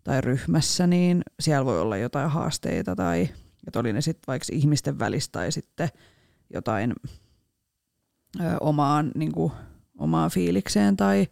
[0.03, 2.95] tai ryhmässä, niin siellä voi olla jotain haasteita.
[2.95, 3.29] Tai
[3.67, 5.89] että oli ne sitten vaikka ihmisten välistä tai sitten
[6.53, 6.93] jotain
[8.39, 9.51] ö, omaan, niin kuin,
[9.97, 11.27] omaan fiilikseen tai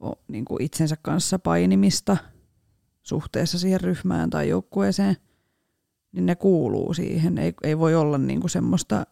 [0.00, 2.16] o, niin kuin itsensä kanssa painimista
[3.02, 5.16] suhteessa siihen ryhmään tai joukkueeseen
[6.12, 7.38] niin ne kuuluu siihen.
[7.38, 9.06] Ei, ei voi olla niinku semmoista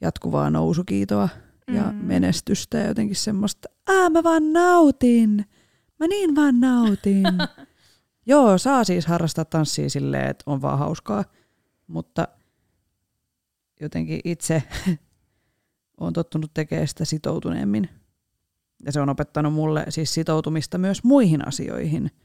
[0.00, 1.28] jatkuvaa nousukiitoa
[1.74, 1.96] ja Mm.
[2.04, 5.44] menestystä ja jotenkin semmoista, aa mä vaan nautin,
[6.00, 7.24] mä niin vaan nautin.
[8.26, 11.24] Joo, saa siis harrastaa tanssia silleen, että on vaan hauskaa,
[11.86, 12.28] mutta
[13.80, 14.62] jotenkin itse
[16.00, 17.88] on tottunut tekemään sitä sitoutuneemmin.
[18.84, 22.10] Ja se on opettanut mulle siis sitoutumista myös muihin asioihin–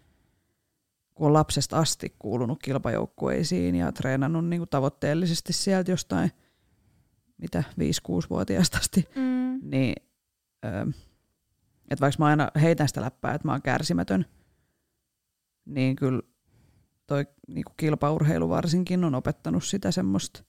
[1.21, 6.31] kun on lapsesta asti kuulunut kilpajoukkueisiin ja treenannut niin kuin tavoitteellisesti sieltä jostain,
[7.37, 9.59] mitä 5-6-vuotiaasta asti, Mm.
[9.63, 9.95] niin
[11.89, 14.25] että vaikka mä aina heitän sitä läppää, että mä oon kärsimätön,
[15.65, 16.21] niin kyllä
[17.07, 20.43] toi niinku kilpaurheilu varsinkin on opettanut sitä semmoista,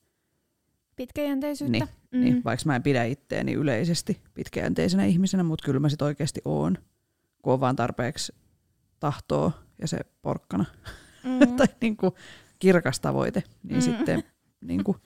[0.97, 1.79] Pitkäjänteisyyttä.
[1.79, 2.21] niin, mm.
[2.21, 6.79] niin, vaikka mä en pidä itteeni yleisesti pitkäjänteisenä ihmisenä, mutta kyllä mä sit oikeasti oon,
[7.43, 8.33] kun on vaan tarpeeksi
[9.01, 10.65] tahtoa ja se porkkana
[11.25, 11.39] Mm.
[11.57, 12.17] tai niinku
[12.59, 13.81] kirkas tavoite, niin Mm.
[13.81, 14.25] sitten
[14.61, 14.97] niinku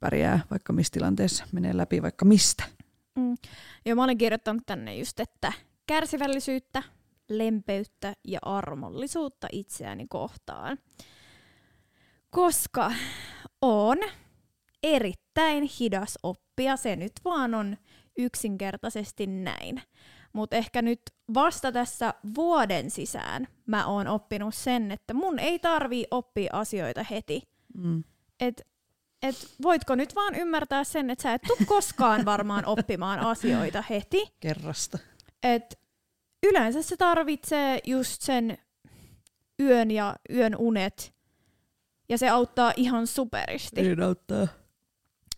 [0.00, 2.64] pärjää vaikka missä tilanteessa, menee läpi vaikka mistä.
[3.16, 3.34] Mm.
[3.86, 5.52] Joo, mä olin kirjoittanut tänne just, että
[5.86, 6.82] kärsivällisyyttä,
[7.28, 10.78] lempeyttä ja armollisuutta itseäni kohtaan.
[12.30, 12.92] Koska
[13.62, 13.98] on
[14.82, 17.76] erittäin hidas oppia, se nyt vaan on
[18.18, 19.82] yksinkertaisesti näin.
[20.32, 21.00] Mutta ehkä nyt
[21.34, 27.42] vasta tässä vuoden sisään mä oon oppinut sen, että mun ei tarvii oppia asioita heti.
[27.74, 28.04] Mm.
[28.40, 28.62] Et,
[29.22, 34.34] et voitko nyt vaan ymmärtää sen, että sä et tule koskaan varmaan oppimaan asioita heti.
[34.40, 34.98] Kerrasta.
[35.42, 35.85] Et
[36.42, 38.58] yleensä se tarvitsee just sen
[39.60, 41.14] yön ja yön unet.
[42.08, 43.82] Ja se auttaa ihan superisti.
[43.82, 44.46] Niin auttaa.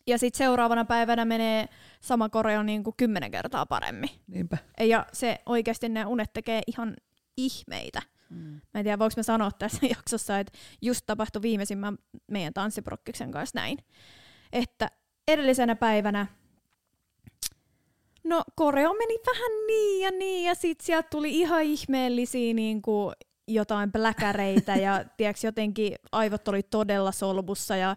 [0.06, 1.68] Ja sitten seuraavana päivänä menee
[2.00, 4.10] sama koreo niin kuin kymmenen kertaa paremmin.
[4.26, 4.58] Niinpä.
[4.80, 6.96] Ja se oikeasti ne unet tekee ihan
[7.36, 8.02] ihmeitä.
[8.30, 8.36] Mm.
[8.46, 13.58] Mä en tiedä, voiko mä sanoa tässä jaksossa, että just tapahtui viimeisimmän meidän tanssiprokkiksen kanssa
[13.58, 13.78] näin.
[14.52, 14.90] Että
[15.28, 16.26] edellisenä päivänä,
[18.24, 23.14] no koreo meni vähän niin ja niin, ja sit sieltä tuli ihan ihmeellisiä niin kuin
[23.48, 27.96] jotain pläkäreitä, ja tiedätkö, jotenkin aivot oli todella solmussa, ja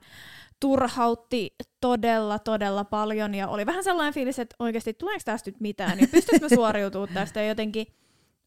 [0.59, 5.97] turhautti todella, todella paljon, ja oli vähän sellainen fiilis, että oikeasti tuleeko tästä nyt mitään,
[5.97, 7.88] niin pystyykö mä suoriutumaan tästä, ja jotenkin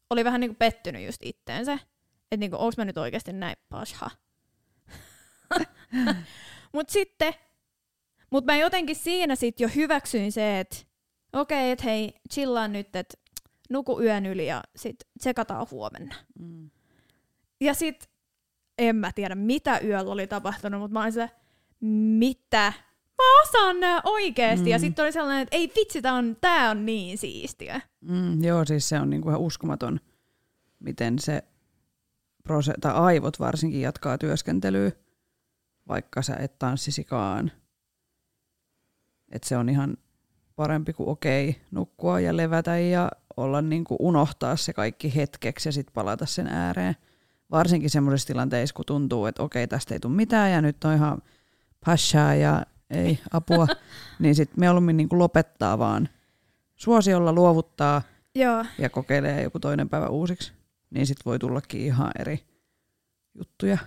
[0.09, 1.73] oli vähän niin kuin pettynyt just itteensä.
[2.31, 4.09] Että niinku, onks mä nyt oikeasti näin pasha.
[6.73, 7.33] mut sitten,
[8.29, 10.77] mut mä jotenkin siinä sit jo hyväksyin se, että
[11.35, 13.17] okei, okay, että hei, chillaan nyt, että
[13.69, 16.15] nuku yön yli ja sit tsekataan huomenna.
[16.39, 16.69] Mm.
[17.61, 18.09] Ja sit,
[18.77, 21.29] en mä tiedä mitä yöllä oli tapahtunut, mutta mä olin sitä,
[22.19, 22.73] mitä?
[23.17, 24.65] Mä osaan nää oikeesti.
[24.65, 24.71] Mm.
[24.71, 27.81] Ja sitten oli sellainen, että ei vitsi, tää on, tää on niin siistiä.
[28.01, 29.99] Mm, joo, siis se on niinku ihan uskomaton,
[30.79, 31.43] miten se
[32.43, 34.91] prose- tai aivot varsinkin jatkaa työskentelyä,
[35.87, 37.51] vaikka sä et tanssisikaan.
[39.31, 39.97] Et se on ihan
[40.55, 45.93] parempi kuin okei, nukkua ja levätä ja olla niinku unohtaa se kaikki hetkeksi ja sitten
[45.93, 46.95] palata sen ääreen.
[47.51, 51.21] Varsinkin semmoisissa tilanteissa, kun tuntuu, että okei, tästä ei tule mitään ja nyt on ihan
[51.85, 53.67] pashaa ja ei apua,
[54.19, 56.09] niin sitten mieluummin niinku lopettaa vaan
[56.75, 58.01] suosiolla luovuttaa
[58.35, 60.53] Joo, ja kokeilee joku toinen päivä uusiksi,
[60.89, 62.39] niin sitten voi tullakin ihan eri
[63.33, 63.77] juttuja.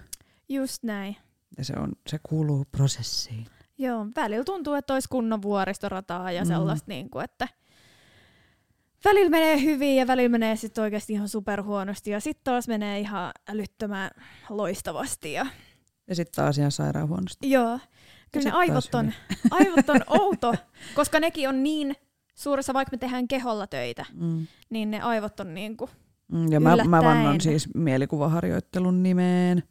[0.49, 1.17] just näin.
[1.59, 3.47] Ja se, on, se kuuluu prosessiin.
[3.79, 6.49] Joo, välillä tuntuu, että olisi kunnon vuoristorataa ja Mm.
[6.49, 7.49] sellaista, niin kuin, että
[9.05, 13.33] välillä menee hyvin ja välillä menee sitten oikeasti ihan superhuonosti ja sitten taas menee ihan
[13.49, 14.11] älyttömän
[14.49, 15.33] loistavasti.
[15.33, 15.47] Ja,
[16.09, 17.51] Ja sitten taas ihan sairaan huonosti.
[17.51, 17.79] joo,
[18.33, 19.13] kyllä ne aivot on,
[19.51, 20.55] aivot on outo,
[20.95, 21.97] koska nekin on niin
[22.35, 24.47] suuressa, vaikka me tehdään keholla töitä, Mm.
[24.71, 25.91] niin ne aivot on niin kuin,
[26.33, 29.63] Mm, Ja mä, mä vannon siis mielikuvaharjoittelun nimeen.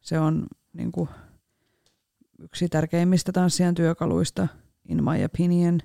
[0.00, 1.08] Se on niin kuin,
[2.38, 4.48] yksi tärkeimmistä tanssijan työkaluista,
[4.88, 5.80] in my opinion.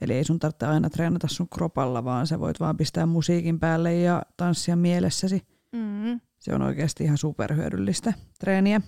[0.00, 3.94] Eli ei sun tarvitse aina treenata sun kropalla, vaan sä voit vaan pistää musiikin päälle
[3.94, 5.46] ja tanssia mielessäsi.
[5.72, 8.80] mm, Se on oikeasti ihan superhyödyllistä treeniä.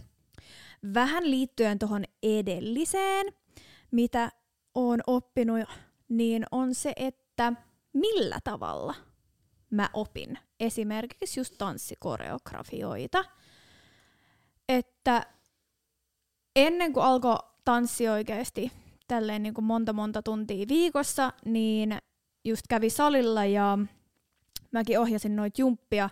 [0.94, 3.26] vähän liittyen tuohon edelliseen,
[3.90, 4.30] mitä
[4.74, 5.68] on oppinut,
[6.08, 7.52] niin on se, että
[7.92, 8.94] millä tavalla
[9.70, 13.24] mä opin esimerkiksi just tanssikoreografioita.
[14.68, 15.26] Että
[16.57, 18.72] ennen kuin alkoi tanssi oikeasti
[19.09, 21.98] tälleen niin kuin monta monta tuntia viikossa, niin
[22.44, 23.78] just kävi salilla ja
[24.70, 26.11] mäkin ohjasin noita jumppia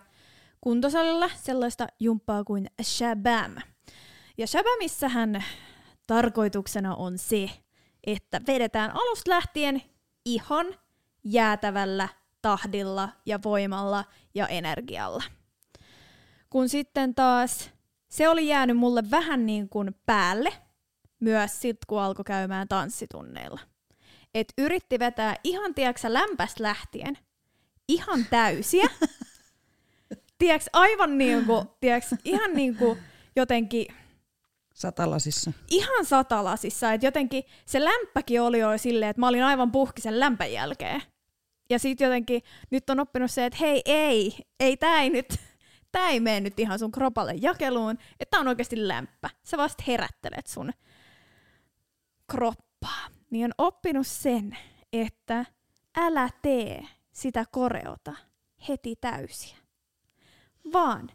[0.61, 3.55] kuntosalilla, sellaista jumppaa kuin Shabam.
[4.37, 5.43] Ja Shabamissähän
[6.07, 7.49] tarkoituksena on se,
[8.03, 9.81] että vedetään alusta lähtien
[10.25, 10.65] ihan
[11.23, 12.09] jäätävällä
[12.41, 15.23] tahdilla ja voimalla ja energialla.
[16.49, 17.71] Kun sitten taas
[18.11, 20.53] se oli jäänyt mulle vähän niin kuin päälle
[21.19, 23.59] myös sit, kun alkoi käymään tanssitunneilla.
[24.33, 27.17] Et yritti vetää ihan, tiedätkö, lämpästä lähtien,
[27.87, 28.89] ihan täysiä.
[30.39, 32.99] tiedätkö, aivan niin kuin, tiedätkö, ihan niin kuin
[33.35, 33.85] jotenkin
[34.73, 35.51] Satalasissa.
[35.69, 40.19] ihan satalasissa, että jotenkin se lämpäkin oli jo silleen, että mä olin aivan puhki sen
[40.19, 41.01] lämpän jälkeen.
[41.69, 45.39] Ja sitten jotenkin nyt on oppinut se, että hei ei, ei tää ei nyt,
[45.91, 49.29] tää ei mene nyt ihan sun kropalle jakeluun, että on oikeasti lämpä.
[49.43, 50.71] Sä vasta herättelet sun
[52.31, 53.07] kroppaa.
[53.29, 54.57] Niin on oppinut sen,
[54.93, 55.45] että
[55.97, 58.15] älä tee sitä koreota
[58.67, 59.57] heti täysiä.
[60.73, 61.09] vaan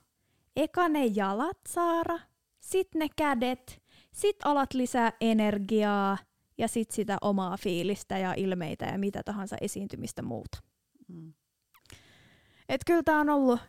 [0.57, 2.19] eka ne jalat saara,
[2.61, 6.19] sit ne kädet, sit alat lisää energiaa
[6.59, 10.59] ja sit sitä omaa fiilistä ja ilmeitä ja mitä tahansa esiintymistä muuta.
[11.09, 11.33] Mm.
[12.69, 13.61] Et kyllä tää on ollut,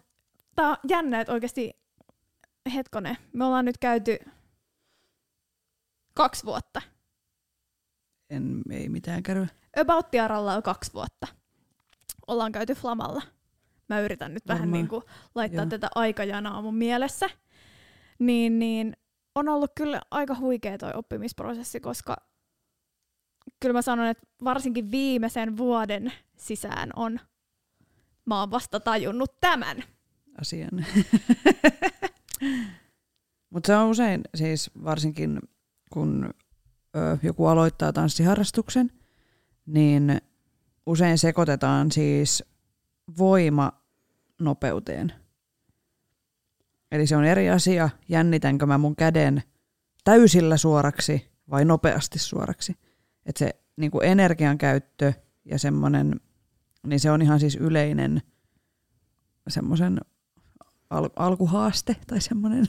[0.58, 1.74] tää on jännä, että oikeasti,
[2.74, 4.18] hetkone, me ollaan nyt käyty
[6.14, 6.82] kaksi vuotta.
[8.30, 9.48] En, ei mitään käy.
[9.82, 11.28] About Tiaralla on kaksi vuotta.
[12.28, 13.22] Ollaan käyty Flamalla.
[13.90, 14.74] Mä yritän nyt vähän Varmaan.
[14.74, 15.04] niin kuin
[15.36, 15.70] laittaa Joo.
[15.70, 17.30] tätä aikajanaa mun mielessä.
[18.20, 18.98] Niin, niin
[19.36, 22.16] on ollut kyllä aika huikea toi oppimisprosessi, koska
[23.60, 27.20] kyllä mä sanon, että varsinkin viimeisen vuoden sisään on,
[28.26, 29.84] mä oon vasta tajunnut tämän.
[30.42, 30.70] Asian.
[33.50, 35.40] Mutta se on usein siis varsinkin,
[35.94, 36.34] kun
[36.96, 38.92] ö, joku aloittaa tanssiharrastuksen,
[39.66, 40.22] niin
[40.86, 42.44] usein sekoitetaan siis
[43.18, 43.72] voima
[44.40, 45.14] nopeuteen.
[46.92, 49.44] Eli se on eri asia, jännitänkö mä mun käden
[50.04, 52.76] täysillä suoraksi vai nopeasti suoraksi.
[53.26, 55.14] Että se niin energian käyttö
[55.46, 56.20] ja semmoinen,
[56.88, 58.22] niin se on ihan siis yleinen
[59.48, 59.98] semmoisen
[60.90, 62.66] al- alkuhaaste tai semmoinen,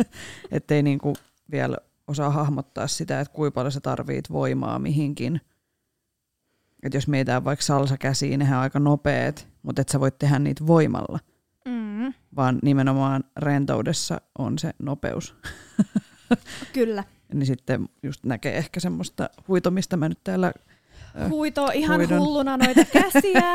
[0.50, 1.12] ettei niinku
[1.50, 5.40] vielä osaa hahmottaa sitä, että kuinka paljon sä tarvit voimaa mihinkin.
[6.82, 10.66] Et jos mietitään vaikka salsakäsiä, nehän on aika nopeet, mutta et sä voit tehdä niitä
[10.66, 11.18] voimalla,
[11.64, 15.34] Mm, vaan nimenomaan rentoudessa on se nopeus.
[16.72, 17.04] kyllä.
[17.34, 20.52] Niin sitten just näkee ehkä semmoista huitomista mä nyt täällä
[21.28, 22.18] Huito ihan huidon.
[22.20, 23.54] hulluna noita käsiä,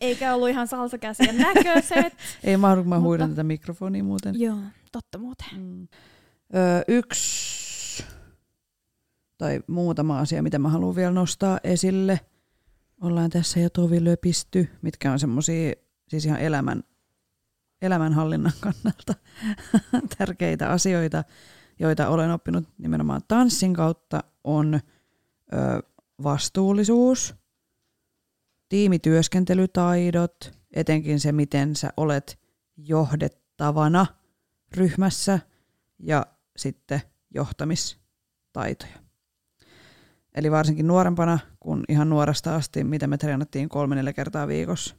[0.00, 2.12] eikä ollut ihan salsakäsien näköiset.
[2.44, 4.40] ei mahdu, kun mä Mutta- huidan tätä mikrofonia muuten.
[4.40, 4.58] Joo,
[4.92, 5.46] totta muuten.
[5.56, 5.88] Mm.
[6.54, 8.04] Öö, yksi
[9.38, 12.20] tai muutama asia, mitä mä haluan vielä nostaa esille.
[13.02, 15.72] Ollaan tässä jo tovi löpisty, mitkä on semmoisia
[16.08, 16.82] siis ihan elämän,
[17.82, 19.14] elämänhallinnan kannalta
[20.18, 21.24] tärkeitä asioita,
[21.78, 25.82] joita olen oppinut nimenomaan tanssin kautta, on ö,
[26.22, 27.34] vastuullisuus,
[28.68, 32.38] tiimityöskentelytaidot, etenkin se, miten sä olet
[32.76, 34.06] johdettavana
[34.76, 35.38] ryhmässä
[35.98, 37.00] ja sitten
[37.34, 38.98] johtamistaitoja.
[40.34, 44.96] Eli varsinkin nuorempana, kun ihan nuoresta asti, mitä me treenattiin kolme neljä kertaa viikossa,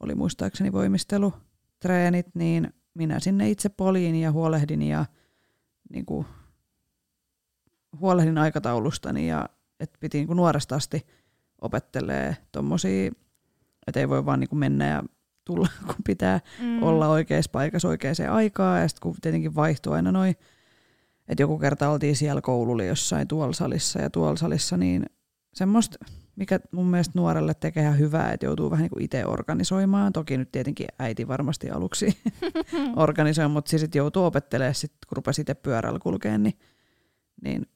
[0.00, 5.06] oli muistaakseni voimistelutreenit, niin minä sinne itse poliin ja huolehdin ja
[5.90, 6.26] niin kuin,
[8.00, 9.48] huolehdin aikataulustani ja
[9.80, 11.06] että piti niin kuin nuoresta asti
[11.60, 13.10] opettelee tommosia,
[13.86, 15.02] että ei voi vaan niin kuin mennä ja
[15.44, 16.82] tulla, kun pitää Mm.
[16.82, 18.80] olla oikeassa paikassa oikeaan aikaan.
[18.80, 20.36] Ja sitten kun tietenkin vaihtuu aina noin,
[21.28, 25.06] että joku kerta oltiin siellä koululla jossain tuolla salissa ja tuolla salissa, niin
[25.54, 25.98] semmoista,
[26.36, 30.12] mikä mun mielestä nuorelle tekee ihan hyvää, että joutuu vähän niin itse organisoimaan.
[30.12, 32.18] Toki nyt tietenkin äiti varmasti aluksi
[32.96, 36.58] organisoi, mutta siis joutuu opettelemaan, sit, kun rupesi itse pyörällä kulkeen, niin,
[37.42, 37.66] niin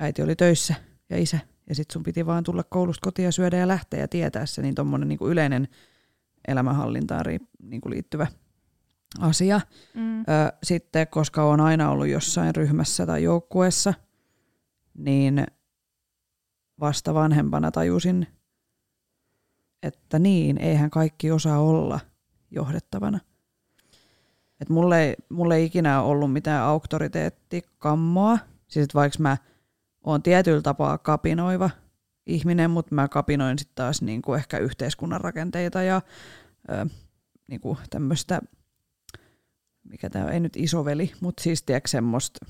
[0.00, 0.74] äiti oli töissä
[1.10, 1.38] ja isä.
[1.68, 4.62] Ja sitten sun piti vaan tulla koulusta kotiin ja syödä ja lähteä ja tietää se,
[4.62, 5.68] niin tuommoinen niin yleinen
[6.48, 7.24] elämänhallintaan
[7.62, 8.26] niin kuin liittyvä
[9.20, 9.60] asia.
[9.94, 10.20] Mm.
[10.20, 10.24] Ö,
[10.62, 13.94] sitten, koska olen aina ollut jossain ryhmässä tai joukkueessa,
[14.94, 15.46] niin
[16.80, 18.26] vasta vanhempana tajusin,
[19.82, 22.00] että niin, eihän kaikki osaa olla
[22.50, 23.20] johdettavana.
[24.60, 28.38] Et mulle, ei, mulle ei ikinä ollut mitään auktoriteettikammoa.
[28.68, 29.36] Siis vaikka mä
[30.12, 31.70] oon tietyllä tapaa kapinoiva
[32.26, 36.02] ihminen, mutta mä kapinoin sitten taas niinku ehkä yhteiskunnan rakenteita ja
[36.70, 36.86] ö,
[37.48, 38.40] niinku tämmöistä
[39.90, 42.46] mikä tämä ei nyt isoveli, mutta siis tiedätkö semmoista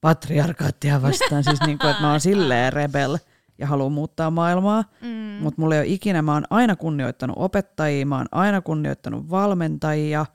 [0.00, 3.18] patriarkaattia vastaan, siis niin kuin, että mä oon silleen rebel
[3.58, 5.42] ja haluan muuttaa maailmaa, Mm.
[5.42, 10.26] mutta mulla ei ole ikinä, mä oon aina kunnioittanut opettajia, mä oon aina kunnioittanut valmentajia,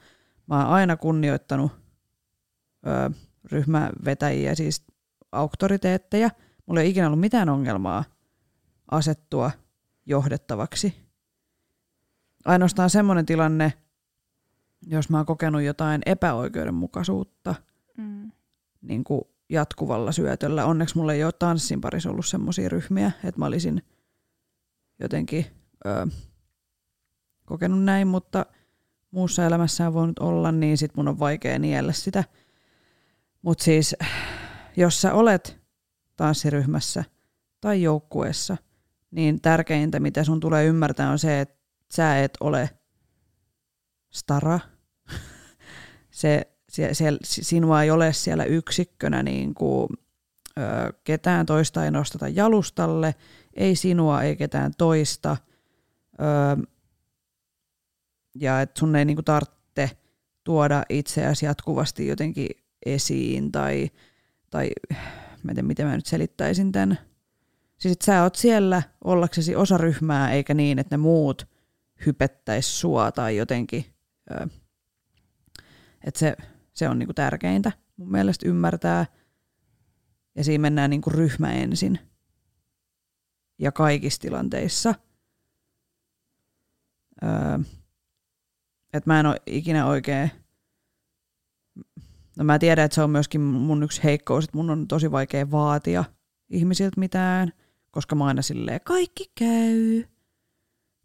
[0.48, 1.72] mä oon aina kunnioittanut
[2.88, 3.12] ö,
[3.52, 4.86] ryhmävetäjiä, siis
[5.32, 6.30] auktoriteetteja.
[6.66, 8.04] Mulla ei ole ikinä ollut mitään ongelmaa
[8.92, 9.52] asettua
[10.06, 10.96] johdettavaksi.
[12.46, 13.74] Ainoastaan semmoinen tilanne,
[14.88, 17.56] jos mä oon kokenut jotain epäoikeudenmukaisuutta
[17.98, 18.32] Mm.
[18.82, 20.66] niin kuin jatkuvalla syötöllä.
[20.66, 23.82] Onneksi mulla ei ole tanssin parissa ollut semmoisia ryhmiä, että mä olisin
[25.00, 25.46] jotenkin
[25.86, 26.08] ö,
[27.46, 28.46] kokenut näin, mutta
[29.12, 32.24] muussa elämässä on voinut olla, niin sit mun on vaikea niellä sitä.
[33.42, 33.96] Mutta siis,
[34.82, 35.60] jos sä olet
[36.16, 37.04] tanssiryhmässä
[37.62, 38.58] tai joukkueessa,
[39.12, 41.56] niin tärkeintä, mitä sun tulee ymmärtää, on se, että
[41.94, 42.70] sä et ole
[44.10, 44.60] stara.
[46.12, 49.88] se, se, se, sinua ei ole siellä yksikkönä niin kuin,
[50.58, 53.16] ö, ketään toista ei nosteta jalustalle,
[53.54, 55.38] ei sinua, ei ketään toista.
[56.22, 56.68] Ö,
[58.36, 59.90] ja että sun ei niin kuin tarvitse
[60.44, 62.50] tuoda itseäsi jatkuvasti jotenkin
[62.86, 63.90] esiin tai,
[64.52, 64.70] tai
[65.44, 66.98] mä tiedä, miten mä nyt selittäisin tämän.
[67.78, 71.48] Siis että sä oot siellä ollaksesi osa ryhmää, eikä niin, että ne muut
[72.06, 73.86] hypettäis sua tai jotenkin.
[76.04, 76.38] Että se,
[76.74, 79.06] se on niinku tärkeintä mun mielestä ymmärtää.
[80.36, 82.00] Ja siinä mennään niinku ryhmä ensin.
[83.60, 84.96] Ja kaikissa tilanteissa.
[88.94, 90.32] Että mä en ole ikinä oikein
[92.42, 95.52] No mä tiedän, että se on myöskin mun yksi heikkous, että mun on tosi vaikea
[95.52, 96.04] vaatia
[96.50, 97.54] ihmisiltä mitään,
[97.92, 100.04] koska mä aina silleen, kaikki käy.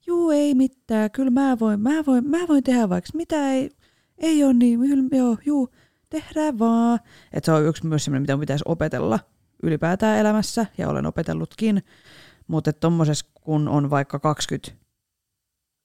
[0.07, 3.71] Juu, ei mitään, kyllä mä voin, mä voin, mä voin tehdä vaikka mitä ei,
[4.19, 4.81] ei ole niin,
[5.13, 5.69] joo, juu,
[6.11, 6.99] tehdään vaan.
[7.33, 9.19] Että se on yksi myös semmoinen, mitä pitäisi opetella
[9.63, 11.83] ylipäätään elämässä, ja olen opetellutkin.
[12.47, 14.73] Mutta tuommoisessa, kun on vaikka 20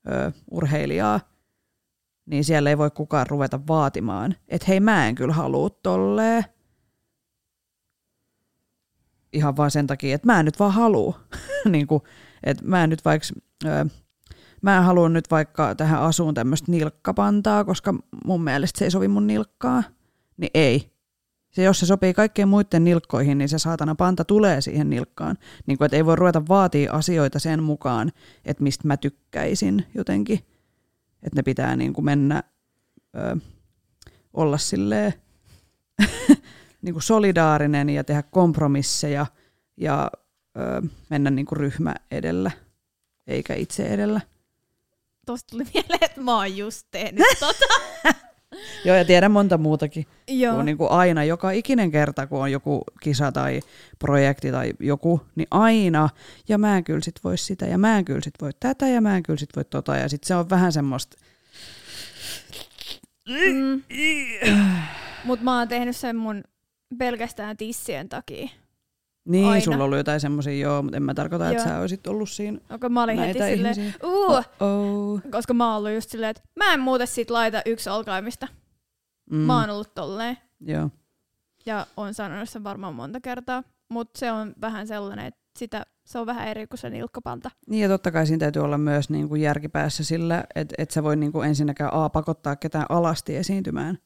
[0.07, 1.19] ö, urheilijaa,
[2.25, 6.45] niin siellä ei voi kukaan ruveta vaatimaan, että hei mä en kyllä halua tolleen.
[9.33, 11.19] Ihan vaan sen takia, että mä en nyt vaan halua.
[11.71, 12.03] niin kuin,
[12.43, 13.27] että mä en nyt vaikka,
[13.65, 13.85] ö,
[14.61, 17.93] mä en halua nyt vaikka tähän asuun tämmöistä nilkkapantaa, koska
[18.25, 19.83] mun mielestä se ei sovi mun nilkkaa.
[20.37, 20.91] Niin ei.
[21.51, 25.37] Se, jos se sopii kaikkien muiden nilkkoihin, niin se saatana panta tulee siihen nilkkaan.
[25.65, 28.11] Niin kuin, että ei voi ruveta vaatia asioita sen mukaan,
[28.45, 30.39] että mistä mä tykkäisin jotenkin
[31.23, 32.43] että ne pitää niin kuin mennä,
[33.15, 33.37] ö,
[34.33, 35.13] olla silleen
[36.81, 39.25] niin kuin solidaarinen ja tehdä kompromisseja
[39.77, 40.11] ja
[40.57, 42.51] ö, mennä niin kuin ryhmä edellä,
[43.27, 44.21] eikä itse edellä.
[45.25, 47.65] Tuosta tuli mieleen, että mä oon just tehnyt tota.
[48.85, 50.05] Joo, ja tiedän monta muutakin.
[50.27, 50.55] Joo.
[50.55, 53.59] Kun niin kuin aina, joka ikinen kerta, kun on joku kisa tai
[53.99, 56.09] projekti tai joku, niin aina,
[56.49, 59.01] ja mä en kyllä sit voi sitä, ja mä en kyllä sit voi tätä, ja
[59.01, 61.17] mä en kyllä sit voi tota, ja sit se on vähän semmoista...
[63.29, 63.83] Mm.
[65.23, 66.43] Mut mä oon tehnyt sen mun
[66.97, 68.49] pelkästään tissien takia.
[69.25, 69.65] Niin, Aina.
[69.65, 71.67] sulla ollut jotain semmoisia, joo, mutta en mä tarkoita, että Joo.
[71.69, 73.99] sä olisit ollut siinä Onko mä olin heti näitä silleen, ihmisiä.
[74.03, 75.21] uu, Oh.
[75.31, 78.47] koska mä oon ollut just silleen, että mä en muuten sit laita yksi alkaimista.
[79.31, 79.37] Mm.
[79.37, 80.37] Mä oon ollut tolleen.
[80.59, 80.89] Joo.
[81.65, 83.63] Ja on sanonut sen varmaan monta kertaa.
[83.89, 87.51] Mutta se on vähän sellainen, että sitä, se on vähän eri kuin se nilkkapanta.
[87.67, 91.03] Niin ja totta kai siinä täytyy olla myös niin kuin järkipäässä sillä, että et sä
[91.03, 93.97] voi niin kuin ensinnäkään A pakottaa ketään alasti esiintymään.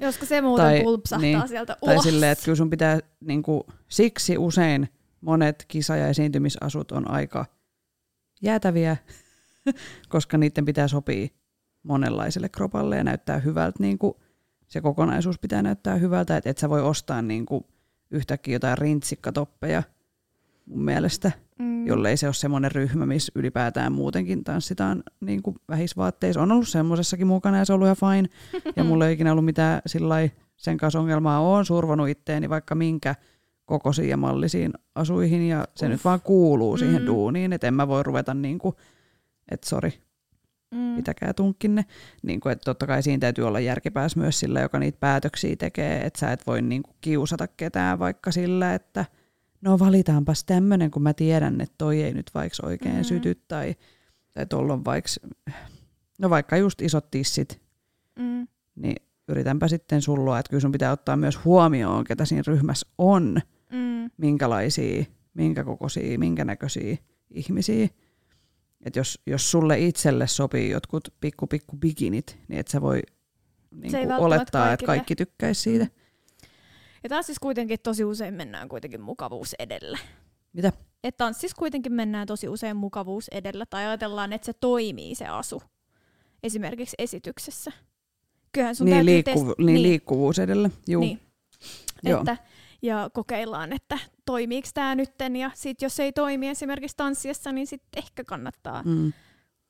[0.00, 1.48] Koska se muuten Tai- pulpsahtaa niin.
[1.48, 2.04] sieltä Tai ulos.
[2.04, 4.88] silleen, että kyllä sun pitää, niin kuin, siksi usein
[5.20, 7.46] monet kisa- ja esiintymisasut on aika
[8.42, 8.96] jäätäviä,
[10.08, 11.28] koska niiden pitää sopia
[11.82, 13.76] monenlaiselle kropalle ja näyttää hyvältä.
[13.80, 14.14] Niin kuin,
[14.66, 17.64] se kokonaisuus pitää näyttää hyvältä, että et sä voi ostaa niin kuin,
[18.10, 19.82] yhtäkkiä jotain rintsikkatoppeja
[20.66, 21.86] mun mielestä, Mm.
[21.86, 26.42] jollei se ole semmoinen ryhmä, missä ylipäätään muutenkin tanssitaan niin kuin vähisvaatteissa.
[26.42, 28.28] On ollut semmoisessakin mukana ja se on ollut ihan fine.
[28.76, 31.40] Ja mulla ei ikinä ollut mitään sillai, sen kanssa ongelmaa.
[31.40, 33.14] Oon survonut itteeni vaikka minkä
[33.64, 35.92] kokoisiin ja mallisiin asuihin ja se Uff.
[35.92, 37.06] nyt vaan kuuluu siihen Mm.
[37.06, 38.74] duuniin, että en mä voi ruveta niin kuin,
[39.50, 39.92] että sori,
[40.74, 40.96] Mm.
[40.96, 41.84] pitäkää tunkkinne.
[42.22, 46.00] Niin kuin, että totta kai siinä täytyy olla järkipääs myös sillä, joka niitä päätöksiä tekee,
[46.06, 49.04] että sä et voi niin kuin kiusata ketään vaikka sillä, että
[49.64, 52.98] no valitaanpas tämmöinen, kun mä tiedän, että toi ei nyt vaikka oikein Mm.
[53.00, 53.04] mm.
[53.04, 53.74] syty tai,
[54.32, 55.10] tai tuolla on vaikka,
[56.18, 57.60] no vaikka just isot tissit,
[58.18, 58.48] Mm.
[58.74, 58.96] niin
[59.28, 63.40] yritänpä sitten sulloa, että kyllä sun pitää ottaa myös huomioon, ketä siinä ryhmässä on,
[63.70, 64.10] Mm.
[64.16, 65.04] minkälaisia,
[65.34, 66.96] minkä kokoisia, minkä näköisiä
[67.30, 67.88] ihmisiä.
[68.84, 73.02] Et jos, jos sulle itselle sopii jotkut pikku pikku bikinit, niin et sä voi
[73.70, 75.86] niin olettaa, että kaikki tykkäisi siitä.
[77.04, 79.98] Ja taas siis kuitenkin tosi usein mennään kuitenkin mukavuus edellä.
[80.52, 80.72] Mitä?
[81.04, 85.62] Että tanssissa kuitenkin mennään tosi usein mukavuus edellä tai ajatellaan, että se toimii se asu.
[86.42, 87.72] Esimerkiksi esityksessä.
[88.52, 90.70] Kyllähän sun Niin, täytyy liikkuvu- test- niin, liikkuvuus edellä.
[90.88, 91.00] Juu.
[91.00, 91.20] Niin.
[92.02, 92.18] Joo.
[92.18, 92.36] Että,
[92.82, 95.36] ja kokeillaan, että toimiiko tämä nytten.
[95.36, 99.12] Ja sit jos ei toimi esimerkiksi tanssiessa, niin sitten ehkä kannattaa Mm,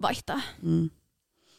[0.02, 0.40] vaihtaa.
[0.62, 0.90] mm.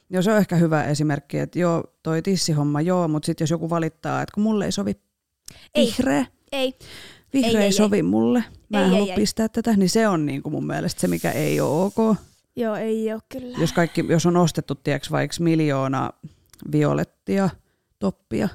[0.10, 3.70] Joo, se on ehkä hyvä esimerkki, että joo, toi tissihomma, joo, mutta sitten jos joku
[3.70, 4.94] valittaa, että kun mulle ei sovi
[5.76, 5.86] Ei.
[5.86, 6.74] vihreä, Ei.
[7.34, 9.16] vihreä Ei, ei, ei, sovi mulle, mä en Ei, ei, halua ei.
[9.16, 12.18] pistää tätä, niin se on niinku mun mielestä se, mikä ei ole ok.
[12.56, 13.58] Joo, ei ole kyllä.
[13.58, 16.10] Jos, kaikki, jos on ostettu, tiedätkö, vaikka miljoona
[16.72, 17.50] violettia
[18.00, 18.50] toppia,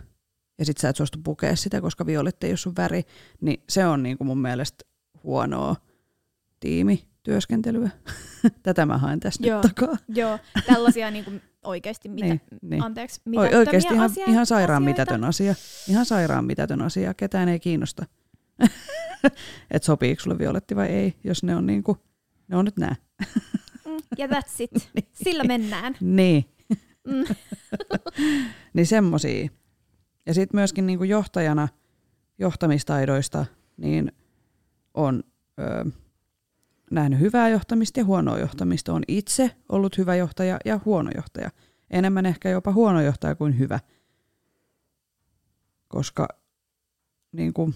[0.58, 3.02] ja sit sä et suostu pukea sitä, koska violetti ei ole sun väri,
[3.40, 4.84] niin se on niinku mun mielestä
[5.24, 5.76] huonoa
[6.60, 7.90] tiimityöskentelyä.
[8.62, 9.62] Tätä mä haen tästä Joo.
[9.62, 9.96] nyt takaa.
[10.08, 11.30] Joo, tällaisia niinku
[11.64, 12.82] oikeasti mitä, Niin, niin.
[12.82, 15.00] anteeksi, mitättömiä oikeasti ihan, asia- ihan sairaan asioita.
[15.02, 15.54] mitätön asia.
[15.88, 17.14] Ihan sairaan mitätön asia.
[17.14, 18.06] Ketään ei kiinnosta.
[19.70, 21.96] että sopiiko sulle violetti vai ei, jos ne on niinku,
[22.48, 22.96] ne on nyt nää.
[23.86, 24.90] Mm, ja that's it.
[25.24, 25.96] Sillä mennään.
[26.00, 26.44] Niin.
[27.06, 27.24] Mm.
[28.74, 29.48] niin semmosia.
[30.26, 31.68] Ja sitten myöskin niinku johtajana
[32.38, 33.46] johtamistaidoista,
[33.76, 34.12] niin
[34.94, 35.22] on
[35.60, 35.90] ö,
[36.90, 38.94] nähnyt hyvää johtamista ja huonoa johtamista.
[38.94, 41.50] On itse ollut hyvä johtaja ja huono johtaja.
[41.90, 43.80] Enemmän ehkä jopa huono johtaja kuin hyvä.
[45.88, 46.28] Koska
[47.32, 47.74] niin kuin,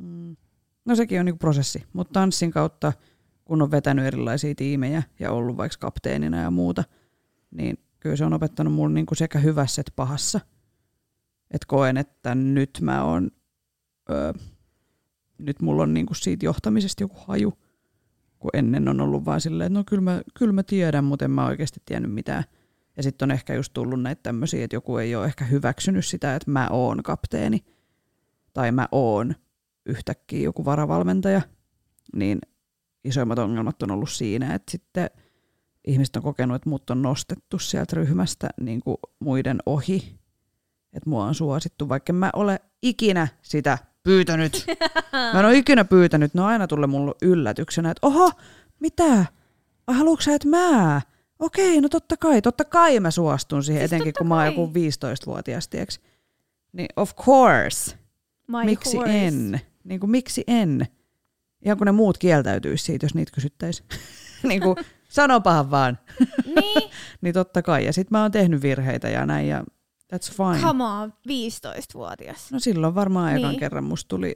[0.00, 0.36] mm,
[0.84, 2.92] no sekin on niin kuin prosessi, mutta tanssin kautta,
[3.44, 6.84] kun on vetänyt erilaisia tiimejä ja ollut vaikka kapteenina ja muuta,
[7.50, 10.40] niin kyllä se on opettanut mulle niin kuin sekä hyvässä että pahassa.
[11.50, 13.30] Et koen, että nyt mä oon,
[14.10, 14.32] öö,
[15.38, 17.58] nyt mulla on niin kuin siitä johtamisesta joku haju,
[18.38, 21.30] kun ennen on ollut vaan silleen, että no kyllä mä, kyllä mä tiedän, mutta en
[21.30, 22.44] mä oikeasti tiennyt mitään.
[22.96, 26.36] Ja sitten on ehkä just tullut näitä tämmöisiä, että joku ei ole ehkä hyväksynyt sitä,
[26.36, 27.64] että mä oon kapteeni.
[28.52, 29.34] Tai mä oon
[29.86, 31.40] yhtäkkiä joku varavalmentaja,
[32.16, 32.38] niin
[33.04, 35.10] isoimmat ongelmat on ollut siinä, että sitten
[35.86, 40.18] ihmiset on kokenut, että mut on nostettu sieltä ryhmästä niin kuin muiden ohi,
[40.92, 43.78] että mua on suosittu, vaikka mä ole ikinä sitä
[44.08, 44.66] pyytänyt.
[45.32, 48.30] Mä en ole ikinä pyytänyt, ne on aina tullut mulle yllätyksenä, että oho,
[48.80, 49.24] mitä?
[49.86, 51.00] Ai haluatko sä, että mä?
[51.38, 54.52] Okei, no totta kai, totta kai mä suostun siihen, Siis etenkin kun mä oon kai.
[54.52, 56.00] joku 15-vuotias, tiiäks.
[56.72, 57.96] Niin of course,
[58.46, 59.26] My miksi horse.
[59.26, 59.60] en?
[59.84, 60.86] Niin kuin, miksi en?
[61.64, 63.88] Ihan kun ne muut kieltäytyisi siitä, jos niitä kysyttäisiin.
[64.48, 64.76] niin kuin,
[65.08, 65.98] sanopahan vaan.
[66.46, 66.90] Niin,
[67.20, 67.84] Niin totta kai.
[67.84, 69.64] Ja sit mä oon tehnyt virheitä ja näin ja
[70.14, 70.60] that's fine.
[70.66, 72.52] come on, 15-vuotias.
[72.52, 73.60] No silloin varmaan ekan Niin.
[73.60, 74.34] kerran musta tuli,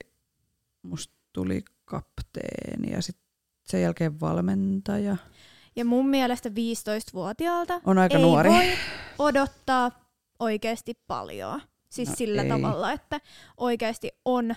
[0.82, 3.24] musta tuli kapteeni ja sitten
[3.64, 5.16] sen jälkeen valmentaja.
[5.76, 8.50] Ja mun mielestä 15-vuotiaalta On aika ei nuori.
[8.50, 8.66] voi
[9.18, 9.90] odottaa
[10.38, 11.60] oikeasti paljon.
[11.90, 12.48] Siis No sillä ei.
[12.48, 13.20] tavalla, että
[13.56, 14.54] oikeasti on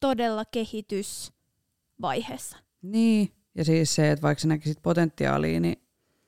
[0.00, 2.56] todella kehitysvaiheessa.
[2.82, 5.82] Niin, ja siis se, että vaikka sä näkisit potentiaalia, niin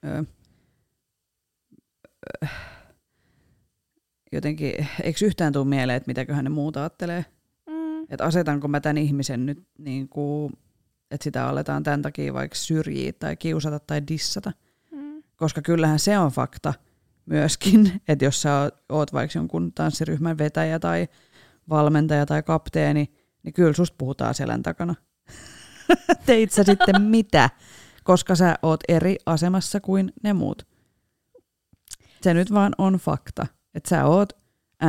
[0.05, 0.25] ö,
[2.45, 2.47] ö,
[4.33, 7.25] jotenkin, eikö yhtään tule mieleen, että mitäköhän ne muut ajattelee?
[7.67, 8.03] Mm.
[8.03, 10.53] Että asetanko mä tämän ihmisen nyt, niin kuin,
[11.11, 14.53] että sitä aletaan tämän takia vaikka syrjiä tai kiusata tai dissata?
[14.91, 15.23] Mm.
[15.37, 16.75] Koska kyllähän se on fakta
[17.27, 21.09] myöskin, että jos sä oot- oot vaikka jonkun tanssiryhmän vetäjä tai
[21.69, 23.13] valmentaja tai kapteeni,
[23.43, 24.95] niin kyllä susta puhutaan selän takana.
[26.27, 27.51] Teit sä sitten mitä?
[28.05, 30.67] Koska sä oot eri asemassa kuin ne muut.
[32.23, 34.33] Se nyt vaan on fakta, että sä oot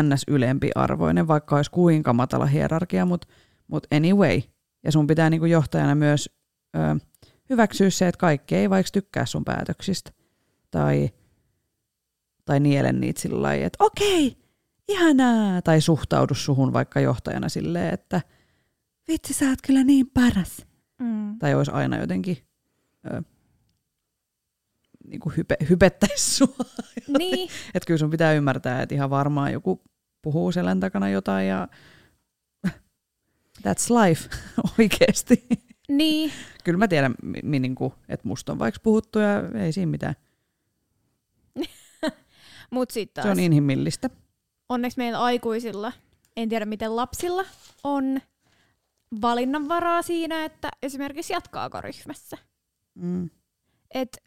[0.04, 0.24] ns.
[0.28, 3.28] ylempiarvoinen, vaikka olisi kuinka matala hierarkia, mutta
[3.68, 4.42] mut anyway.
[4.84, 6.30] Ja sun pitää niinku johtajana myös
[6.76, 6.80] ö,
[7.50, 10.12] hyväksyä se, että kaikki ei vaikka tykkää sun päätöksistä.
[10.72, 11.10] Tai,
[12.46, 14.38] tai niele niitä sillä lailla, että okei,
[14.88, 15.62] ihanaa.
[15.62, 18.22] Tai suhtaudu suhun vaikka johtajana silleen, että
[19.08, 20.66] vitsi, sä oot kyllä niin paras.
[21.02, 21.40] Mm.
[21.40, 22.38] Tai olisi aina jotenkin
[23.06, 23.22] ö,
[25.10, 26.56] niin kuin hype, hypettäisi sua.
[27.18, 29.82] Niin, Että kyllä sun pitää ymmärtää, että ihan varmaan joku
[30.22, 31.68] puhuu selän takana jotain ja
[33.68, 34.30] that's life
[34.80, 35.48] oikeasti.
[35.90, 36.32] niin.
[36.64, 39.92] Kyllä mä tiedän, mi, mi, niin kuin, että musta on vaikka puhuttu ja ei siinä
[39.92, 40.16] mitään.
[42.72, 44.10] Mut Se taas on inhimillistä.
[44.70, 45.94] onneksi meillä aikuisilla,
[46.38, 47.46] en tiedä miten lapsilla,
[47.84, 48.22] on
[49.22, 52.38] valinnanvaraa siinä, että esimerkiksi jatkaako ryhmässä.
[52.96, 53.30] Mm.
[53.94, 54.24] Et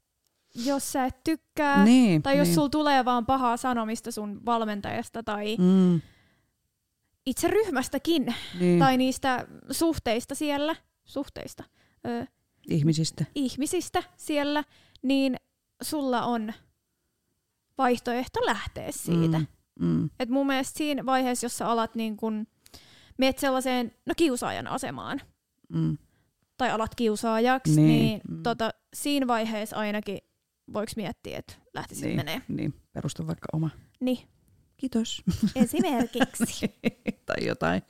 [0.54, 2.54] jos sä et tykkää, Niin, tai jos niin.
[2.54, 6.00] sul tulee vaan pahaa sanomista sun valmentajasta tai mm.
[7.26, 8.78] Itse ryhmästäkin, niin.
[8.78, 11.64] tai niistä suhteista siellä, suhteista,
[12.06, 12.26] ö,
[12.68, 13.24] Ihmisistä.
[13.34, 14.64] ihmisistä siellä,
[15.02, 15.36] niin
[15.82, 16.52] sulla on
[17.78, 19.38] vaihtoehto lähteä siitä.
[19.38, 19.46] Mm,
[19.86, 22.46] mm, Et mun mielestä siinä vaiheessa, jos sä alat niin kun,
[23.18, 25.20] meet sellaiseen no, kiusaajan asemaan,
[25.68, 25.98] mm.
[26.56, 28.42] tai alat kiusaajaksi, Niin, niin, niin mm.
[28.42, 30.18] tota, siinä vaiheessa ainakin
[30.72, 32.42] voiko miettiä, että lähtisit Niin, menee.
[32.48, 33.70] niin, perusta vaikka oma.
[34.00, 34.18] Niin,
[34.76, 35.22] Kiitos.
[35.56, 36.74] esimerkiksi.
[37.26, 37.82] tai jotain.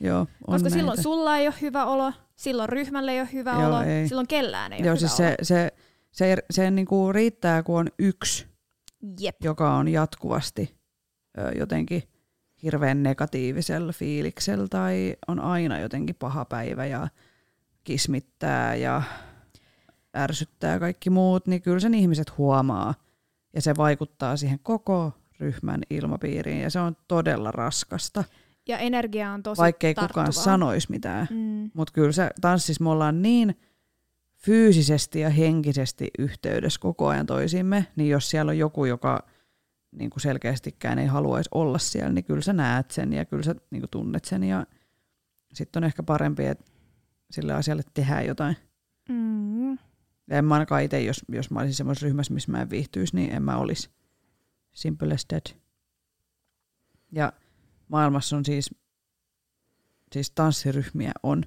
[0.00, 0.76] Joo, on Koska näitä.
[0.76, 4.08] silloin sulla ei ole hyvä olo, silloin ryhmälle ei ole hyvä Joo, olo, ei.
[4.08, 5.28] silloin kellään ei ole Joo, hyvä siis olo.
[5.28, 5.72] se, se,
[6.12, 8.46] se, se niinku riittää, kun on yksi,
[9.20, 9.36] Jep.
[9.44, 10.76] joka on jatkuvasti
[11.38, 12.02] ö, jotenkin
[12.62, 17.08] hirveän negatiivisella fiiliksellä tai on aina jotenkin paha päivä ja
[17.84, 19.02] kismittää ja
[20.16, 22.94] ärsyttää kaikki muut, niin kyllä sen ihmiset huomaa
[23.54, 28.24] ja se vaikuttaa siihen koko ryhmän ilmapiiriin ja se on todella raskasta,
[28.68, 30.44] Ja energia on tosi vaikkei kukaan tarttuvaa.
[30.44, 31.28] sanoisi mitään.
[31.30, 31.70] Mm.
[31.74, 33.60] Mutta kyllä se tanssissa me ollaan niin
[34.36, 39.26] fyysisesti ja henkisesti yhteydessä koko ajan toisiimme, niin jos siellä on joku, joka
[39.98, 43.54] niin kuin selkeästikään ei haluaisi olla siellä, niin kyllä sä näet sen ja kyllä sä
[43.70, 44.66] niin kuin tunnet sen ja
[45.54, 46.64] sitten on ehkä parempi, että
[47.30, 48.56] sille asialle tehdään jotain.
[49.08, 49.78] Mm.
[50.30, 53.16] Ja en mä ainakaan itse, jos, jos mä olisin semmoisessa ryhmässä, missä mä en viihtyisi,
[53.16, 53.90] niin en mä olisi
[54.76, 55.56] Simple as that.
[57.12, 57.32] Ja
[57.88, 58.74] maailmassa on siis,
[60.12, 61.44] siis tanssiryhmiä on.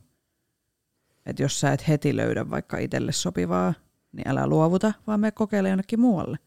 [1.26, 3.74] Että jos sä et heti löydä vaikka itselle sopivaa,
[4.12, 6.38] niin älä luovuta, vaan me kokeile jonnekin muualle.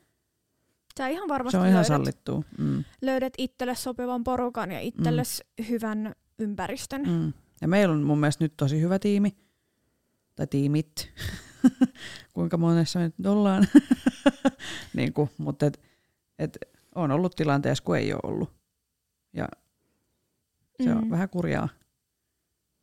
[0.99, 2.43] Sä ihan varmasti Se on ihan löydät, sallittua.
[2.59, 2.85] Mm.
[3.03, 7.03] löydät itselle sopivan porukan ja itsellesi hyvän ympäristön.
[7.03, 7.33] Mm.
[7.61, 9.37] Ja meillä on mun mielestä nyt tosi hyvä tiimi.
[10.37, 11.09] Tai tiimit.
[12.35, 13.67] Kuinka monessa me nyt ollaan.
[14.97, 15.81] niin kuin, mutta et,
[16.39, 16.59] et
[16.95, 18.53] on ollut tilanteessa, kun ei ole ollut.
[19.33, 19.49] Ja
[20.83, 21.11] se on Mm.
[21.11, 21.69] vähän kurjaa.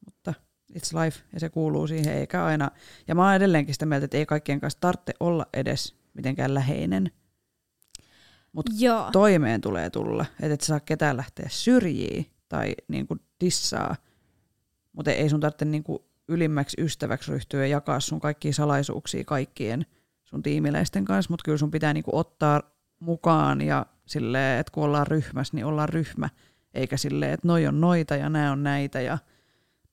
[0.06, 0.34] Mutta
[0.74, 2.72] it's life ja se kuuluu siihen, eikä aina.
[3.08, 7.12] Ja mä oon edelleenkin sitä mieltä, että ei kaikkien kanssa tarvitse olla edes mitenkään läheinen.
[8.52, 8.72] Mutta
[9.12, 13.96] toimeen tulee tulla, että et saa ketään lähteä syrjiä tai niinku dissaa,
[14.94, 19.86] mutta ei sun tarvitse niinku ylimmäksi ystäväksi ryhtyä ja jakaa sun kaikkia salaisuuksia kaikkien
[20.24, 22.62] sun tiimiläisten kanssa, mutta kyllä sun pitää niinku ottaa
[23.00, 26.30] mukaan ja silleen, että kun ollaan ryhmässä, niin ollaan ryhmä,
[26.74, 29.18] eikä silleen, että noi on noita ja nämä on näitä ja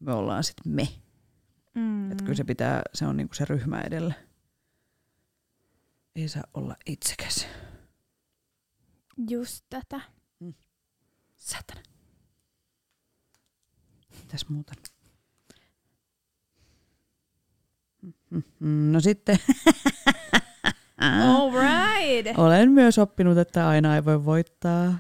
[0.01, 0.89] me ollaan sitten me.
[1.74, 2.07] Mm.
[2.07, 2.12] Mm.
[2.12, 4.14] Että kyllä se pitää, se on niinku se ryhmä edellä.
[6.16, 7.47] Ei saa olla itsekäs.
[9.30, 10.01] Just tätä.
[11.37, 11.80] Satana.
[14.22, 14.72] Mitäs muuta?
[14.72, 14.82] Mm,
[18.61, 19.38] No sitten
[21.00, 22.38] All right.
[22.38, 24.94] olen myös oppinut, että aina ei voi voittaa,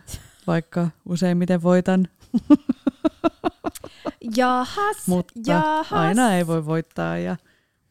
[0.46, 2.08] vaikka useimmiten voitan,
[4.36, 5.92] Jahas, mutta jahas.
[5.92, 7.18] aina ei voi voittaa.
[7.18, 7.36] Ja,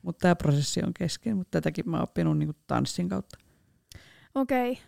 [0.01, 3.38] mutta tämä prosessi on kesken, mutta tätäkin mä oon oppinut niin tanssin kautta.
[4.36, 4.72] Okei.
[4.72, 4.84] Okay.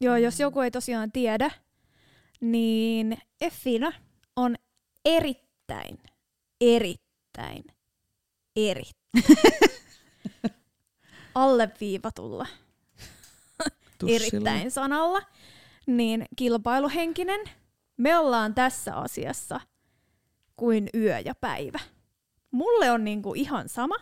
[0.00, 1.50] Joo, jos joku ei tosiaan tiedä,
[2.40, 3.92] niin Effina
[4.36, 4.56] on
[5.04, 5.98] erittäin,
[6.60, 7.64] erittäin,
[8.56, 9.01] erittäin
[11.34, 12.46] alleviivatulla
[13.98, 14.26] Tussilla.
[14.26, 15.22] erittäin sanalla,
[15.86, 17.40] niin kilpailuhenkinen.
[17.96, 19.60] Me ollaan tässä asiassa
[20.56, 21.78] kuin yö ja päivä.
[22.50, 23.96] Mulle on niinku ihan sama.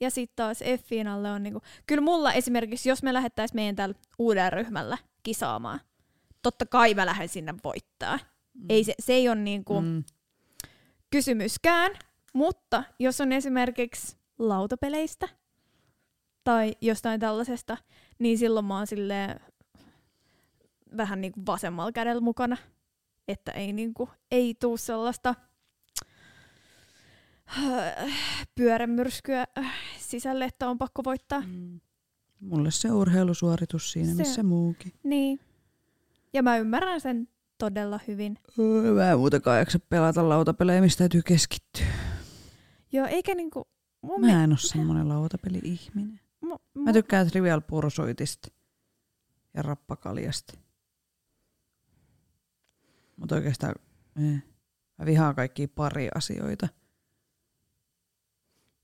[0.00, 4.50] Ja sitten taas Effinalle on niinku, kyllä mulla esimerkiksi, jos me lähettäis meidän tällä uudella
[4.50, 5.80] ryhmällä kisaamaan,
[6.42, 8.18] totta kai mä lähden sinne voittaa.
[8.54, 8.66] Mm.
[8.68, 9.80] Ei se, se ei ole niinku.
[9.80, 10.04] Mm,
[11.10, 11.92] kysymyskään,
[12.36, 15.28] mutta jos on esimerkiksi lautapeleistä
[16.44, 17.76] tai jostain tällaisesta,
[18.18, 19.40] niin silloin mä oon silleen
[20.96, 22.56] vähän niinku vasemmalla kädellä mukana,
[23.28, 25.34] että ei, niinku, ei tuu sellaista
[28.54, 29.46] pyörämyrskyä
[29.98, 31.40] sisälle, että on pakko voittaa.
[31.46, 31.80] mm.
[32.40, 34.92] Mulle se urheilusuoritus siinä, Se- missä muukin.
[35.02, 35.40] Niin.
[36.32, 37.28] Ja mä ymmärrän sen
[37.58, 38.38] todella hyvin.
[38.94, 41.86] Mä en muutenkaan jaksa pelata lautapelejä, mistä täytyy keskittyä.
[42.96, 43.68] Joo, eikä niinku...
[44.02, 46.20] Mun Mä en oo semmonen lautapeli-ihminen.
[46.40, 48.48] mu, mu, Mä tykkään Trivial Pursuitista
[49.54, 50.52] ja Rappakaljasta.
[53.16, 53.74] Mutta oikeastaan
[54.16, 54.42] eh,
[54.98, 56.68] mä vihaan kaikkia pari asioita.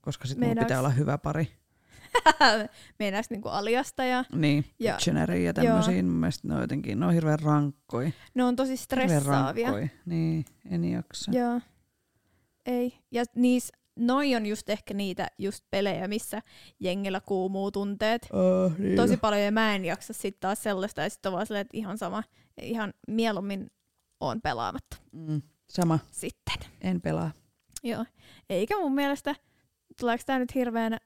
[0.00, 1.48] Koska sit mulla Meinaaks- pitää olla hyvä pari.
[2.98, 6.02] Meinais niinku aliasta ja Niin, Ja- Dictionary ja tämmöisiä.
[6.02, 8.10] Mun mielestä ne on jotenkin, ne on hirveän rankkoja.
[8.34, 9.66] ne on tosi stressaavia.
[9.66, 9.88] rankkoja.
[10.06, 11.30] Niin, en jaksa.
[11.34, 11.60] Joo.
[12.66, 12.98] Ei.
[13.10, 16.42] Ja niis, noi on just ehkä niitä just pelejä, missä
[16.80, 19.20] jengillä kuumuu tunteet Oh, niin tosi on.
[19.20, 21.98] paljon ja mä en jaksa sit taas sellaista ja sit on vaan silleen, että ihan
[21.98, 22.22] sama.
[22.62, 23.70] Ihan mieluummin
[24.20, 26.54] on pelaamatta Mm, sama, sitten.
[26.80, 27.30] en pelaa.
[27.82, 28.04] Joo.
[28.50, 29.34] Eikä mun mielestä,
[30.00, 30.98] tuleeko tää nyt hirveänä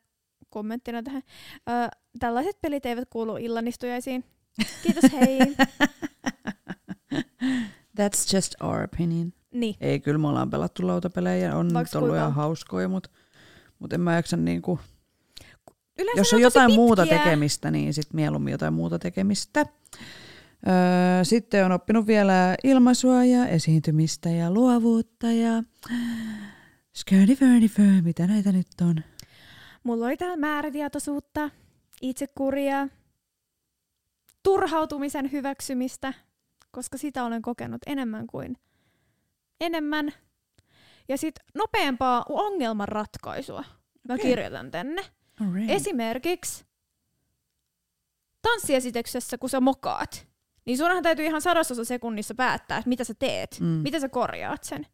[0.48, 1.22] kommenttina tähän,
[1.68, 1.88] ö,
[2.18, 4.24] tällaiset pelit eivät kuulu illanistujaisiin.
[4.82, 5.38] Kiitos, hei.
[8.00, 9.32] That's just our opinion.
[9.60, 9.74] Niin.
[9.80, 12.34] Ei, kyllä me ollaan pelattu lautapelejä, on Vaikka nyt ollut ihan on.
[12.34, 13.10] hauskoja, mutta
[13.78, 14.78] mut en mä jaksa niinku,
[15.98, 17.18] Yleensä jos on tosi jotain muuta pitkiä.
[17.18, 19.66] tekemistä, niin sit mieluummin jotain muuta tekemistä.
[20.66, 25.62] Öö, sitten on oppinut vielä ilmaisua ja esiintymistä ja luovuutta ja
[26.96, 27.36] skirty
[28.04, 28.96] mitä näitä nyt on?
[29.82, 31.50] Mulla oli täällä määrätietoisuutta,
[32.02, 32.88] itsekuria,
[34.42, 36.14] turhautumisen hyväksymistä,
[36.70, 38.56] koska sitä olen kokenut enemmän kuin
[39.60, 40.12] enemmän.
[41.08, 43.64] Ja sitten nopeampaa ongelmanratkaisua.
[44.08, 44.26] Mä Okei.
[44.26, 45.02] kirjoitan tänne.
[45.40, 45.70] Alright.
[45.70, 46.64] Esimerkiksi
[48.42, 50.26] tanssiesityksessä, kun sä mokaat,
[50.64, 53.66] niin sunhan täytyy ihan sadasosa sekunnissa päättää, että mitä sä teet, Mm.
[53.66, 53.72] mm.
[53.72, 54.86] miten sä korjaat sen.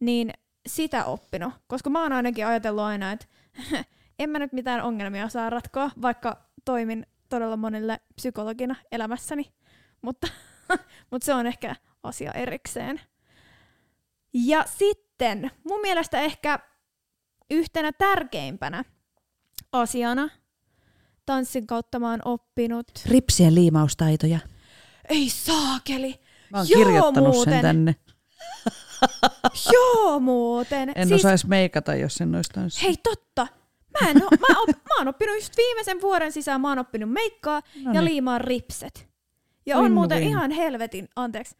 [0.00, 0.30] Niin
[0.66, 3.26] sitä oppinut, koska mä oon ainakin ajatellut aina, että
[4.18, 9.52] en mä nyt mitään ongelmia saa ratkoa, vaikka toimin todella monille psykologina elämässäni,
[10.02, 10.28] mutta,
[11.10, 13.00] mutta se on ehkä asia erikseen.
[14.34, 16.58] Ja sitten mun mielestä ehkä
[17.50, 18.84] yhtenä tärkeimpänä
[19.72, 20.28] asiana
[21.26, 24.38] tanssin kautta mä oon oppinut Ripsien liimaustaitoja.
[25.08, 26.20] ei saakeli.
[26.50, 27.54] Mä oon Joo, kirjoittanut muuten.
[27.54, 27.94] sen tänne.
[29.72, 30.92] Joo muuten.
[30.94, 31.20] En siis...
[31.20, 32.86] osaisi meikata, jos sen olisi tanssissa.
[32.86, 33.46] Hei totta.
[34.00, 37.12] Mä, en oo, mä, op, mä oon oppinut just viimeisen vuoden sisään, mä oon oppinut
[37.12, 38.04] meikkaa No ja niin.
[38.04, 39.08] liimaan ripset.
[39.66, 40.28] Ja Win on muuten win.
[40.28, 41.56] ihan helvetin, anteeksi,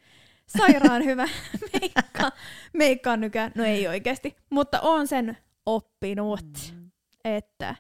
[0.49, 1.29] sairaan hyvä
[1.81, 2.33] meikka,
[2.73, 3.53] meikkaa nykään.
[3.55, 6.41] No ei oikeasti, mutta on sen oppinut,
[6.75, 6.91] Mm.
[7.25, 7.75] että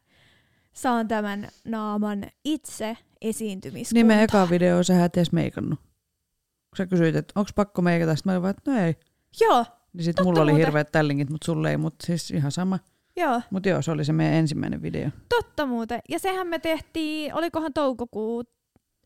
[0.73, 3.95] saan tämän naaman itse esiintymiskuntaan.
[3.95, 5.78] Niin me eka video sä et edes meikannut.
[5.81, 8.95] Kun sä kysyit, että onko pakko meikata, sitten mä olin vaan, että no ei.
[9.41, 10.66] Joo, Niin sit mulla oli muuten.
[10.66, 12.78] hirveät tällinkit, mutta sulle ei, mutta siis ihan sama.
[13.16, 15.11] joo, Mutta joo, se oli se meidän ensimmäinen video.
[15.28, 16.01] totta muuten.
[16.09, 18.45] Ja sehän me tehtiin, olikohan toukokuu?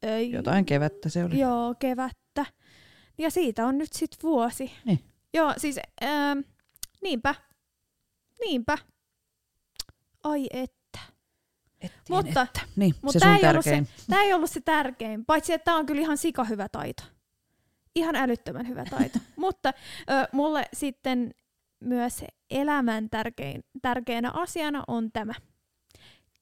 [0.02, 1.38] Ei, Jotain kevättä se oli.
[1.38, 2.18] Joo, kevättä.
[3.18, 4.72] Ja siitä on nyt sit vuosi.
[4.84, 5.04] Niin.
[5.34, 6.38] Joo, siis ähm,
[7.02, 7.34] niinpä.
[8.40, 8.78] Niinpä.
[10.24, 10.98] Ai että.
[11.80, 12.60] Ettiin, Mutta että.
[12.76, 13.88] Niin, Mut se tää sun ei ollut tärkein.
[14.10, 17.02] tämä ei ollut se tärkein, paitsi että tämä on kyllä ihan sika hyvä taito.
[17.94, 19.18] Ihan älyttömän hyvä taito.
[19.36, 21.34] Mutta ö, mulle sitten
[21.80, 25.34] myös elämän tärkein, tärkeänä asiana on tämä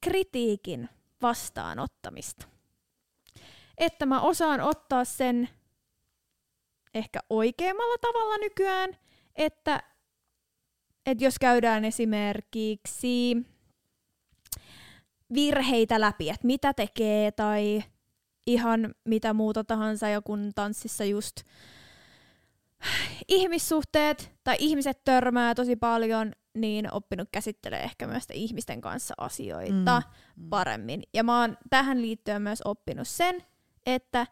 [0.01, 0.89] kritiikin
[1.21, 2.47] vastaanottamista.
[3.77, 5.49] Että mä osaan ottaa sen
[6.97, 8.89] ehkä oikeammalla tavalla nykyään,
[9.35, 9.83] että,
[11.05, 13.37] että jos käydään esimerkiksi
[15.33, 17.83] virheitä läpi, että mitä tekee tai
[18.47, 21.35] ihan mitä muuta tahansa, ja kun tanssissa just
[23.27, 30.01] ihmissuhteet tai ihmiset törmää tosi paljon, niin oppinut käsittelee ehkä myös ihmisten kanssa asioita
[30.35, 30.49] Mm.
[30.49, 31.03] paremmin.
[31.13, 33.43] Ja mä oon tähän liittyen myös oppinut sen,
[33.85, 34.27] että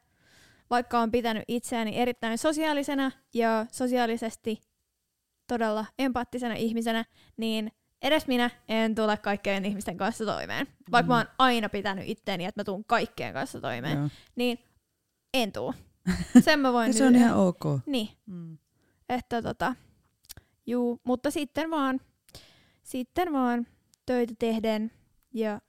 [0.70, 4.62] vaikka on pitänyt itseäni erittäin sosiaalisena ja sosiaalisesti
[5.48, 7.06] todella empaattisena ihmisenä,
[7.38, 7.72] niin
[8.02, 10.68] edes minä en tule kaikkien ihmisten kanssa toimeen.
[10.92, 14.10] Vaikka mä oon aina pitänyt itteeni, että mä tuun kaikkien kanssa toimeen, Joo.
[14.36, 14.60] niin
[15.34, 15.74] en tuu.
[16.46, 16.98] Sen mä voin nyt...
[16.98, 17.64] se on ihan ok.
[17.86, 18.58] Niin, Mm.
[19.10, 19.76] että tota,
[20.66, 22.02] juu, mutta sitten vaan,
[22.84, 23.68] sitten vaan
[24.06, 24.92] töitä tehden
[25.34, 25.62] ja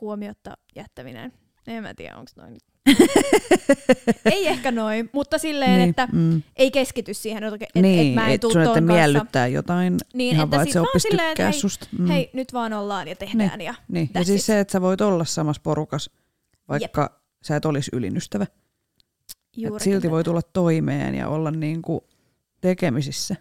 [0.00, 1.32] huomiotta jättäminen.
[1.66, 2.56] En mä tiedä, onko noin.
[4.34, 6.42] ei ehkä noin, mutta silleen, niin, että mm.
[6.56, 8.80] ei keskity siihen, että et, niin, et mä en et tuu sun kanssa.
[8.80, 11.86] miellyttää jotain, Niin, ihan että vaan, että se oppisi silleen, että tykkää hei, susta.
[11.98, 12.06] Mm.
[12.06, 13.60] Hei, nyt vaan ollaan ja tehdään.
[13.60, 16.10] Ja Niin, ja siis se, että sä voit olla samassa porukas,
[16.68, 17.12] vaikka Jep.
[17.42, 18.46] sä et olisi ylinystävä.
[19.66, 20.10] Et silti tätä.
[20.10, 22.08] voi tulla toimeen ja olla niinku
[22.60, 23.36] tekemisissä.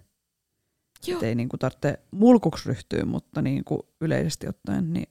[1.08, 1.18] Joo.
[1.18, 5.10] Et ei niinku tarvitse mulkuksi ryhtyä, mutta niinku yleisesti ottaen, niin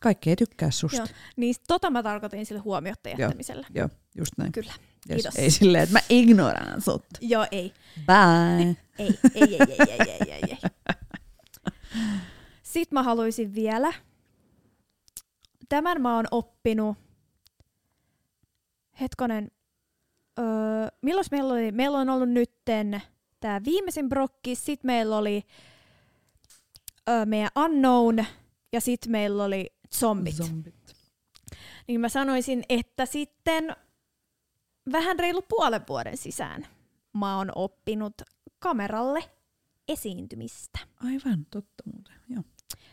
[0.00, 0.96] kaikki ei tykkää susta.
[0.96, 1.06] Joo.
[1.36, 3.18] Niin tota mä tarkoitin sille huomiotta Joo.
[3.18, 3.66] jättämisellä.
[3.74, 4.52] Joo, just näin.
[4.52, 4.72] Kyllä.
[5.10, 5.16] Yes.
[5.16, 5.36] Kiitos.
[5.36, 7.04] Ei silleen, että mä ignoraan sut.
[7.20, 7.74] Joo, ei.
[8.06, 8.76] Bye.
[8.98, 10.58] Ei, ei, ei, ei, ei, ei, ei, ei.
[12.62, 13.92] Sitten mä haluaisin vielä,
[15.68, 16.98] tämän mä oon oppinut,
[19.00, 19.50] hetkonen,
[20.38, 20.46] öö,
[21.02, 23.02] milloin meillä oli, meillä on ollut nytten
[23.40, 25.42] tämä viimeisin brokki, sitten meillä oli
[27.08, 28.24] öö, meidän unknown,
[28.72, 30.34] ja sitten meillä oli zombit.
[30.34, 30.74] Zombit.
[31.88, 33.76] Niin mä sanoisin, että sitten
[34.92, 36.66] vähän reilu puolen vuoden sisään
[37.12, 38.14] mä oon oppinut
[38.58, 39.24] kameralle
[39.88, 40.78] esiintymistä.
[41.04, 42.14] Aivan, totta muuten.
[42.28, 42.42] Joo.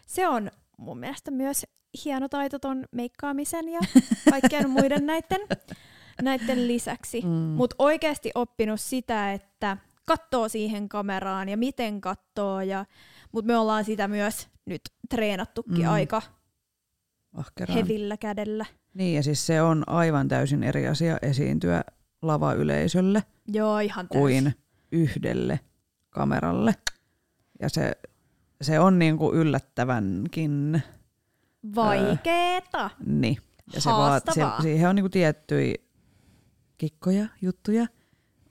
[0.08, 1.66] Se on mun mielestä myös
[2.06, 3.80] hieno taito ton meikkaamisen ja
[4.30, 5.42] kaikkien muiden näiden,
[6.22, 7.22] näiden lisäksi.
[7.22, 7.30] Mm.
[7.32, 12.62] Mutta oikeasti oppinut sitä, että katsoo siihen kameraan ja miten katsoo.
[12.62, 12.86] Ja,
[13.32, 15.92] mutta me ollaan sitä myös nyt treenattukin Mm.
[15.92, 16.22] aika
[17.36, 17.80] Ahkeraan.
[17.80, 18.66] hevillä kädellä.
[18.94, 21.84] Niin, ja siis se on aivan täysin eri asia esiintyä
[22.22, 24.44] lavayleisölle Joo, ihan täysin.
[24.44, 24.56] kuin
[24.92, 25.60] yhdelle
[26.10, 26.76] kameralle.
[27.60, 27.92] Ja se,
[28.62, 30.84] se on niinku yllättävänkin
[31.76, 32.90] Vaikeeta.
[33.06, 33.38] Niin.
[33.74, 35.76] Ja se vaat, se, siihen on niinku tiettyjä
[36.78, 37.88] kikkoja, juttuja,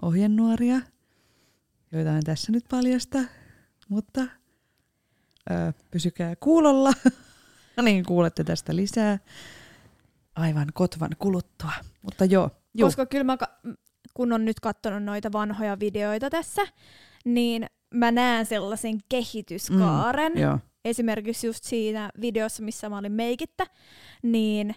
[0.02, 0.81] ohjenuoria,
[1.93, 3.19] joita en tässä nyt paljasta,
[3.89, 6.93] mutta ö, pysykää kuulolla,
[7.83, 9.19] niin kuulette tästä lisää
[10.37, 11.73] aivan kotvan kuluttua.
[12.03, 12.87] Mutta joo, joo.
[12.87, 13.37] Koska kyllä mä,
[14.15, 16.63] kun on nyt katsonut noita vanhoja videoita tässä,
[17.25, 20.33] niin mä näen sellaisen kehityskaaren.
[20.33, 20.59] Mm, joo.
[20.85, 23.67] Esimerkiksi just siinä videossa, missä mä olin meikittä,
[24.23, 24.75] niin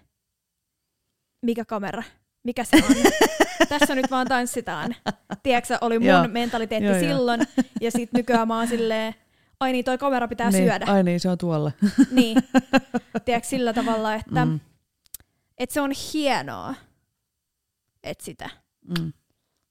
[1.42, 2.04] mikä kamera?
[2.44, 2.96] Mikä se on?
[3.70, 4.96] Tässä nyt vaan tanssitaan.
[5.44, 6.28] Tiedätkö, oli mun Joo.
[6.28, 7.08] mentaliteetti Joo, joo.
[7.08, 7.42] silloin,
[7.82, 9.16] ja sitten nykyään mä oon silleen,
[9.60, 10.86] ai niin, toi kamera pitää niin, syödä.
[10.86, 11.72] Ai niin, se on tuolla.
[12.12, 12.38] Niin.
[13.26, 14.60] Tiedätkö, sillä tavalla, että Mm,
[15.58, 16.76] et se on hienoa,
[18.04, 18.50] että sitä,
[19.00, 19.14] mm.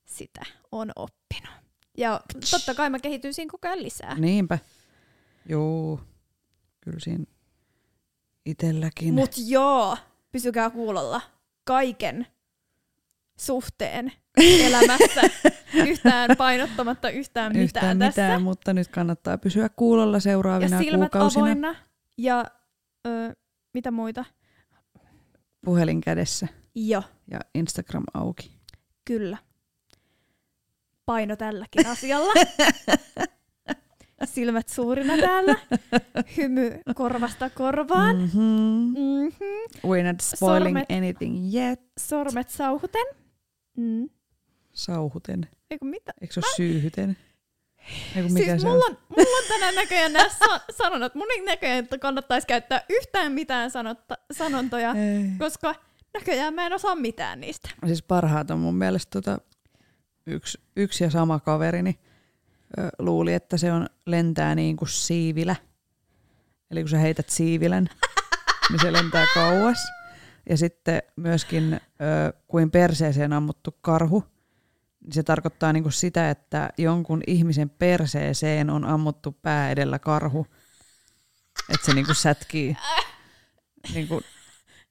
[0.04, 0.40] sitä
[0.72, 1.54] on oppinut.
[1.98, 4.14] Ja totta kai mä kehityn siinä koko ajan lisää.
[4.18, 4.58] Niinpä.
[5.48, 6.00] Joo,
[6.80, 7.24] kyllä siinä
[8.46, 9.14] itelläkin.
[9.14, 9.96] Mut joo,
[10.32, 11.20] pysykää kuulolla.
[11.64, 12.26] Kaiken
[13.38, 15.20] suhteen elämässä
[15.88, 18.22] yhtään painottamatta yhtään mitään Yhtään tässä.
[18.22, 21.44] mitään, mutta nyt kannattaa pysyä kuulolla ja seuraavina silmät kuukausina.
[21.44, 21.74] avoinna
[22.18, 22.44] ja
[23.06, 23.34] ö,
[23.74, 24.24] mitä muita?
[25.64, 28.58] Puhelin kädessä Jo, ja Instagram auki.
[29.04, 29.38] kyllä.
[31.04, 32.32] Paino tälläkin asialla.
[34.24, 35.54] Silmät suurina täällä.
[36.36, 38.16] Hymy korvasta korvaan.
[38.16, 38.40] Mm-hmm.
[39.00, 39.90] Mm-hmm.
[39.90, 40.90] We're not spoiling Sormet.
[40.90, 41.80] anything yet.
[42.00, 43.06] Sormet sauhuten.
[43.76, 44.08] Mm.
[44.76, 45.48] Sauhuten.
[45.70, 46.12] Eiku mitä?
[46.20, 47.16] Eikö se ole syyhyten?
[48.16, 48.98] Eiku mikä Siis se mulla on?
[49.08, 51.14] mulla on tänään näköjään nämä sa- sanonnat.
[51.14, 55.24] Mun ei näköjään, että kannattaisi käyttää yhtään mitään sanotta, sanontoja, Ei.
[55.38, 55.74] koska
[56.14, 57.68] näköjään mä en osaa mitään niistä.
[57.86, 59.38] Siis parhaat on mun mielestä tota,
[60.26, 61.98] yksi, yksi ja sama kaverini
[62.78, 65.56] ö, luuli, että se on lentää niin kuin siivilä.
[66.70, 67.88] Eli kun sä heität siivilän,
[68.70, 69.78] niin se lentää kauas.
[70.48, 71.78] Ja sitten myöskin ö,
[72.48, 74.24] kuin perseeseen ammuttu karhu,
[75.10, 80.46] se tarkoittaa niin kuin sitä, että jonkun ihmisen perseeseen on ammuttu pää edellä karhu.
[81.74, 82.76] Että se niin kuin sätkii.
[83.94, 84.20] Niin kuin,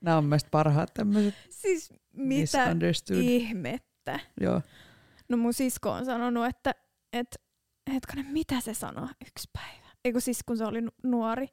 [0.01, 2.75] nämä on mielestäni parhaat tämmöiset Siis mitä
[3.21, 4.19] ihmettä.
[4.41, 4.61] Joo.
[5.29, 6.75] No mun sisko on sanonut, että
[7.13, 7.41] et,
[7.93, 9.87] hetkonen, mitä se sanoi yksi päivä?
[10.05, 11.47] Eikö siis kun se oli nu- nuori?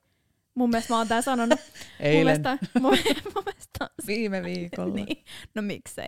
[0.55, 1.61] Mun mielestä mä oon tää sanonut.
[1.61, 2.97] Mun Eilen, mielestä, mun,
[3.35, 4.95] mun mielestä viime viikolla.
[5.05, 5.25] niin,
[5.55, 6.07] no miksei.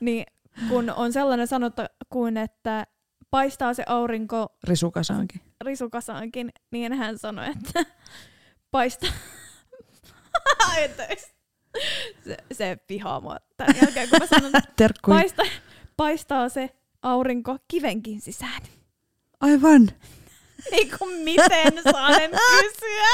[0.00, 0.26] niin,
[0.68, 2.86] kun on sellainen sanonta kuin, että
[3.30, 5.40] paistaa se aurinko Risukasaankin.
[5.64, 7.84] risukasaankin, niin hän sanoi, että
[8.70, 9.10] paistaa...
[12.26, 15.14] Se, se vihaa mua tämän jälkeen, kun mä sanon, että Terkkui.
[15.14, 15.42] paista,
[15.96, 16.70] paistaa se
[17.02, 18.62] aurinko kivenkin sisään.
[19.40, 19.88] Aivan.
[20.70, 23.08] Niin kuin miten saanen kysyä.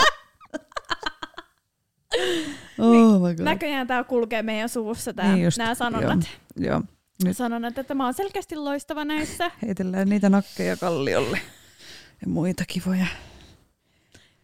[2.78, 3.44] Oh my god.
[3.44, 6.28] Näköjään tää kulkee meidän suussa tää, Niin niin just, nämä sanonnat.
[6.56, 6.82] Joo.
[7.24, 9.50] Nyt Sanonnat, että mä oon selkeästi loistava näissä.
[9.66, 11.40] heitellään niitä nakkeja kalliolle.
[12.20, 13.06] Ja muita kivoja.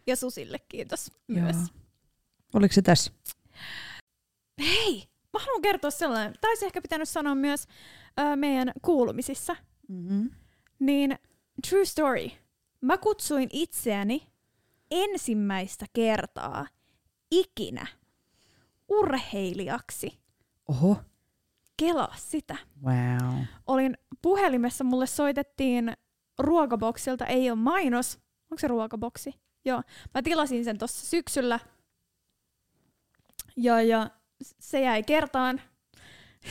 [0.07, 1.41] Ja Susille kiitos Joo.
[1.41, 1.55] myös.
[2.53, 3.11] Oliko se tässä?
[4.59, 5.03] Hei,
[5.33, 6.33] mä haluan kertoa sellainen.
[6.41, 7.67] Taisi ehkä pitänyt sanoa myös
[8.19, 9.55] ö, meidän kuulumisissa.
[9.87, 10.29] Mm-hmm.
[10.79, 11.19] Niin,
[11.69, 12.29] true story.
[12.81, 14.27] Mä kutsuin itseäni
[14.91, 16.67] ensimmäistä kertaa
[17.31, 17.87] ikinä
[18.87, 20.19] urheilijaksi.
[20.67, 20.97] Oho.
[21.79, 22.57] Kelaa sitä.
[22.85, 23.41] Wow.
[23.67, 25.93] Olin puhelimessa, mulle soitettiin
[26.39, 28.19] ruokaboksilta, ei ole mainos.
[28.51, 29.33] Onko se ruokaboksi?
[29.65, 29.81] Joo.
[30.13, 31.59] Mä tilasin sen tuossa syksyllä.
[33.57, 34.09] Ja, ja
[34.59, 35.61] se jäi kertaan.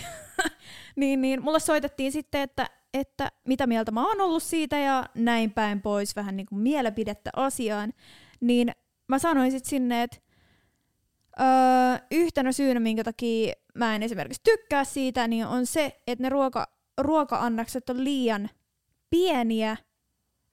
[0.96, 5.50] niin, niin mulle soitettiin sitten, että, että mitä mieltä mä oon ollut siitä ja näin
[5.52, 7.92] päin pois vähän niin kuin mielipidettä asiaan.
[8.40, 8.72] Niin
[9.08, 10.18] mä sanoin sitten sinne, että
[11.40, 16.28] öö, yhtenä syynä, minkä takia mä en esimerkiksi tykkää siitä, niin on se, että ne
[16.28, 16.66] ruoka,
[16.98, 18.50] ruoka-annokset on liian
[19.10, 19.76] pieniä,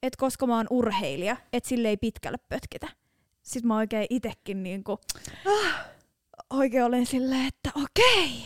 [0.03, 2.87] että koska mä oon urheilija, että sille ei pitkälle pötkitä.
[3.41, 4.99] Sitten mä oikein itekin niinku,
[6.49, 8.43] oikein olen silleen, että okei.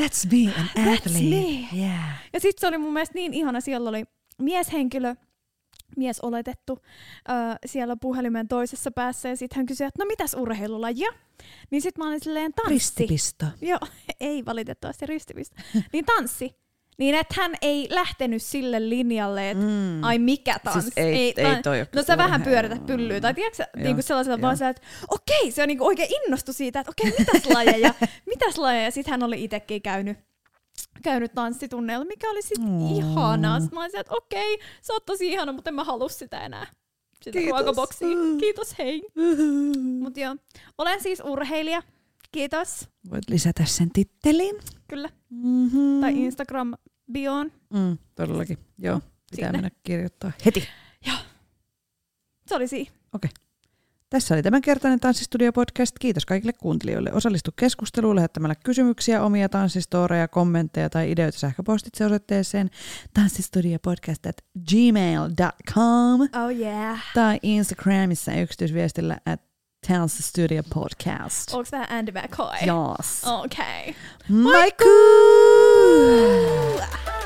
[0.00, 1.24] That's me, an That's athlete.
[1.24, 1.78] me.
[1.80, 2.22] Yeah.
[2.32, 4.04] Ja sitten se oli mun mielestä niin ihana, siellä oli
[4.38, 5.14] mieshenkilö,
[5.96, 6.78] mies oletettu,
[7.30, 7.34] öö,
[7.66, 11.10] siellä puhelimen toisessa päässä, ja sitten hän kysyi, että no mitäs urheilulajia?
[11.70, 12.74] Niin sitten mä olin silleen tanssi.
[12.74, 13.46] Ristipisto.
[13.60, 13.78] Joo,
[14.20, 15.62] ei valitettavasti ristivistä.
[15.92, 16.62] Niin tanssi.
[16.98, 20.04] Niin että hän ei lähtenyt sille linjalle, että Mm.
[20.04, 20.80] ai mikä tanssi.
[20.80, 24.40] Siis ei, ei, tan- toi No sä vähän pyörität pyllyä, tai tiedätkö Joo, niinku sellaisella
[24.40, 27.94] vaan sä, että okei, se on niinku oikein innostui siitä, että okei, mitäs lajeja,
[28.26, 28.90] mitäs lajeja.
[28.90, 30.18] Sitten hän oli itsekin käynyt,
[31.02, 32.96] käynyt tanssitunneilla, mikä oli sitten Mm.
[32.96, 33.60] ihanaa.
[33.60, 36.66] Sitten mä olin että okei, sä oot tosi ihana, mutta en mä halua sitä enää.
[37.22, 37.58] Sitä Kiitos.
[37.60, 38.08] ruokaboksia.
[38.40, 39.02] Kiitos, hei.
[40.00, 40.36] Mut joo,
[40.78, 41.82] olen siis urheilija.
[42.32, 42.88] Kiitos.
[43.10, 44.56] Voit lisätä sen tittelin.
[44.88, 45.08] Kyllä.
[45.30, 46.00] Mm-hmm.
[46.00, 46.74] Tai Instagram
[47.12, 47.52] bioon.
[47.74, 48.58] Mm, todellakin.
[48.78, 49.00] Joo,
[49.30, 49.52] pitää Sinne.
[49.52, 50.68] mennä kirjoittaa heti.
[52.46, 52.90] Se oli siinä.
[54.12, 55.92] Tässä oli tämänkertainen Tanssistudio-podcast.
[56.00, 57.12] Kiitos kaikille kuuntelijoille.
[57.12, 62.70] Osallistu keskusteluun lähettämällä kysymyksiä, omia tanssistoreja, kommentteja tai ideoita sähköpostitse osoitteeseen
[63.14, 64.36] tanssistudiopodcast at
[64.70, 66.98] gmail.com Oh yeah.
[67.14, 69.40] tai Instagramissa yksityisviestillä at
[69.88, 71.54] Tanssistudio Podcast.
[71.54, 72.56] Onks vähän Andy McCoy?
[72.56, 73.22] Yes.
[73.24, 73.94] Okei.
[74.28, 74.84] Maiku!
[76.74, 77.21] Okay.